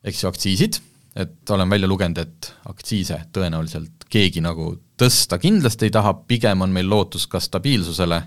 eks 0.06 0.24
ju 0.24 0.32
aktsiisid, 0.32 0.80
et 1.22 1.54
olen 1.54 1.70
välja 1.70 1.90
lugenud, 1.92 2.24
et 2.26 2.50
aktsiise 2.72 3.22
tõenäoliselt 3.36 4.10
keegi 4.10 4.42
nagu 4.44 4.72
tõsta 4.98 5.38
kindlasti 5.42 5.90
ei 5.90 5.94
taha, 5.94 6.16
pigem 6.26 6.66
on 6.66 6.74
meil 6.74 6.90
lootus 6.90 7.28
kas 7.30 7.46
stabiilsusele 7.52 8.22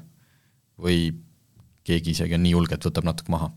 või 0.78 1.08
keegi 1.88 2.14
isegi 2.16 2.36
on 2.36 2.44
nii 2.44 2.52
julge, 2.54 2.76
et 2.78 2.84
võtab 2.88 3.06
natuke 3.08 3.32
maha. 3.32 3.50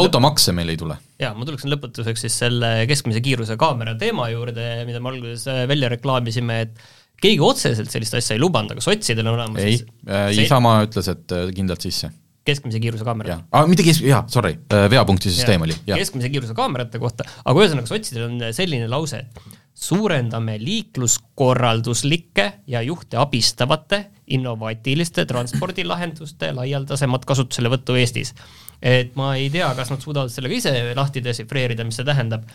automakse 0.00 0.54
meil 0.56 0.72
ei 0.72 0.78
tule. 0.80 0.96
jaa, 1.20 1.34
ma 1.36 1.48
tuleksin 1.48 1.72
lõpetuseks 1.74 2.24
siis 2.26 2.38
selle 2.44 2.72
keskmise 2.90 3.22
kiiruse 3.24 3.58
kaamera 3.60 3.96
teema 4.00 4.30
juurde, 4.32 4.70
mida 4.88 5.02
me 5.02 5.12
alguses 5.12 5.46
äh, 5.50 5.62
välja 5.70 5.92
reklaamisime, 5.92 6.60
et 6.66 6.82
keegi 7.20 7.44
otseselt 7.44 7.92
sellist 7.92 8.16
asja 8.16 8.36
ei 8.36 8.42
lubanud, 8.42 8.74
aga 8.74 8.84
sotsidel 8.84 9.28
on 9.28 9.36
olemas 9.36 9.62
ei 9.62 9.76
siis 9.78 9.86
äh,, 10.08 10.32
Isamaa 10.46 10.82
ütles, 10.88 11.12
et 11.12 11.36
äh, 11.36 11.46
kindlalt 11.56 11.84
sisse. 11.86 12.12
keskmise 12.50 12.80
kiiruse 12.82 13.06
kaamera 13.06 13.40
aa 13.52 13.66
mitte 13.70 13.84
kes-, 13.86 14.02
jaa, 14.06 14.24
sorry, 14.32 14.56
veapunkti 14.90 15.32
süsteem 15.32 15.68
oli, 15.68 15.76
jah. 15.86 16.00
keskmise 16.00 16.32
kiiruse 16.32 16.56
kaamerate 16.56 17.02
kohta, 17.02 17.28
aga 17.44 17.64
ühesõnaga 17.64 17.90
sotsidel 17.90 18.28
on 18.30 18.52
selline 18.56 18.88
lause, 18.90 19.24
et 19.26 19.58
suurendame 19.80 20.58
liikluskorralduslikke 20.60 22.46
ja 22.68 22.82
juhte 22.84 23.16
abistavate 23.20 24.04
innovaatiliste 24.36 25.26
transpordilahenduste 25.28 26.52
laialdasemat 26.56 27.26
kasutuselevõttu 27.28 27.96
Eestis. 28.00 28.34
et 28.82 29.16
ma 29.18 29.34
ei 29.36 29.50
tea, 29.52 29.68
kas 29.76 29.90
nad 29.92 30.00
suudavad 30.00 30.32
selle 30.32 30.48
ka 30.48 30.56
ise 30.56 30.74
lahti 30.96 31.22
desifreerida, 31.24 31.84
mis 31.84 31.98
see 32.00 32.06
tähendab, 32.08 32.46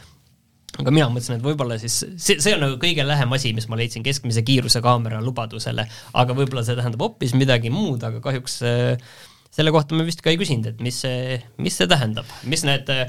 aga 0.79 0.91
mina 0.91 1.07
mõtlesin, 1.11 1.37
et 1.37 1.45
võib-olla 1.45 1.77
siis 1.81 1.99
see, 2.01 2.39
see 2.41 2.55
on 2.55 2.63
nagu 2.65 2.79
kõige 2.81 3.05
lähem 3.05 3.31
asi, 3.37 3.53
mis 3.57 3.69
ma 3.71 3.77
leidsin 3.79 4.03
keskmise 4.05 4.43
kiiruse 4.47 4.81
kaamera 4.83 5.21
lubadusele, 5.23 5.85
aga 6.17 6.37
võib-olla 6.37 6.65
see 6.65 6.77
tähendab 6.79 7.05
hoopis 7.05 7.35
midagi 7.37 7.71
muud, 7.73 8.03
aga 8.03 8.23
kahjuks 8.23 8.59
äh, 8.65 9.13
selle 9.55 9.71
kohta 9.75 9.95
me 9.95 10.07
vist 10.07 10.23
ka 10.23 10.33
ei 10.33 10.39
küsinud, 10.41 10.73
et 10.73 10.83
mis 10.83 10.97
see, 11.05 11.39
mis 11.61 11.77
see 11.77 11.87
tähendab, 11.91 12.27
mis 12.49 12.65
need 12.67 12.91
äh, 12.91 13.07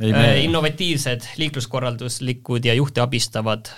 ei, 0.00 0.12
me... 0.12 0.18
me, 0.20 0.30
innovatiivsed, 0.44 1.26
liikluskorralduslikud 1.40 2.68
ja 2.68 2.76
juhte 2.78 3.02
abistavad 3.04 3.72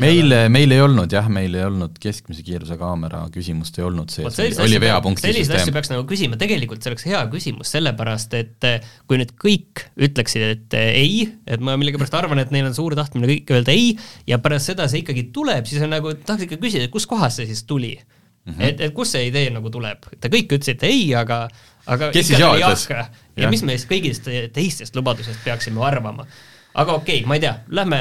meil, 0.00 0.34
meil 0.52 0.72
ei 0.72 0.80
olnud 0.80 1.12
jah, 1.12 1.26
meil 1.32 1.52
ei 1.58 1.66
olnud 1.66 1.98
keskmise 2.00 2.44
kiiruse 2.46 2.78
kaamera 2.80 3.20
küsimust 3.34 3.76
ei 3.76 3.84
olnud 3.84 4.12
sees, 4.12 4.60
oli 4.62 4.78
veapunkti 4.80 5.26
selliseid 5.26 5.52
asju 5.52 5.66
süsteem. 5.66 5.76
peaks 5.76 5.92
nagu 5.92 6.06
küsima, 6.08 6.38
tegelikult 6.40 6.84
see 6.84 6.92
oleks 6.94 7.04
hea 7.10 7.20
küsimus, 7.34 7.72
sellepärast 7.74 8.38
et 8.38 8.68
eh, 8.68 8.88
kui 9.10 9.20
nüüd 9.20 9.34
kõik 9.42 9.84
ütleksid, 10.08 10.46
et 10.56 10.78
eh, 10.78 10.88
ei, 11.02 11.20
et 11.44 11.60
ma 11.64 11.76
millegipärast 11.80 12.16
arvan, 12.16 12.40
et 12.40 12.54
neil 12.54 12.70
on 12.70 12.78
suur 12.78 12.96
tahtmine 12.98 13.28
kõik 13.34 13.52
öelda 13.58 13.76
ei 13.76 13.92
ja 14.28 14.40
pärast 14.42 14.72
seda 14.72 14.88
see 14.88 15.04
ikkagi 15.04 15.28
tuleb, 15.34 15.68
siis 15.68 15.84
on 15.84 15.92
nagu, 15.92 16.16
tahaks 16.24 16.48
ikka 16.48 16.60
küsida, 16.62 16.88
et 16.88 16.94
kuskohast 16.94 17.42
see 17.42 17.50
siis 17.52 17.66
tuli 17.68 17.92
mm. 17.98 18.52
-hmm. 18.54 18.64
et, 18.70 18.80
et 18.88 18.96
kust 18.96 19.18
see 19.18 19.28
idee 19.28 19.52
nagu 19.52 19.70
tuleb, 19.72 20.08
te 20.16 20.32
kõik 20.32 20.56
ütlesite 20.56 20.88
ei, 20.88 21.10
aga 21.18 21.44
aga 21.86 22.10
Kes 22.14 22.30
siis 22.30 22.40
jaa 22.40 22.54
ütles? 22.56 22.86
ja 22.90 23.06
Jah. 23.36 23.50
mis 23.50 23.62
me 23.66 23.76
siis 23.76 23.88
kõigist 23.90 24.28
teistest 24.54 24.96
lubadusest 24.96 25.44
peaksime 25.44 25.82
arvama. 25.84 26.26
aga 26.74 26.94
okei 26.94 27.20
okay,, 27.20 27.28
ma 27.28 27.36
ei 27.36 27.44
tea, 27.44 27.58
lähme, 27.68 27.98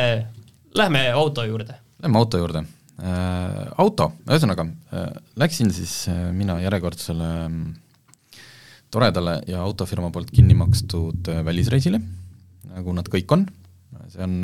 lähme 0.78 1.09
auto 1.11 1.43
juurde. 1.47 1.76
Lähme 2.03 2.17
auto 2.19 2.39
juurde. 2.41 2.65
Äh,. 3.01 3.72
auto, 3.82 4.11
ühesõnaga 4.30 4.67
äh, 4.93 5.07
läksin 5.41 5.72
siis 5.74 6.03
äh, 6.11 6.28
mina 6.36 6.59
järjekordsele 6.61 7.30
mm, 7.47 7.72
toredale 8.93 9.39
ja 9.49 9.63
autofirma 9.65 10.11
poolt 10.13 10.30
kinni 10.36 10.53
makstud 10.59 11.32
välisreisile, 11.47 12.01
nagu 12.76 12.93
nad 12.93 13.07
kõik 13.09 13.32
on. 13.34 13.47
See 14.11 14.22
on, 14.22 14.36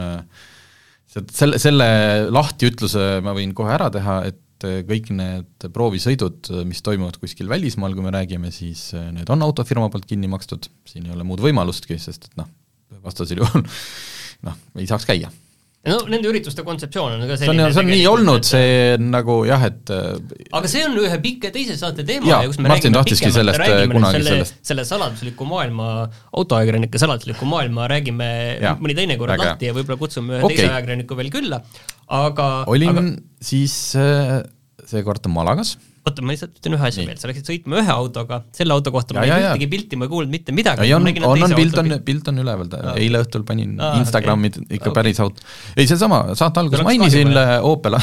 selle, 1.11 1.59
selle 1.61 1.87
lahtiütluse 2.31 3.19
ma 3.25 3.35
võin 3.37 3.53
kohe 3.57 3.73
ära 3.75 3.91
teha, 3.93 4.21
et 4.31 4.65
kõik 4.87 5.11
need 5.13 5.67
proovisõidud, 5.75 6.49
mis 6.65 6.81
toimuvad 6.81 7.19
kuskil 7.21 7.51
välismaal, 7.51 7.93
kui 7.93 8.07
me 8.07 8.13
räägime, 8.15 8.49
siis 8.55 8.89
need 8.95 9.29
on 9.29 9.43
autofirma 9.45 9.91
poolt 9.93 10.07
kinni 10.09 10.31
makstud, 10.31 10.71
siin 10.87 11.05
ei 11.05 11.13
ole 11.13 11.27
muud 11.27 11.43
võimalustki, 11.43 11.99
sest 12.01 12.31
et 12.31 12.39
noh, 12.39 12.47
vastasel 13.03 13.43
juhul 13.43 13.67
noh, 14.47 14.57
ei 14.79 14.87
saaks 14.89 15.05
käia 15.11 15.29
no 15.87 15.97
nende 16.11 16.29
ürituste 16.29 16.63
kontseptsioon 16.67 17.15
on 17.17 17.23
ka 17.29 17.37
selline 17.39 17.65
see 17.65 17.67
on, 17.67 17.75
see 17.75 17.83
on 17.83 17.91
nii 17.91 18.05
olnud, 18.11 18.47
see 18.47 18.71
nagu 19.01 19.37
jah, 19.47 19.65
et 19.69 19.93
äh, 19.93 20.35
aga 20.59 20.71
see 20.71 20.83
on 20.87 20.97
ühe 21.01 21.19
pika 21.23 21.51
teise 21.55 21.77
saate 21.79 22.05
teema 22.07 22.29
ja, 22.29 22.41
ja 22.43 22.51
kus 22.51 22.59
me 22.61 22.71
Martin 22.71 22.95
räägime 22.97 23.17
pikemalt, 23.17 23.53
äh, 23.53 23.61
räägime 23.63 23.99
kunagi 23.99 24.19
selle, 24.19 24.33
sellest. 24.35 24.59
selle 24.71 24.87
saladusliku 24.91 25.49
maailma, 25.49 25.89
autoajakirjanike 26.41 27.01
saladusliku 27.03 27.49
maailma 27.49 27.89
räägime 27.91 28.29
ja, 28.63 28.75
mõni 28.81 28.97
teine 28.97 29.19
kord 29.21 29.37
lahti 29.39 29.71
ja 29.71 29.75
võib-olla 29.77 29.99
kutsume 30.01 30.37
ühe 30.37 30.45
okay. 30.45 30.61
teise 30.61 30.71
ajakirjaniku 30.73 31.19
veel 31.19 31.33
külla, 31.33 31.61
aga 32.21 32.49
olin 32.71 32.93
aga... 32.93 33.05
siis 33.51 33.77
äh, 33.99 34.39
seekord 34.87 35.27
Malagas 35.31 35.77
oota, 36.09 36.23
ma 36.25 36.33
lihtsalt 36.33 36.57
ütlen 36.59 36.77
ühe 36.77 36.87
asja 36.89 37.05
veel, 37.07 37.19
sa 37.21 37.29
läksid 37.31 37.51
sõitma 37.51 37.81
ühe 37.81 37.93
autoga, 37.93 38.41
selle 38.55 38.75
auto 38.75 38.93
kohta 38.95 39.17
ma 39.17 39.25
ei 39.25 39.33
näinud 39.33 39.49
ühtegi 39.53 39.69
pilti, 39.75 39.99
ma 39.99 40.07
ei 40.07 40.13
kuulnud 40.13 40.33
mitte 40.33 40.55
midagi. 40.55 40.93
on, 40.97 41.11
on, 41.23 41.43
on 41.47 41.57
pilt 41.57 41.81
on, 41.81 41.93
pilt 42.07 42.31
on 42.31 42.43
üleval, 42.43 42.71
eile 42.95 43.23
õhtul 43.25 43.45
panin 43.47 43.75
ah, 43.81 43.99
Instagrami 44.01 44.53
okay. 44.53 44.69
ikka 44.79 44.95
päris 44.95 45.21
auto. 45.23 45.43
ei, 45.75 45.89
seesama, 45.89 46.23
saate 46.39 46.63
alguses 46.63 46.87
mainisin 46.87 47.35
Opel 47.67 47.97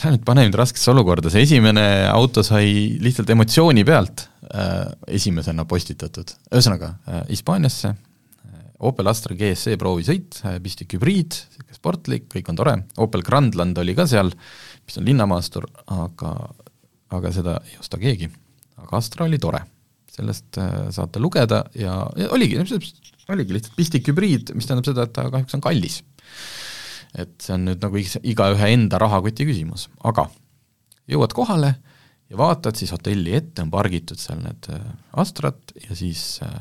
ära 0.00 0.12
nüüd 0.14 0.24
pane 0.26 0.44
mind 0.46 0.56
raskesse 0.58 0.92
olukorda, 0.92 1.32
see 1.32 1.44
esimene 1.46 1.84
auto 2.10 2.44
sai 2.46 2.96
lihtsalt 3.02 3.30
emotsiooni 3.34 3.84
pealt 3.86 4.26
äh, 4.52 4.86
esimesena 5.18 5.66
postitatud, 5.68 6.32
ühesõnaga 6.52 6.94
äh, 7.04 7.22
Hispaaniasse 7.32 7.92
äh, 7.92 8.62
Opel 8.86 9.10
Astra 9.10 9.36
GSC 9.36 9.76
proovisõit 9.80 10.40
äh,, 10.44 10.58
pistik 10.64 10.96
hübriid, 10.96 11.36
niisugune 11.36 11.80
sportlik, 11.80 12.28
kõik 12.32 12.50
on 12.52 12.60
tore, 12.60 12.76
Opel 13.02 13.24
Grandland 13.26 13.78
oli 13.82 13.96
ka 13.98 14.06
seal. 14.10 14.32
äh,, 14.32 14.69
mis 14.90 14.98
on 14.98 15.06
linnamaastur, 15.06 15.66
aga, 15.94 16.32
aga 17.14 17.30
seda 17.34 17.58
ei 17.68 17.78
osta 17.78 17.98
keegi. 18.00 18.26
aga 18.80 18.98
Astra 18.98 19.26
oli 19.28 19.38
tore, 19.38 19.62
sellest 20.10 20.58
äh, 20.58 20.88
saate 20.94 21.22
lugeda 21.22 21.62
ja, 21.78 21.94
ja 22.18 22.30
oligi, 22.34 22.58
oligi 23.30 23.54
lihtsalt 23.54 23.76
pistik 23.78 24.10
hübriid, 24.10 24.50
mis 24.56 24.66
tähendab 24.66 24.88
seda, 24.90 25.06
et 25.06 25.14
ta 25.14 25.28
kahjuks 25.30 25.54
on 25.58 25.62
kallis. 25.62 26.00
et 27.14 27.32
see 27.42 27.54
on 27.54 27.68
nüüd 27.68 27.82
nagu 27.82 28.02
igaühe 28.02 28.72
enda 28.74 28.98
rahakoti 29.02 29.46
küsimus, 29.46 29.88
aga 30.06 30.28
jõuad 31.10 31.34
kohale 31.34 31.72
ja 32.30 32.38
vaatad 32.38 32.78
siis 32.78 32.90
hotelli 32.94 33.34
ette, 33.38 33.62
on 33.62 33.70
pargitud 33.70 34.18
seal 34.18 34.42
need 34.42 34.70
äh, 34.74 34.82
Astrad 35.22 35.74
ja 35.86 35.94
siis 35.94 36.40
äh, 36.46 36.60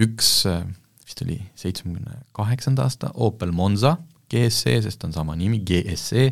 üks 0.00 0.44
vist 0.46 1.24
oli 1.24 1.40
seitsmekümne 1.56 2.22
kaheksanda 2.36 2.84
aasta 2.84 3.12
Opel 3.14 3.52
Monza 3.52 3.96
GSC, 4.32 4.80
sest 4.86 5.04
on 5.04 5.12
sama 5.12 5.36
nimi, 5.36 5.60
GSC, 5.60 6.30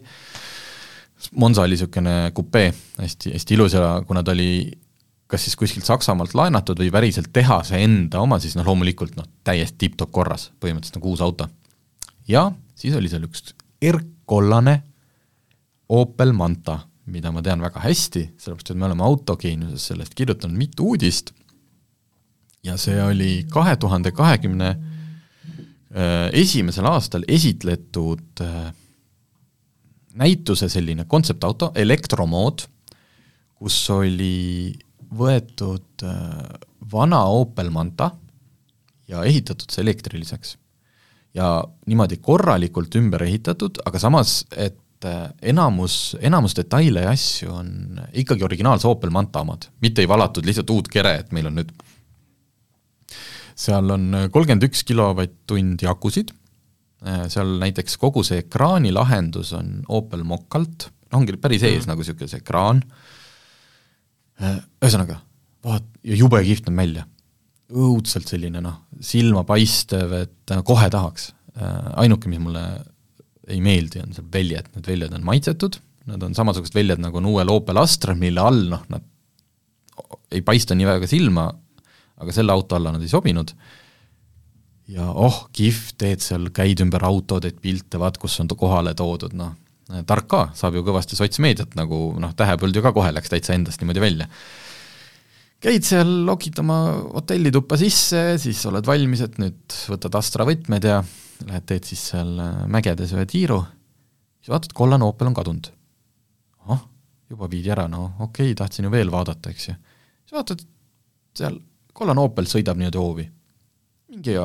Monza 1.37 1.63
oli 1.63 1.77
niisugune 1.77 2.31
kupee, 2.35 2.71
hästi, 2.99 3.33
hästi 3.35 3.55
ilus 3.55 3.75
ja 3.77 4.03
kuna 4.07 4.23
ta 4.25 4.33
oli 4.33 4.71
kas 5.31 5.45
siis 5.47 5.57
kuskilt 5.57 5.87
Saksamaalt 5.87 6.35
laenatud 6.35 6.79
või 6.81 6.91
päriselt 6.91 7.31
tehase 7.33 7.79
enda 7.85 8.23
oma, 8.25 8.41
siis 8.43 8.57
noh, 8.59 8.67
loomulikult 8.67 9.15
noh, 9.19 9.29
täiesti 9.47 9.85
tipp-topp 9.85 10.13
korras, 10.15 10.49
põhimõtteliselt 10.63 10.99
nagu 10.99 11.13
uus 11.13 11.23
auto. 11.25 11.49
ja 12.29 12.51
siis 12.75 12.97
oli 12.97 13.09
seal 13.09 13.27
üks 13.29 13.55
erkkollane 13.83 14.81
Opel 15.91 16.33
Manta, 16.33 16.79
mida 17.11 17.33
ma 17.35 17.43
tean 17.43 17.63
väga 17.63 17.83
hästi, 17.83 18.25
sellepärast 18.39 18.71
et 18.71 18.79
me 18.79 18.87
oleme 18.87 19.07
autogeeniuses 19.07 19.87
sellest 19.91 20.15
kirjutanud 20.19 20.59
mitu 20.59 20.87
uudist 20.93 21.33
ja 22.67 22.77
see 22.79 22.99
oli 23.03 23.47
kahe 23.51 23.77
tuhande 23.81 24.13
kahekümne 24.13 24.69
äh, 24.71 26.29
esimesel 26.33 26.87
aastal 26.91 27.25
esitletud 27.29 28.45
äh, 28.45 28.71
näituse 30.19 30.69
selline 30.69 31.05
kontseptauto, 31.09 31.71
elektromood, 31.79 32.65
kus 33.61 33.77
oli 33.93 34.73
võetud 35.17 36.05
äh, 36.07 36.59
vana 36.93 37.23
Opel 37.35 37.71
Manta 37.75 38.11
ja 39.11 39.25
ehitatud 39.27 39.71
see 39.71 39.83
elektriliseks. 39.85 40.57
ja 41.35 41.63
niimoodi 41.87 42.17
korralikult 42.19 42.95
ümber 42.99 43.23
ehitatud, 43.23 43.79
aga 43.87 43.99
samas, 44.03 44.45
et 44.57 45.07
äh, 45.07 45.29
enamus, 45.43 46.17
enamus 46.21 46.57
detaile 46.59 47.05
ja 47.07 47.13
asju 47.15 47.53
on 47.55 48.01
ikkagi 48.13 48.45
originaalse 48.45 48.89
Opel 48.89 49.11
Manta 49.11 49.45
omad, 49.45 49.69
mitte 49.83 50.03
ei 50.03 50.09
valatud 50.09 50.47
lihtsalt 50.47 50.71
uut 50.71 50.89
kere, 50.89 51.15
et 51.21 51.33
meil 51.33 51.51
on 51.51 51.61
nüüd 51.61 51.73
seal 53.61 53.93
on 53.93 54.31
kolmkümmend 54.33 54.65
üks 54.71 54.83
kilovatt-tundi 54.89 55.87
akusid 55.91 56.33
Äh, 56.33 56.40
seal 57.33 57.55
näiteks 57.63 57.97
kogu 58.01 58.23
see 58.27 58.43
ekraanilahendus 58.45 59.55
on 59.57 59.81
Opel 59.89 60.25
Mokalt, 60.29 60.91
ongi 61.17 61.37
päris 61.41 61.65
ees 61.65 61.85
mm. 61.85 61.93
nagu 61.93 62.05
niisugune 62.05 62.31
see 62.31 62.43
ekraan, 62.43 62.83
äh, 64.43 64.61
ühesõnaga, 64.83 65.21
vaat-, 65.67 65.89
ja 66.07 66.19
jube 66.21 66.43
kihvt 66.47 66.69
on 66.71 66.83
välja. 66.83 67.07
õudselt 67.71 68.27
selline 68.27 68.61
noh, 68.65 68.81
silmapaistev, 69.01 70.17
et 70.25 70.55
äh, 70.55 70.65
kohe 70.67 70.91
tahaks. 70.91 71.35
ainuke, 72.01 72.29
mis 72.31 72.39
mulle 72.41 72.63
ei 73.51 73.59
meeldi, 73.61 74.01
on 74.01 74.13
see 74.15 74.25
väljed, 74.33 74.69
need 74.77 74.87
väljad 74.87 75.15
on 75.17 75.25
maitsetud, 75.27 75.77
nad 76.09 76.23
on 76.23 76.35
samasugused 76.35 76.75
väljad, 76.75 77.01
nagu 77.03 77.19
on 77.19 77.27
uuel 77.27 77.51
Opel 77.53 77.81
Astra, 77.83 78.15
mille 78.17 78.41
all 78.41 78.63
noh, 78.71 78.85
nad 78.89 79.03
ei 80.31 80.45
paista 80.47 80.77
nii 80.79 80.87
väga 80.87 81.09
silma, 81.11 81.49
aga 82.23 82.33
selle 82.33 82.55
auto 82.55 82.79
alla 82.79 82.93
nad 82.95 83.03
ei 83.03 83.11
sobinud 83.11 83.51
ja 84.91 85.07
oh, 85.11 85.45
kihvt, 85.55 85.97
teed 86.01 86.23
seal, 86.25 86.49
käid 86.55 86.83
ümber 86.83 87.05
auto, 87.07 87.39
teed 87.43 87.61
pilte, 87.63 88.01
vaat 88.01 88.19
kus 88.21 88.39
on 88.43 88.51
ta 88.51 88.57
kohale 88.59 88.95
toodud, 88.99 89.35
noh, 89.39 89.55
tark 90.07 90.29
ka, 90.31 90.43
saab 90.57 90.79
ju 90.79 90.85
kõvasti 90.87 91.19
sotsmeediat 91.19 91.77
nagu 91.79 92.11
noh, 92.21 92.35
tähepõld 92.39 92.77
ju 92.77 92.83
ka 92.85 92.93
kohe 92.95 93.11
läks 93.15 93.33
täitsa 93.33 93.57
endast 93.57 93.83
niimoodi 93.83 94.03
välja. 94.03 94.29
käid 95.61 95.85
seal, 95.85 96.11
lokid 96.27 96.59
oma 96.63 96.79
hotellituppa 97.19 97.79
sisse, 97.81 98.39
siis 98.43 98.63
oled 98.71 98.87
valmis, 98.87 99.25
et 99.27 99.37
nüüd 99.43 99.81
võtad 99.93 100.15
Astra 100.19 100.47
võtmed 100.49 100.87
ja 100.89 101.03
lähed 101.47 101.67
teed 101.69 101.89
siis 101.89 102.11
seal 102.13 102.39
äh, 102.41 102.63
mägedes 102.71 103.15
ühe 103.17 103.27
tiiru, 103.29 103.61
siis 104.41 104.53
vaatad, 104.55 104.75
kollane 104.77 105.07
Opel 105.07 105.31
on 105.31 105.37
kadunud. 105.37 105.73
oh, 106.67 106.87
juba 107.31 107.51
viidi 107.51 107.71
ära, 107.71 107.89
no 107.89 108.13
okei 108.19 108.51
okay,, 108.51 108.55
tahtsin 108.59 108.89
ju 108.89 108.95
veel 108.95 109.11
vaadata, 109.13 109.51
eks 109.51 109.69
ju. 109.69 109.75
siis 110.25 110.39
vaatad, 110.39 110.65
seal 111.37 111.61
kollane 111.93 112.27
Opel 112.27 112.49
sõidab 112.51 112.81
niimoodi 112.81 113.01
hoovi 113.01 113.31
mingi 114.11 114.37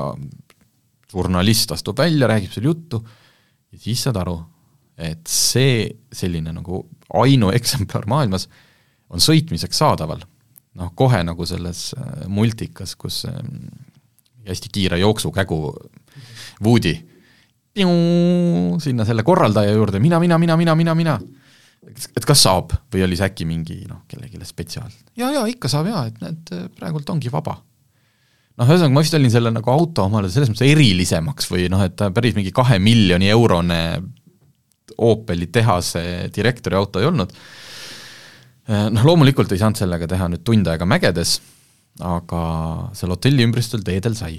žurnalist 1.11 1.73
astub 1.75 1.97
välja, 1.99 2.29
räägib 2.29 2.53
seal 2.53 2.69
juttu 2.69 3.01
ja 3.71 3.79
siis 3.81 4.03
saad 4.05 4.19
aru, 4.21 4.37
et 4.97 5.25
see 5.29 5.87
selline 6.13 6.53
nagu 6.55 6.83
ainueksemplar 7.15 8.07
maailmas 8.09 8.47
on 9.09 9.23
sõitmiseks 9.23 9.81
saadaval. 9.81 10.23
noh, 10.75 10.91
kohe 10.95 11.21
nagu 11.23 11.45
selles 11.47 11.93
äh, 11.95 12.25
multikas, 12.27 12.97
kus 12.99 13.21
äh, 13.29 13.35
hästi 14.47 14.71
kiire 14.73 14.99
jooksukägu 14.99 15.59
Woody 16.63 16.97
sinna 17.75 19.03
selle 19.03 19.23
korraldaja 19.23 19.73
juurde, 19.75 19.99
mina, 19.99 20.19
mina, 20.19 20.37
mina, 20.39 20.55
mina, 20.55 20.75
mina, 20.75 20.95
mina. 20.95 21.15
et 22.15 22.25
kas 22.27 22.43
saab 22.43 22.71
või 22.91 23.03
oli 23.03 23.17
see 23.19 23.27
äkki 23.27 23.47
mingi 23.47 23.81
noh, 23.87 24.03
kellelegi 24.07 24.39
spetsiaal? 24.47 24.91
jaa, 25.15 25.31
jaa, 25.31 25.45
ikka 25.51 25.71
saab 25.71 25.89
jaa, 25.91 26.05
et 26.07 26.21
näed, 26.23 26.53
praegult 26.75 27.09
ongi 27.11 27.31
vaba 27.31 27.57
noh, 28.55 28.69
ühesõnaga 28.69 28.93
ma 28.95 29.03
vist 29.03 29.17
olin 29.17 29.33
selle 29.33 29.51
nagu 29.53 29.71
auto 29.71 30.05
omale 30.07 30.29
selles 30.31 30.51
mõttes 30.51 30.69
erilisemaks 30.69 31.49
või 31.51 31.67
noh, 31.71 31.83
et 31.85 32.05
päris 32.15 32.37
mingi 32.37 32.53
kahe 32.55 32.79
miljoni 32.83 33.31
eurone 33.33 33.81
Opeli 34.95 35.49
tehase 35.51 36.29
direktori 36.31 36.77
auto 36.77 37.01
ei 37.01 37.07
olnud, 37.09 37.31
noh 38.95 39.07
loomulikult 39.07 39.51
ei 39.51 39.59
saanud 39.59 39.81
sellega 39.81 40.07
teha 40.07 40.29
nüüd 40.31 40.43
tund 40.47 40.69
aega 40.71 40.87
mägedes, 40.87 41.39
aga 41.99 42.41
seal 42.95 43.11
hotelli 43.11 43.43
ümbrustel 43.43 43.83
teedel 43.83 44.15
sai. 44.15 44.37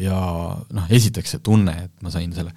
ja 0.00 0.18
noh, 0.58 0.92
esiteks 0.92 1.36
see 1.36 1.42
tunne, 1.44 1.76
et 1.86 2.04
ma 2.04 2.12
sain 2.12 2.34
selle, 2.36 2.52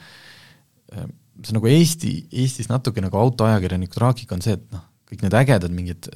see 0.90 1.56
nagu 1.56 1.72
Eesti, 1.72 2.14
Eestis 2.44 2.70
natuke 2.72 3.04
nagu 3.04 3.20
autoajakirjaniku 3.20 4.00
traagika 4.00 4.36
on 4.36 4.44
see, 4.44 4.58
et 4.60 4.68
noh, 4.74 4.84
kõik 5.08 5.24
need 5.24 5.40
ägedad 5.40 5.76
mingid 5.76 6.12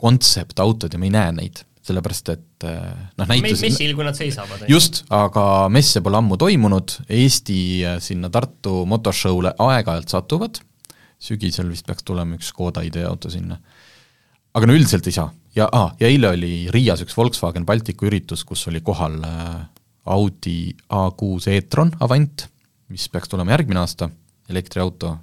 kontseptautod 0.00 0.92
ja 0.92 1.00
me 1.00 1.10
ei 1.10 1.16
näe 1.16 1.32
neid 1.36 1.64
sellepärast 1.86 2.30
et 2.34 2.66
eh, 2.66 2.94
noh, 3.18 3.28
näitus 3.30 3.62
messil, 3.62 3.94
kui 3.96 4.06
nad 4.06 4.16
seisavad. 4.18 4.64
just, 4.70 5.04
aga 5.14 5.66
messe 5.72 6.02
pole 6.04 6.18
ammu 6.18 6.38
toimunud, 6.40 6.96
Eesti 7.18 7.58
eh, 7.86 7.98
sinna 8.02 8.30
Tartu 8.32 8.80
motoshow'le 8.90 9.54
aeg-ajalt 9.62 10.14
satuvad, 10.16 10.60
sügisel 11.22 11.70
vist 11.72 11.86
peaks 11.86 12.06
tulema 12.06 12.36
üks 12.38 12.50
Škoda 12.52 12.84
ideeauto 12.86 13.30
sinna. 13.32 13.58
aga 14.56 14.68
no 14.68 14.76
üldiselt 14.76 15.06
ei 15.06 15.16
saa. 15.16 15.30
ja 15.56 15.68
ah,, 15.72 15.94
ja 16.00 16.10
eile 16.10 16.32
oli 16.34 16.52
Riias 16.74 17.04
üks 17.06 17.16
Volkswagen 17.16 17.66
Balticu 17.68 18.10
üritus, 18.10 18.44
kus 18.44 18.66
oli 18.70 18.82
kohal 18.84 19.20
eh, 19.22 19.62
Audi 20.16 20.74
A6 20.90 21.50
e-tron 21.54 21.94
Avant, 22.00 22.48
mis 22.90 23.08
peaks 23.10 23.30
tulema 23.30 23.54
järgmine 23.54 23.82
aasta, 23.82 24.10
elektriauto, 24.50 25.16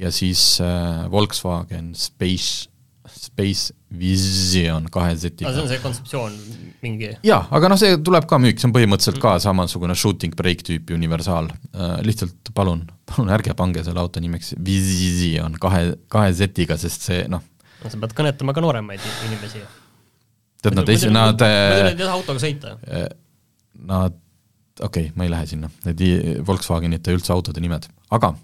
ja 0.00 0.10
siis 0.12 0.60
Volkswagen 1.12 1.94
Space 1.96 2.68
Space 3.16 3.74
Vision 3.90 4.86
kahe 4.92 5.14
Z-iga 5.18 5.48
aga 5.48 5.56
see 5.56 5.64
on 5.64 5.70
see 5.70 5.82
kontseptsioon 5.82 6.34
mingi 6.84 7.10
jaa, 7.26 7.40
aga 7.56 7.70
noh, 7.72 7.78
see 7.80 7.98
tuleb 8.06 8.26
ka 8.30 8.38
müük, 8.42 8.60
see 8.60 8.68
on 8.68 8.74
põhimõtteliselt 8.76 9.20
ka 9.22 9.34
samasugune 9.42 9.96
shooting 9.98 10.36
break 10.38 10.64
tüüpi 10.66 10.96
universaal 10.96 11.50
uh,. 11.50 11.98
lihtsalt 12.06 12.52
palun, 12.56 12.84
palun 13.10 13.32
ärge 13.34 13.54
pange 13.58 13.84
selle 13.86 14.02
auto 14.02 14.22
nimeks 14.22 14.54
Vision 14.66 15.58
kahe, 15.62 15.96
kahe 16.12 16.32
Z-iga, 16.38 16.78
sest 16.80 17.08
see 17.10 17.24
noh, 17.32 17.44
no 17.82 17.92
sa 17.92 18.00
pead 18.02 18.16
kõnetama 18.20 18.56
ka 18.56 18.64
nooremaid 18.64 19.06
inimesi. 19.28 19.62
tead 20.62 20.78
nad 20.78 20.92
esi-, 20.94 21.10
nad 21.12 21.40
muidu 21.40 21.86
nad 21.86 21.94
ei 21.94 22.02
taha 22.04 22.18
autoga 22.18 22.42
sõita. 22.42 22.76
Nad, 23.90 24.20
okei 24.78 25.08
okay,, 25.08 25.16
ma 25.16 25.26
ei 25.26 25.32
lähe 25.32 25.48
sinna, 25.48 25.72
need 25.88 26.04
Volkswagenite 26.46 27.16
üldse 27.16 27.32
autode 27.34 27.62
nimed, 27.64 27.88
aga 28.12 28.34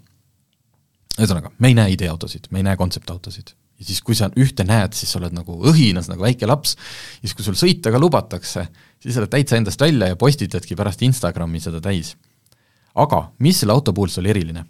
ühesõnaga, 1.17 1.53
me 1.61 1.71
ei 1.71 1.77
näe 1.77 1.95
ideeautosid, 1.95 2.51
me 2.51 2.61
ei 2.61 2.67
näe 2.67 2.77
kontseptautosid 2.79 3.55
ja 3.77 3.85
siis, 3.85 4.01
kui 4.01 4.17
sa 4.17 4.29
ühte 4.39 4.65
näed, 4.67 4.95
siis 4.97 5.11
sa 5.13 5.19
oled 5.21 5.35
nagu 5.37 5.57
õhinas 5.69 6.09
nagu 6.09 6.25
väike 6.25 6.49
laps, 6.49 6.75
siis 7.21 7.35
kui 7.37 7.45
sul 7.45 7.57
sõita 7.59 7.93
ka 7.93 8.01
lubatakse, 8.01 8.65
siis 9.03 9.17
oled 9.21 9.31
täitsa 9.31 9.59
endast 9.59 9.81
välja 9.81 10.09
ja 10.11 10.19
postitadki 10.19 10.77
pärast 10.77 11.03
Instagrami 11.05 11.61
seda 11.63 11.81
täis. 11.83 12.15
aga 12.97 13.27
mis 13.39 13.59
selle 13.61 13.73
auto 13.73 13.93
puhul 13.93 14.09
oli 14.17 14.29
eriline? 14.33 14.65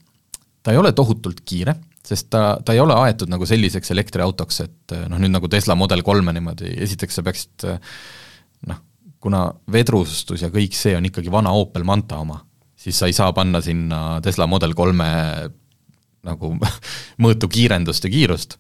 ta 0.64 0.74
ei 0.74 0.78
ole 0.78 0.92
tohutult 0.92 1.46
kiire, 1.48 1.78
sest 2.04 2.28
ta, 2.30 2.58
ta 2.60 2.74
ei 2.76 2.80
ole 2.84 2.96
aetud 3.06 3.30
nagu 3.32 3.46
selliseks 3.48 3.92
elektriautoks, 3.94 4.60
et 4.66 4.96
noh, 5.08 5.20
nüüd 5.20 5.32
nagu 5.32 5.48
Tesla 5.48 5.76
Model 5.80 6.04
kolme 6.04 6.34
niimoodi, 6.36 6.74
esiteks 6.84 7.16
sa 7.16 7.24
peaksid 7.24 7.68
noh, 8.68 8.82
kuna 9.24 9.46
vedrustus 9.72 10.44
ja 10.44 10.52
kõik 10.52 10.76
see 10.76 10.98
on 10.98 11.08
ikkagi 11.08 11.32
vana 11.32 11.56
Opel 11.56 11.88
Manta 11.88 12.20
oma, 12.20 12.42
siis 12.76 13.00
sa 13.00 13.08
ei 13.08 13.16
saa 13.16 13.32
panna 13.32 13.64
sinna 13.64 14.20
Tesla 14.24 14.48
Model 14.48 14.76
kolme 14.76 15.08
nagu 16.28 16.52
mõõtu 17.24 17.48
kiirendust 17.48 18.04
ja 18.04 18.12
kiirust 18.12 18.58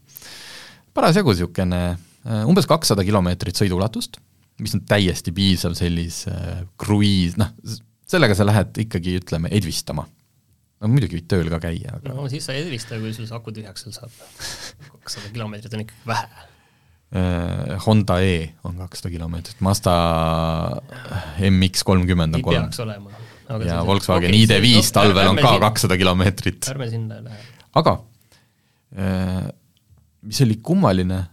parasjagu 0.98 1.34
niisugune 1.34 1.82
äh, 1.94 2.44
umbes 2.50 2.68
kakssada 2.70 3.06
kilomeetrit 3.08 3.60
sõiduulatust, 3.60 4.20
mis 4.64 4.74
on 4.78 4.84
täiesti 4.90 5.34
piisav 5.36 5.78
sellise 5.78 6.34
äh, 6.34 6.62
kruiis, 6.82 7.38
noh, 7.40 7.54
sellega 8.10 8.38
sa 8.38 8.48
lähed 8.48 8.78
ikkagi, 8.88 9.18
ütleme, 9.22 9.52
edvistama. 9.54 10.08
no 10.82 10.92
muidugi 10.92 11.20
võid 11.20 11.30
tööl 11.32 11.50
ka 11.54 11.62
käia, 11.64 11.98
aga 12.00 12.14
no 12.16 12.28
siis 12.32 12.46
sa 12.48 12.56
ei 12.56 12.66
edvista, 12.66 13.00
kui 13.02 13.14
sul 13.16 13.30
see 13.30 13.38
aku 13.38 13.54
tühjaks 13.56 13.86
seal 13.86 13.96
saab. 13.96 14.22
kakssada 14.98 15.34
kilomeetrit 15.34 15.74
on 15.78 15.86
ikkagi 15.86 16.14
vähe 16.14 16.28
uh,. 16.28 17.78
Honda 17.86 18.20
E 18.22 18.54
on 18.68 18.78
kakssada 18.82 19.14
kilomeetrit, 19.14 19.62
Mazda 19.64 19.94
MX 21.50 21.86
kolmkümmend 21.88 22.36
on 22.36 22.46
kolm. 22.46 22.68
peaks 22.68 22.82
olema. 22.84 23.14
ja 23.66 23.80
Volkswagen 23.86 24.34
okay, 24.34 24.44
ID5 24.44 24.82
okay, 24.82 24.92
talvel 24.98 25.32
on 25.32 25.42
ka 25.42 25.54
kakssada 25.70 25.98
kilomeetrit. 25.98 26.68
ärme 26.74 26.90
sinna 26.92 27.22
lähe. 27.24 27.40
aga 27.80 27.98
uh, 28.02 29.48
mis 30.28 30.42
oli 30.44 30.60
kummaline 30.64 31.24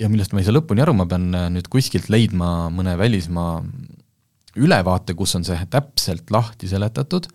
ja 0.00 0.08
millest 0.08 0.32
ma 0.32 0.40
ei 0.40 0.48
saa 0.48 0.56
lõpuni 0.56 0.82
aru, 0.84 0.94
ma 0.96 1.06
pean 1.08 1.28
äh, 1.36 1.48
nüüd 1.52 1.68
kuskilt 1.72 2.08
leidma 2.12 2.70
mõne 2.72 2.96
välismaa 2.98 3.60
ülevaate, 4.60 5.14
kus 5.14 5.36
on 5.38 5.44
see 5.46 5.58
täpselt 5.70 6.32
lahti 6.34 6.70
seletatud, 6.70 7.28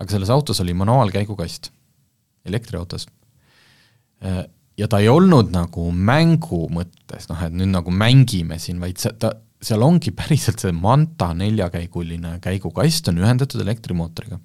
aga 0.00 0.12
selles 0.12 0.32
autos 0.32 0.60
oli 0.64 0.74
manuaalkäigukast, 0.76 1.70
elektriautos. 2.48 3.06
Äh, 4.24 4.42
ja 4.80 4.88
ta 4.90 5.00
ei 5.02 5.10
olnud 5.12 5.52
nagu 5.54 5.90
mängu 5.92 6.64
mõttes, 6.72 7.28
noh 7.30 7.46
et 7.46 7.54
nüüd 7.54 7.72
nagu 7.72 7.94
mängime 7.94 8.58
siin, 8.60 8.80
vaid 8.82 9.00
see, 9.00 9.14
ta, 9.20 9.32
seal 9.60 9.84
ongi 9.84 10.12
päriselt 10.16 10.62
see 10.62 10.72
Manta 10.72 11.30
neljakäiguline 11.36 12.38
käigukast 12.42 13.10
on 13.12 13.20
ühendatud 13.20 13.60
elektrimootoriga. 13.60 14.40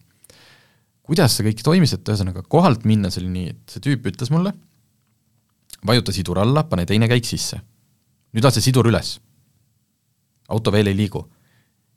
kuidas 1.05 1.37
see 1.37 1.45
kõik 1.45 1.61
toimis, 1.63 1.93
et 1.93 2.09
ühesõnaga 2.09 2.41
kohalt 2.49 2.85
minnes 2.89 3.17
oli 3.21 3.29
nii, 3.31 3.49
et 3.53 3.75
see 3.75 3.83
tüüp 3.85 4.07
ütles 4.11 4.31
mulle, 4.33 4.55
vajuta 5.87 6.13
sidur 6.15 6.39
alla, 6.39 6.63
pane 6.63 6.85
teine 6.85 7.07
käik 7.07 7.25
sisse. 7.25 7.61
nüüd 8.33 8.43
lase 8.43 8.61
sidur 8.61 8.87
üles. 8.87 9.19
auto 10.47 10.71
veel 10.71 10.87
ei 10.87 10.97
liigu. 10.97 11.25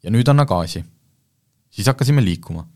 ja 0.02 0.10
nüüd 0.10 0.28
anna 0.28 0.44
gaasi. 0.44 0.84
siis 1.70 1.86
hakkasime 1.86 2.24
liikuma. 2.24 2.66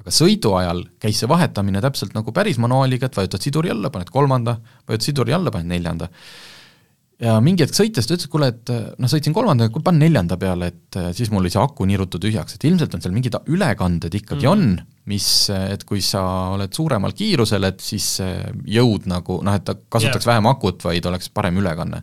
aga 0.00 0.10
sõidu 0.10 0.56
ajal 0.58 0.84
käis 0.98 1.18
see 1.20 1.28
vahetamine 1.28 1.80
täpselt 1.80 2.14
nagu 2.14 2.32
päris 2.32 2.58
manuaaliga, 2.58 3.06
et 3.06 3.16
vajutad 3.16 3.40
siduri 3.40 3.70
alla, 3.70 3.90
paned 3.90 4.10
kolmanda, 4.10 4.60
vajutad 4.88 5.04
siduri 5.04 5.32
alla, 5.32 5.50
paned 5.50 5.66
neljanda 5.66 6.10
ja 7.22 7.36
mingi 7.44 7.64
hetk 7.64 7.76
sõites 7.76 8.06
ta 8.08 8.14
ütles, 8.14 8.26
et 8.26 8.32
kuule, 8.32 8.48
et 8.52 8.72
noh, 9.00 9.10
sõitsin 9.10 9.34
kolmanda, 9.36 9.70
kuule 9.72 9.86
pane 9.86 10.02
neljanda 10.02 10.36
peale, 10.40 10.68
et 10.72 10.98
siis 11.16 11.30
mul 11.32 11.44
oli 11.44 11.52
see 11.52 11.62
aku 11.62 11.86
nirutu 11.88 12.20
tühjaks, 12.22 12.56
et 12.56 12.66
ilmselt 12.68 12.96
on 12.96 13.04
seal 13.04 13.14
mingid 13.16 13.38
ülekanded 13.52 14.18
ikkagi 14.20 14.44
mm. 14.44 14.52
on, 14.52 14.98
mis, 15.12 15.28
et 15.54 15.86
kui 15.88 16.02
sa 16.04 16.22
oled 16.56 16.72
suuremal 16.76 17.16
kiirusel, 17.16 17.68
et 17.70 17.80
siis 17.84 18.18
jõud 18.76 19.08
nagu 19.10 19.40
noh, 19.46 19.56
et 19.56 19.64
ta 19.64 19.76
kasutaks 19.78 20.26
yeah. 20.26 20.34
vähem 20.34 20.50
akut, 20.52 20.84
vaid 20.84 21.08
oleks 21.08 21.32
parem 21.32 21.62
ülekanne. 21.62 22.02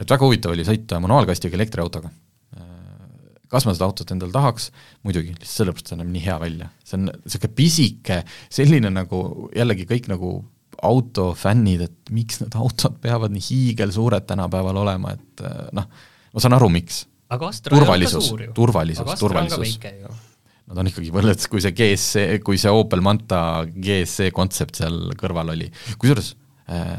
et 0.00 0.08
väga 0.08 0.24
huvitav 0.24 0.56
oli 0.56 0.64
sõita 0.64 1.02
manuaalkastiga 1.04 1.58
elektriautoga. 1.60 2.12
kas 3.50 3.66
ma 3.66 3.74
seda 3.74 3.88
autot 3.90 4.10
endale 4.14 4.32
tahaks, 4.32 4.70
muidugi, 5.02 5.34
lihtsalt 5.34 5.56
sellepärast, 5.58 5.90
see 5.90 5.98
näeb 5.98 6.14
nii 6.14 6.24
hea 6.24 6.38
välja. 6.40 6.70
see 6.86 6.96
on 6.96 7.10
niisugune 7.10 7.54
pisike, 7.60 8.22
selline 8.48 8.94
nagu 8.94 9.50
jällegi 9.52 9.88
kõik 9.90 10.08
nagu 10.08 10.38
autofännid, 10.86 11.84
et 11.86 12.12
miks 12.14 12.40
need 12.42 12.56
autod 12.58 12.96
peavad 13.02 13.32
nii 13.34 13.44
hiigelsuured 13.44 14.26
tänapäeval 14.28 14.80
olema, 14.82 15.14
et 15.16 15.44
noh, 15.76 15.86
ma 16.32 16.42
saan 16.42 16.56
aru, 16.56 16.70
miks. 16.72 17.04
turvalisus, 17.68 18.32
turvalisus, 18.56 19.14
turvalisus. 19.20 19.78
Nad 20.70 20.78
on 20.78 20.86
ikkagi 20.86 21.10
võrreldes, 21.10 21.48
kui 21.50 21.62
see 21.62 21.74
GSC, 21.74 22.42
kui 22.46 22.58
see 22.60 22.70
Opel 22.70 23.02
Manta 23.02 23.64
GSC 23.66 24.30
kontsept 24.34 24.78
seal 24.78 25.10
kõrval 25.18 25.50
oli, 25.56 25.66
kusjuures 25.98 26.28
äh, 26.70 26.92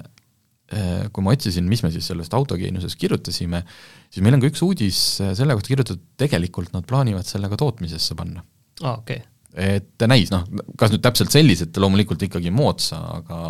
äh, 0.76 1.08
kui 1.16 1.24
ma 1.24 1.32
otsisin, 1.38 1.70
mis 1.72 1.84
me 1.86 1.94
siis 1.94 2.10
sellest 2.12 2.36
autogeeniusest 2.36 3.00
kirjutasime, 3.00 3.64
siis 4.12 4.26
meil 4.26 4.36
on 4.36 4.44
ka 4.44 4.52
üks 4.52 4.64
uudis 4.68 5.02
selle 5.24 5.56
kohta 5.56 5.72
kirjutatud, 5.72 6.04
tegelikult 6.20 6.76
nad 6.76 6.88
plaanivad 6.90 7.28
selle 7.28 7.48
ka 7.52 7.60
tootmisesse 7.64 8.20
panna. 8.20 8.44
aa 8.82 8.92
ah,, 8.92 9.00
okei 9.00 9.22
okay 9.24 9.31
et 9.58 10.06
näis, 10.08 10.32
noh, 10.34 10.46
kas 10.80 10.94
nüüd 10.94 11.04
täpselt 11.04 11.34
sellised, 11.34 11.76
loomulikult 11.82 12.24
ikkagi 12.28 12.54
moodsa, 12.54 13.02
aga 13.20 13.42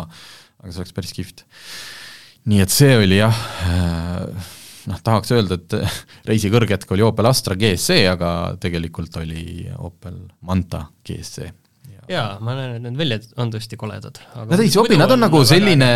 aga 0.62 0.70
see 0.70 0.82
oleks 0.82 0.94
päris 0.96 1.14
kihvt. 1.16 1.44
nii 2.50 2.62
et 2.64 2.74
see 2.74 2.96
oli 2.98 3.18
jah, 3.20 3.40
äh, 3.68 4.52
noh, 4.90 5.02
tahaks 5.04 5.34
öelda, 5.34 5.58
et 5.58 5.78
reisi 6.30 6.50
kõrghetk 6.52 6.90
oli 6.94 7.06
Opel 7.06 7.30
Astra 7.30 7.58
GSC, 7.58 8.02
aga 8.10 8.30
tegelikult 8.62 9.18
oli 9.22 9.66
Opel 9.78 10.22
Manta 10.46 10.86
GSC 11.06 11.61
jaa, 12.10 12.38
ma 12.42 12.54
näen, 12.56 12.76
et 12.76 12.84
need 12.84 12.98
väljad 12.98 13.26
on 13.40 13.52
tõesti 13.52 13.78
koledad. 13.78 14.18
Nad 14.48 14.62
ei 14.62 14.70
sobi, 14.72 14.98
nad 14.98 15.12
on 15.14 15.22
nagu 15.22 15.42
selline 15.46 15.90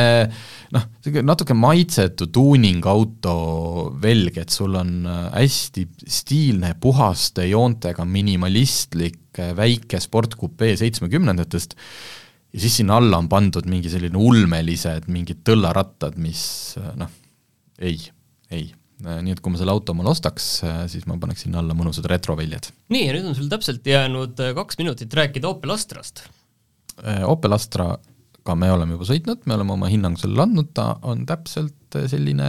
noh, 0.75 0.87
natuke 1.27 1.57
maitsetu 1.59 2.29
tuuningauto 2.35 3.37
velg, 4.03 4.39
et 4.43 4.55
sul 4.55 4.79
on 4.79 4.93
äh, 5.11 5.25
hästi 5.35 5.87
stiilne, 6.19 6.75
puhaste 6.81 7.49
joontega, 7.51 8.07
minimalistlik, 8.07 9.21
äh, 9.41 9.53
väike 9.59 10.01
sportkupee 10.03 10.77
seitsmekümnendatest, 10.79 11.77
ja 12.55 12.63
siis 12.63 12.81
sinna 12.81 13.01
alla 13.01 13.21
on 13.23 13.31
pandud 13.33 13.67
mingi 13.71 13.93
selline 13.93 14.19
ulmelised 14.21 15.11
mingid 15.13 15.43
tõllarattad, 15.47 16.19
mis 16.23 16.43
äh, 16.81 16.93
noh, 17.03 17.15
ei, 17.83 17.99
ei 18.55 18.71
nii 19.05 19.35
et 19.35 19.43
kui 19.45 19.53
ma 19.53 19.61
selle 19.61 19.75
auto 19.75 19.93
omale 19.93 20.11
ostaks, 20.13 20.49
äh, 20.65 20.83
siis 20.91 21.05
ma 21.09 21.19
paneks 21.21 21.45
sinna 21.45 21.61
alla 21.61 21.77
mõnusad 21.77 22.07
retroväljad. 22.09 22.71
nii, 22.93 23.05
ja 23.05 23.15
nüüd 23.17 23.31
on 23.31 23.37
sul 23.37 23.51
täpselt 23.53 23.87
jäänud 23.87 24.41
äh, 24.41 24.55
kaks 24.57 24.79
minutit 24.81 25.13
rääkida 25.15 25.51
Opel 25.51 25.75
Astrast. 25.77 26.25
Opel 27.29 27.53
Astraga 27.53 28.55
me 28.57 28.71
oleme 28.73 28.95
juba 28.97 29.05
sõitnud, 29.05 29.43
me 29.45 29.57
oleme 29.59 29.75
oma 29.75 29.91
hinnangu 29.93 30.21
sellele 30.23 30.47
andnud, 30.47 30.71
ta 30.73 30.95
on 31.05 31.27
täpselt 31.29 31.99
selline 32.09 32.47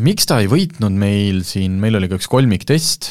miks 0.00 0.24
ta 0.30 0.38
ei 0.40 0.48
võitnud 0.48 0.96
meil 0.96 1.42
siin, 1.44 1.76
meil 1.82 1.98
oli 1.98 2.08
ka 2.08 2.16
üks 2.16 2.28
kolmiktest 2.30 3.10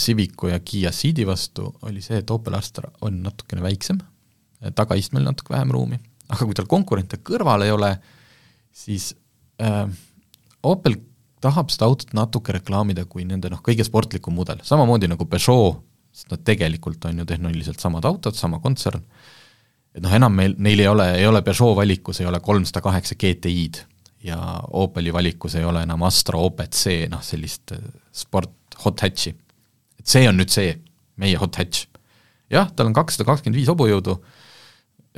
Civicu 0.00 0.50
ja 0.50 0.58
Kiia 0.64 0.90
Ceedi 0.94 1.26
vastu, 1.28 1.68
oli 1.86 2.02
see, 2.02 2.18
et 2.22 2.32
Opel 2.34 2.56
Astra 2.58 2.90
on 3.06 3.20
natukene 3.22 3.62
väiksem, 3.62 4.00
tagaistmel 4.74 5.26
natuke 5.28 5.54
vähem 5.54 5.70
ruumi, 5.74 6.00
aga 6.26 6.42
kui 6.42 6.58
tal 6.58 6.66
konkurente 6.70 7.20
kõrval 7.22 7.66
ei 7.66 7.74
ole, 7.74 7.92
siis 8.74 9.12
äh, 9.62 9.86
Opel 10.64 10.98
tahab 11.44 11.72
seda 11.72 11.88
autot 11.90 12.14
natuke 12.16 12.54
reklaamida 12.56 13.04
kui 13.10 13.26
nende 13.28 13.50
noh, 13.52 13.60
kõige 13.64 13.84
sportlikum 13.86 14.36
mudel, 14.38 14.62
samamoodi 14.64 15.10
nagu 15.10 15.26
Peugeot, 15.28 15.82
sest 16.14 16.30
nad 16.32 16.44
tegelikult 16.46 17.04
on 17.08 17.20
ju 17.20 17.26
tehniliselt 17.28 17.82
samad 17.82 18.06
autod, 18.08 18.36
sama 18.38 18.60
kontsern, 18.64 19.02
et 19.94 20.02
noh, 20.02 20.14
enam 20.14 20.32
meil, 20.34 20.54
neil 20.62 20.80
ei 20.80 20.88
ole, 20.90 21.08
ei 21.18 21.26
ole 21.28 21.42
Peugeot 21.44 21.76
valikus, 21.76 22.22
ei 22.22 22.30
ole 22.30 22.40
kolmsada 22.44 22.82
kaheksa 22.84 23.18
GTI-d 23.20 23.84
ja 24.24 24.38
Opeli 24.72 25.12
valikus 25.12 25.58
ei 25.58 25.64
ole 25.68 25.82
enam 25.84 26.02
Astra 26.06 26.40
OPC, 26.40 27.04
noh 27.12 27.22
sellist 27.24 27.74
äh, 27.76 27.82
sport 28.12 28.78
hot 28.84 29.04
hatch'i. 29.04 29.34
et 30.00 30.08
see 30.08 30.24
on 30.28 30.38
nüüd 30.40 30.52
see, 30.52 30.72
meie 31.20 31.36
hot 31.40 31.60
hatch. 31.60 31.86
jah, 32.50 32.70
tal 32.72 32.88
on 32.88 32.96
kakssada 32.96 33.28
kakskümmend 33.28 33.60
viis 33.60 33.68
hobujõudu, 33.68 34.16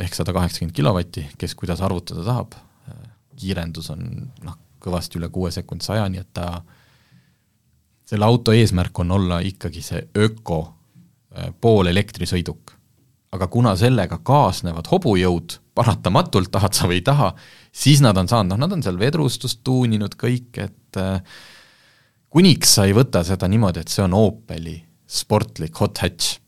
ehk 0.03 0.15
sada 0.15 0.35
kaheksakümmend 0.37 0.75
kilovatti, 0.77 1.29
kes 1.39 1.55
kuidas 1.55 1.81
arvutada 1.87 2.27
tahab, 2.27 2.59
äh, 2.91 3.03
kiirendus 3.39 3.93
on 3.95 4.09
noh, 4.43 4.59
kõvasti 4.83 5.21
üle 5.21 5.31
kuue 5.33 5.51
sekund 5.55 5.85
sajani, 5.85 6.23
et 6.23 6.33
ta, 6.37 6.63
selle 8.07 8.27
auto 8.27 8.55
eesmärk 8.55 8.99
on 9.03 9.15
olla 9.19 9.41
ikkagi 9.45 9.83
see 9.83 10.03
öko 10.27 10.63
äh, 10.67 11.53
poolelektrisõiduk. 11.61 12.75
aga 13.37 13.49
kuna 13.53 13.75
sellega 13.77 14.17
kaasnevad 14.25 14.87
hobujõud, 14.89 15.59
paratamatult, 15.75 16.49
tahad 16.55 16.73
sa 16.73 16.87
või 16.89 17.01
ei 17.01 17.05
taha, 17.05 17.35
siis 17.75 18.01
nad 18.01 18.17
on 18.17 18.29
saanud, 18.31 18.55
noh, 18.55 18.61
nad 18.63 18.73
on 18.73 18.85
seal 18.85 18.97
vedrustust 18.97 19.61
tuuninud 19.67 20.15
kõik, 20.17 20.57
et 20.63 21.01
äh, 21.03 21.21
kuniks 22.33 22.79
sa 22.79 22.87
ei 22.87 22.95
võta 22.97 23.25
seda 23.27 23.49
niimoodi, 23.51 23.83
et 23.83 23.93
see 23.93 24.05
on 24.07 24.15
Opeli 24.17 24.79
sportlik 25.07 25.77
hot 25.81 26.01
hatch, 26.03 26.39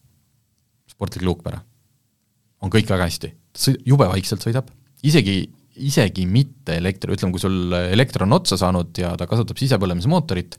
sportlik 0.91 1.27
luukpära, 1.27 1.61
on 2.63 2.73
kõik 2.73 2.89
väga 2.91 3.07
hästi, 3.11 3.33
jube 3.87 4.09
vaikselt 4.09 4.43
sõidab, 4.47 4.71
isegi, 5.07 5.43
isegi 5.79 6.27
mitte 6.29 6.77
elektri, 6.79 7.13
ütleme, 7.15 7.35
kui 7.35 7.43
sul 7.43 7.75
elekter 7.79 8.25
on 8.27 8.37
otsa 8.37 8.59
saanud 8.61 8.99
ja 8.99 9.13
ta 9.19 9.29
kasutab 9.31 9.61
sisepõlemismootorit, 9.61 10.59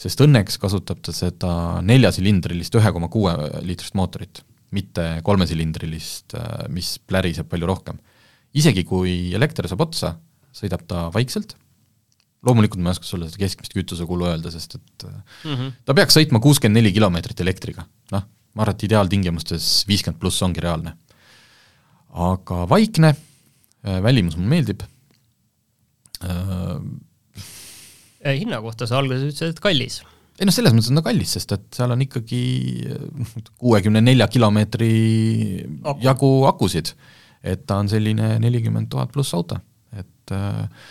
sest 0.00 0.20
õnneks 0.24 0.58
kasutab 0.62 1.00
ta 1.04 1.14
seda 1.16 1.52
neljasilindrilist 1.86 2.76
ühe 2.78 2.92
koma 2.94 3.10
kuue 3.12 3.34
liitrist 3.66 3.96
mootorit, 3.98 4.42
mitte 4.76 5.06
kolmesilindrilist, 5.24 6.36
mis 6.74 6.96
pläriseb 7.08 7.48
palju 7.48 7.70
rohkem. 7.70 7.98
isegi 8.54 8.84
kui 8.84 9.34
elekter 9.36 9.68
saab 9.68 9.82
otsa, 9.84 10.14
sõidab 10.56 10.84
ta 10.88 11.08
vaikselt, 11.14 11.54
loomulikult 12.46 12.80
ma 12.82 12.90
ei 12.90 12.96
oska 12.96 13.08
sulle 13.08 13.28
seda 13.28 13.42
keskmist 13.42 13.74
kütusekulu 13.74 14.28
öelda, 14.30 14.50
sest 14.50 14.78
et 14.78 15.06
mm 15.08 15.54
-hmm. 15.54 15.72
ta 15.84 15.94
peaks 15.94 16.16
sõitma 16.16 16.40
kuuskümmend 16.40 16.80
neli 16.80 16.92
kilomeetrit 16.92 17.40
elektriga, 17.40 17.84
noh, 18.12 18.24
ma 18.54 18.62
arvan, 18.62 18.74
et 18.74 18.84
ideaaltingimustes 18.88 19.84
viiskümmend 19.88 20.20
pluss 20.20 20.42
ongi 20.42 20.60
reaalne. 20.60 20.96
aga 22.08 22.68
vaikne, 22.68 23.14
välimus 23.82 24.36
mulle 24.38 24.52
meeldib 24.56 24.82
äh,, 26.24 26.78
hinna 28.28 28.62
kohta 28.64 28.88
sa 28.90 28.98
alguses 28.98 29.28
ütlesid, 29.30 29.54
et 29.54 29.62
kallis 29.62 30.00
ei 30.38 30.46
noh, 30.46 30.54
selles 30.54 30.74
mõttes 30.74 30.90
on 30.92 31.00
ta 31.00 31.04
kallis, 31.08 31.32
sest 31.34 31.52
et 31.56 31.64
seal 31.74 31.92
on 31.94 32.02
ikkagi 32.04 32.42
kuuekümne 33.58 34.02
nelja 34.04 34.28
kilomeetri 34.30 34.90
Aku. 35.82 35.98
jagu 36.04 36.30
akusid. 36.50 36.92
et 37.42 37.64
ta 37.66 37.78
on 37.78 37.88
selline 37.90 38.36
nelikümmend 38.42 38.88
tuhat 38.90 39.12
pluss 39.14 39.34
auto, 39.34 39.60
et 39.94 40.32
äh, 40.34 40.86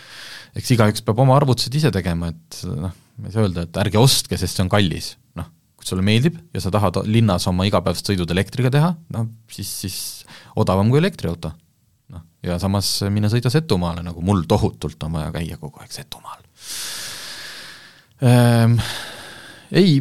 eks 0.56 0.72
igaüks 0.74 1.04
peab 1.04 1.20
oma 1.20 1.36
arvutused 1.36 1.74
ise 1.76 1.90
tegema, 1.92 2.30
et 2.32 2.60
noh, 2.68 2.92
ma 2.92 3.28
ei 3.28 3.34
saa 3.34 3.44
öelda, 3.44 3.66
et 3.68 3.80
ärge 3.84 4.00
ostke, 4.00 4.38
sest 4.40 4.56
see 4.56 4.64
on 4.64 4.70
kallis, 4.72 5.10
noh, 5.36 5.48
kui 5.76 5.88
sulle 5.88 6.04
meeldib 6.04 6.38
ja 6.56 6.64
sa 6.64 6.72
tahad 6.72 7.02
linnas 7.08 7.46
oma 7.52 7.68
igapäevased 7.68 8.08
sõidud 8.10 8.32
elektriga 8.32 8.72
teha, 8.72 8.94
noh 9.14 9.28
siis, 9.52 9.72
siis 9.84 9.98
odavam 10.56 10.88
kui 10.92 11.00
elektriauto. 11.02 11.52
Ja 12.48 12.58
samas 12.62 12.90
mine 13.14 13.30
sõida 13.32 13.52
Setumaale, 13.52 14.02
nagu 14.06 14.24
mul 14.24 14.44
tohutult 14.48 15.02
on 15.06 15.18
vaja 15.18 15.32
käia 15.38 15.58
kogu 15.60 15.82
aeg 15.82 15.94
Setumaal 15.94 16.42
ehm, 18.24 18.78
ei, 19.72 19.98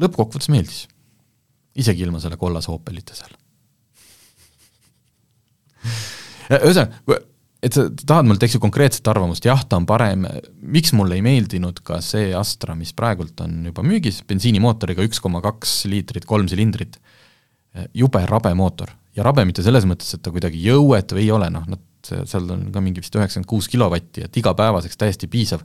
lõppkokkuvõttes 0.00 0.50
meeldis. 0.52 0.84
isegi 1.74 2.04
ilma 2.06 2.20
selle 2.22 2.36
kollase 2.38 2.70
Opelita 2.72 3.16
seal. 3.16 3.32
ühesõnaga, 6.54 7.20
et 7.64 7.76
sa 7.76 7.86
tahad 7.88 8.28
mult, 8.28 8.42
eks 8.44 8.58
ju, 8.58 8.62
konkreetset 8.62 9.08
arvamust, 9.08 9.46
jah, 9.48 9.62
ta 9.64 9.78
on 9.80 9.86
parem, 9.88 10.26
miks 10.60 10.92
mulle 10.96 11.16
ei 11.18 11.24
meeldinud 11.24 11.80
ka 11.86 12.00
see 12.04 12.34
Astra, 12.36 12.76
mis 12.76 12.92
praegult 12.96 13.40
on 13.44 13.62
juba 13.70 13.84
müügis, 13.86 14.20
bensiinimootoriga 14.28 15.06
üks 15.06 15.22
koma 15.24 15.40
kaks 15.44 15.84
liitrit, 15.88 16.28
kolm 16.28 16.50
silindrit, 16.50 17.00
jube 17.96 18.20
rabe 18.28 18.52
mootor. 18.58 18.92
Ja 19.16 19.26
rabe 19.26 19.44
mitte 19.48 19.62
selles 19.62 19.86
mõttes, 19.88 20.12
et 20.16 20.22
ta 20.22 20.32
kuidagi 20.34 20.60
jõuetu 20.64 21.18
ei 21.20 21.30
ole, 21.34 21.50
noh, 21.54 21.66
nad, 21.70 21.82
seal 22.04 22.48
on 22.50 22.68
ka 22.74 22.82
mingi 22.84 23.00
vist 23.00 23.14
üheksakümmend 23.16 23.48
kuus 23.48 23.68
kilovatti, 23.72 24.26
et 24.26 24.40
igapäevaseks 24.42 24.98
täiesti 25.00 25.30
piisav 25.30 25.64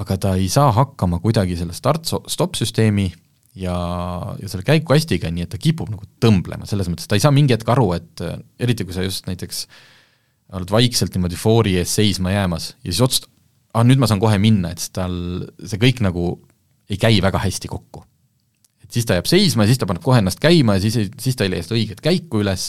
aga 0.00 0.16
ta 0.20 0.36
ei 0.40 0.48
saa 0.52 0.70
hakkama 0.72 1.20
kuidagi 1.22 1.56
selle 1.58 1.74
start-stop-süsteemi 1.76 3.08
ja, 3.60 3.74
ja 4.40 4.48
selle 4.48 4.64
käikukastiga, 4.66 5.30
nii 5.32 5.46
et 5.46 5.52
ta 5.52 5.60
kipub 5.60 5.90
nagu 5.92 6.06
tõmblema, 6.22 6.68
selles 6.68 6.88
mõttes 6.90 7.08
ta 7.08 7.18
ei 7.18 7.24
saa 7.24 7.34
mingi 7.34 7.54
hetk 7.56 7.68
aru, 7.74 7.90
et 7.98 8.24
eriti 8.62 8.86
kui 8.88 8.96
sa 8.96 9.04
just 9.04 9.28
näiteks 9.28 9.66
oled 10.56 10.72
vaikselt 10.72 11.14
niimoodi 11.16 11.38
foori 11.40 11.76
ees 11.80 11.92
seisma 11.98 12.32
jäämas 12.32 12.72
ja 12.80 12.88
siis 12.90 13.02
otsustad, 13.04 13.30
ah 13.72 13.84
nüüd 13.88 14.00
ma 14.00 14.08
saan 14.08 14.20
kohe 14.20 14.36
minna, 14.40 14.72
et 14.72 14.80
siis 14.82 14.92
tal 14.96 15.14
see 15.60 15.80
kõik 15.80 16.02
nagu 16.04 16.34
ei 16.92 16.98
käi 17.00 17.22
väga 17.24 17.40
hästi 17.40 17.70
kokku. 17.72 18.04
Siis 18.92 19.08
ta 19.08 19.18
jääb 19.18 19.28
seisma 19.30 19.66
siis 19.68 19.80
ta 19.80 19.88
paneb 19.88 20.04
kohe 20.04 20.20
ennast 20.22 20.40
käima 20.42 20.76
ja 20.78 20.84
siis, 20.84 20.98
siis 21.20 21.38
ta 21.38 21.46
ei 21.46 21.54
leia 21.54 21.64
seda 21.66 21.78
õiget 21.78 22.02
käiku 22.04 22.42
üles, 22.44 22.68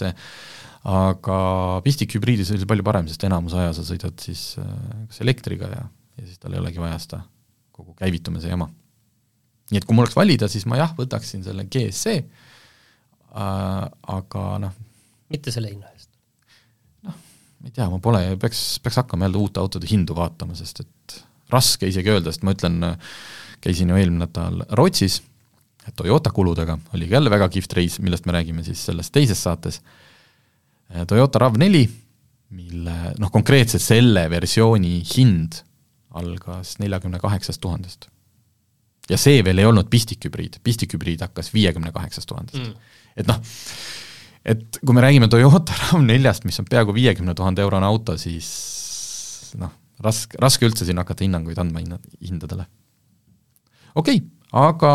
aga 0.83 1.39
pistikhübriidis 1.83 2.51
oli 2.51 2.63
see 2.63 2.69
palju 2.69 2.85
parem, 2.87 3.09
sest 3.11 3.23
enamus 3.27 3.55
aja 3.59 3.75
sa 3.75 3.85
sõidad 3.87 4.15
siis 4.23 4.53
äh, 4.61 4.71
kas 5.09 5.21
elektriga 5.23 5.71
ja 5.71 5.83
ja 6.17 6.27
siis 6.27 6.39
tal 6.39 6.53
ei 6.53 6.61
olegi 6.61 6.81
vaja 6.81 6.97
seda 7.01 7.23
kogu 7.73 7.95
käivitumise 7.97 8.51
jama. 8.51 8.69
nii 9.71 9.79
et 9.79 9.85
kui 9.87 9.95
mul 9.95 10.05
oleks 10.05 10.17
valida, 10.17 10.49
siis 10.51 10.67
ma 10.69 10.77
jah, 10.77 10.93
võtaksin 10.97 11.45
selle 11.45 11.65
GSC 11.65 12.17
äh,, 12.19 13.85
aga 14.17 14.43
noh 14.61 14.75
mitte 15.33 15.53
selle 15.53 15.71
hinna 15.71 15.89
eest? 15.93 16.11
noh, 17.07 17.17
ma 17.59 17.71
ei 17.71 17.75
tea, 17.75 17.87
ma 17.89 17.99
pole, 18.03 18.23
peaks, 18.41 18.63
peaks 18.83 19.01
hakkama 19.01 19.29
jälle 19.29 19.41
uute 19.41 19.61
autode 19.63 19.89
hindu 19.89 20.17
vaatama, 20.17 20.57
sest 20.59 20.83
et 20.85 21.21
raske 21.53 21.89
isegi 21.89 22.13
öelda, 22.13 22.33
sest 22.33 22.45
ma 22.45 22.53
ütlen, 22.55 22.79
käisin 23.63 23.91
ju 23.91 23.97
eelmine 23.97 24.27
nädal 24.27 24.63
Rootsis, 24.77 25.21
Toyota 25.95 26.31
kuludega, 26.31 26.77
oli 26.95 27.09
jälle 27.11 27.29
väga 27.29 27.49
kihvt 27.51 27.73
reis, 27.73 27.99
millest 27.99 28.25
me 28.25 28.35
räägime 28.35 28.63
siis 28.63 28.85
selles 28.85 29.11
teises 29.11 29.43
saates, 29.43 29.81
Toyota 31.07 31.39
RAV4, 31.39 31.83
mille 32.53 32.95
noh, 33.19 33.31
konkreetselt 33.33 33.83
selle 33.83 34.27
versiooni 34.29 35.01
hind 35.15 35.59
algas 36.13 36.77
neljakümne 36.79 37.19
kaheksast 37.19 37.61
tuhandest. 37.61 38.07
ja 39.09 39.17
see 39.19 39.41
veel 39.43 39.59
ei 39.59 39.67
olnud 39.67 39.89
pistikhübriid, 39.91 40.61
pistikhübriid 40.63 41.23
hakkas 41.25 41.49
viiekümne 41.53 41.91
kaheksast 41.91 42.29
tuhandest. 42.29 42.61
Mm.. 42.61 42.99
et 43.17 43.27
noh, 43.27 43.41
et 44.45 44.79
kui 44.85 44.95
me 44.95 45.03
räägime 45.03 45.27
Toyota 45.27 45.75
RAV4-st, 45.81 46.47
mis 46.47 46.59
on 46.61 46.69
peaaegu 46.69 46.95
viiekümne 46.95 47.35
tuhande 47.35 47.65
eurone 47.65 47.89
auto, 47.89 48.15
siis 48.21 49.53
noh, 49.59 49.73
raske, 50.03 50.37
raske 50.41 50.69
üldse 50.69 50.87
siin 50.87 51.01
hakata 51.01 51.25
hinnanguid 51.25 51.59
andma 51.59 51.83
hinna, 51.83 51.99
hindadele. 52.21 52.67
okei 53.95 54.21
okay,, 54.21 54.29
aga 54.53 54.93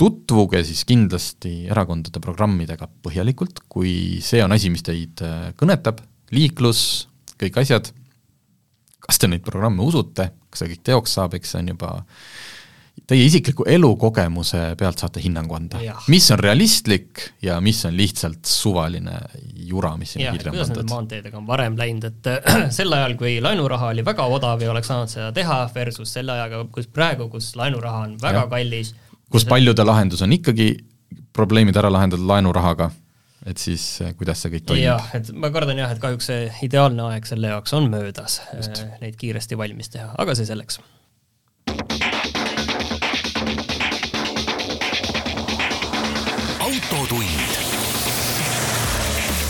tutvuge 0.00 0.62
siis 0.64 0.82
kindlasti 0.88 1.66
erakondade 1.70 2.22
programmidega 2.24 2.88
põhjalikult, 3.04 3.64
kui 3.68 3.92
see 4.24 4.40
on 4.44 4.56
asi, 4.56 4.72
mis 4.72 4.84
teid 4.86 5.20
äh, 5.26 5.50
kõnetab, 5.60 6.00
liiklus, 6.32 6.84
kõik 7.40 7.60
asjad, 7.60 7.90
kas 9.04 9.20
te 9.20 9.28
neid 9.28 9.44
programme 9.44 9.84
usute, 9.84 10.30
kas 10.48 10.64
see 10.64 10.72
kõik 10.72 10.86
teoks 10.88 11.18
saab, 11.18 11.36
eks 11.36 11.52
see 11.54 11.62
on 11.64 11.74
juba 11.74 11.92
teie 13.10 13.24
isikliku 13.26 13.64
elukogemuse 13.66 14.60
pealt 14.78 15.02
saate 15.02 15.22
hinnangu 15.22 15.56
anda. 15.56 15.80
mis 16.12 16.28
on 16.30 16.38
realistlik 16.38 17.22
ja 17.42 17.58
mis 17.60 17.82
on 17.88 17.96
lihtsalt 17.96 18.46
suvaline 18.46 19.16
jura, 19.70 19.96
mis 19.98 20.14
sinna 20.14 20.32
kirja 20.36 20.52
on 20.52 20.58
pandud. 20.60 20.90
maanteedega 20.90 21.38
on 21.38 21.46
varem 21.48 21.78
läinud, 21.78 22.06
et 22.06 22.30
sel 22.78 22.92
ajal, 22.94 23.16
kui 23.20 23.38
laenuraha 23.42 23.92
oli 23.94 24.04
väga 24.06 24.26
odav 24.30 24.62
ja 24.62 24.70
oleks 24.72 24.90
saanud 24.92 25.12
seda 25.12 25.30
teha, 25.36 25.60
versus 25.74 26.12
selle 26.18 26.36
ajaga, 26.36 26.64
kus 26.72 26.90
praegu, 26.90 27.28
kus 27.32 27.54
laenuraha 27.58 28.04
on 28.08 28.18
väga 28.22 28.44
ja. 28.46 28.50
kallis. 28.54 28.94
Kus 29.30 29.46
paljude 29.48 29.84
lahendus 29.86 30.22
on 30.26 30.32
ikkagi 30.34 30.72
probleemid 31.32 31.76
ära 31.78 31.90
lahendada 31.92 32.26
laenurahaga 32.26 32.90
et 33.46 33.60
siis 33.60 33.84
eh, 34.04 34.12
kuidas 34.18 34.42
see 34.42 34.52
kõik 34.56 34.66
toimub? 34.68 34.84
jah, 34.84 35.10
et 35.16 35.30
ma 35.32 35.50
kardan 35.54 35.80
jah, 35.80 35.92
et 35.94 36.02
kahjuks 36.02 36.30
see 36.30 36.48
ideaalne 36.66 37.06
aeg 37.14 37.28
selle 37.28 37.52
jaoks 37.54 37.74
on 37.78 37.88
möödas, 37.92 38.40
eh, 38.52 38.82
neid 39.00 39.16
kiiresti 39.20 39.58
valmis 39.60 39.92
teha, 39.92 40.12
aga 40.20 40.36
see 40.36 40.48
selleks. 40.48 40.80
autotund. 46.60 47.58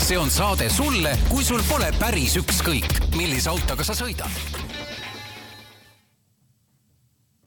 see 0.01 0.17
on 0.19 0.31
saade 0.31 0.69
sulle, 0.71 1.15
kui 1.29 1.43
sul 1.43 1.63
pole 1.69 1.91
päris 1.99 2.37
ükskõik, 2.39 3.11
millise 3.15 3.51
autoga 3.51 3.83
sa 3.87 3.95
sõidad 3.95 4.70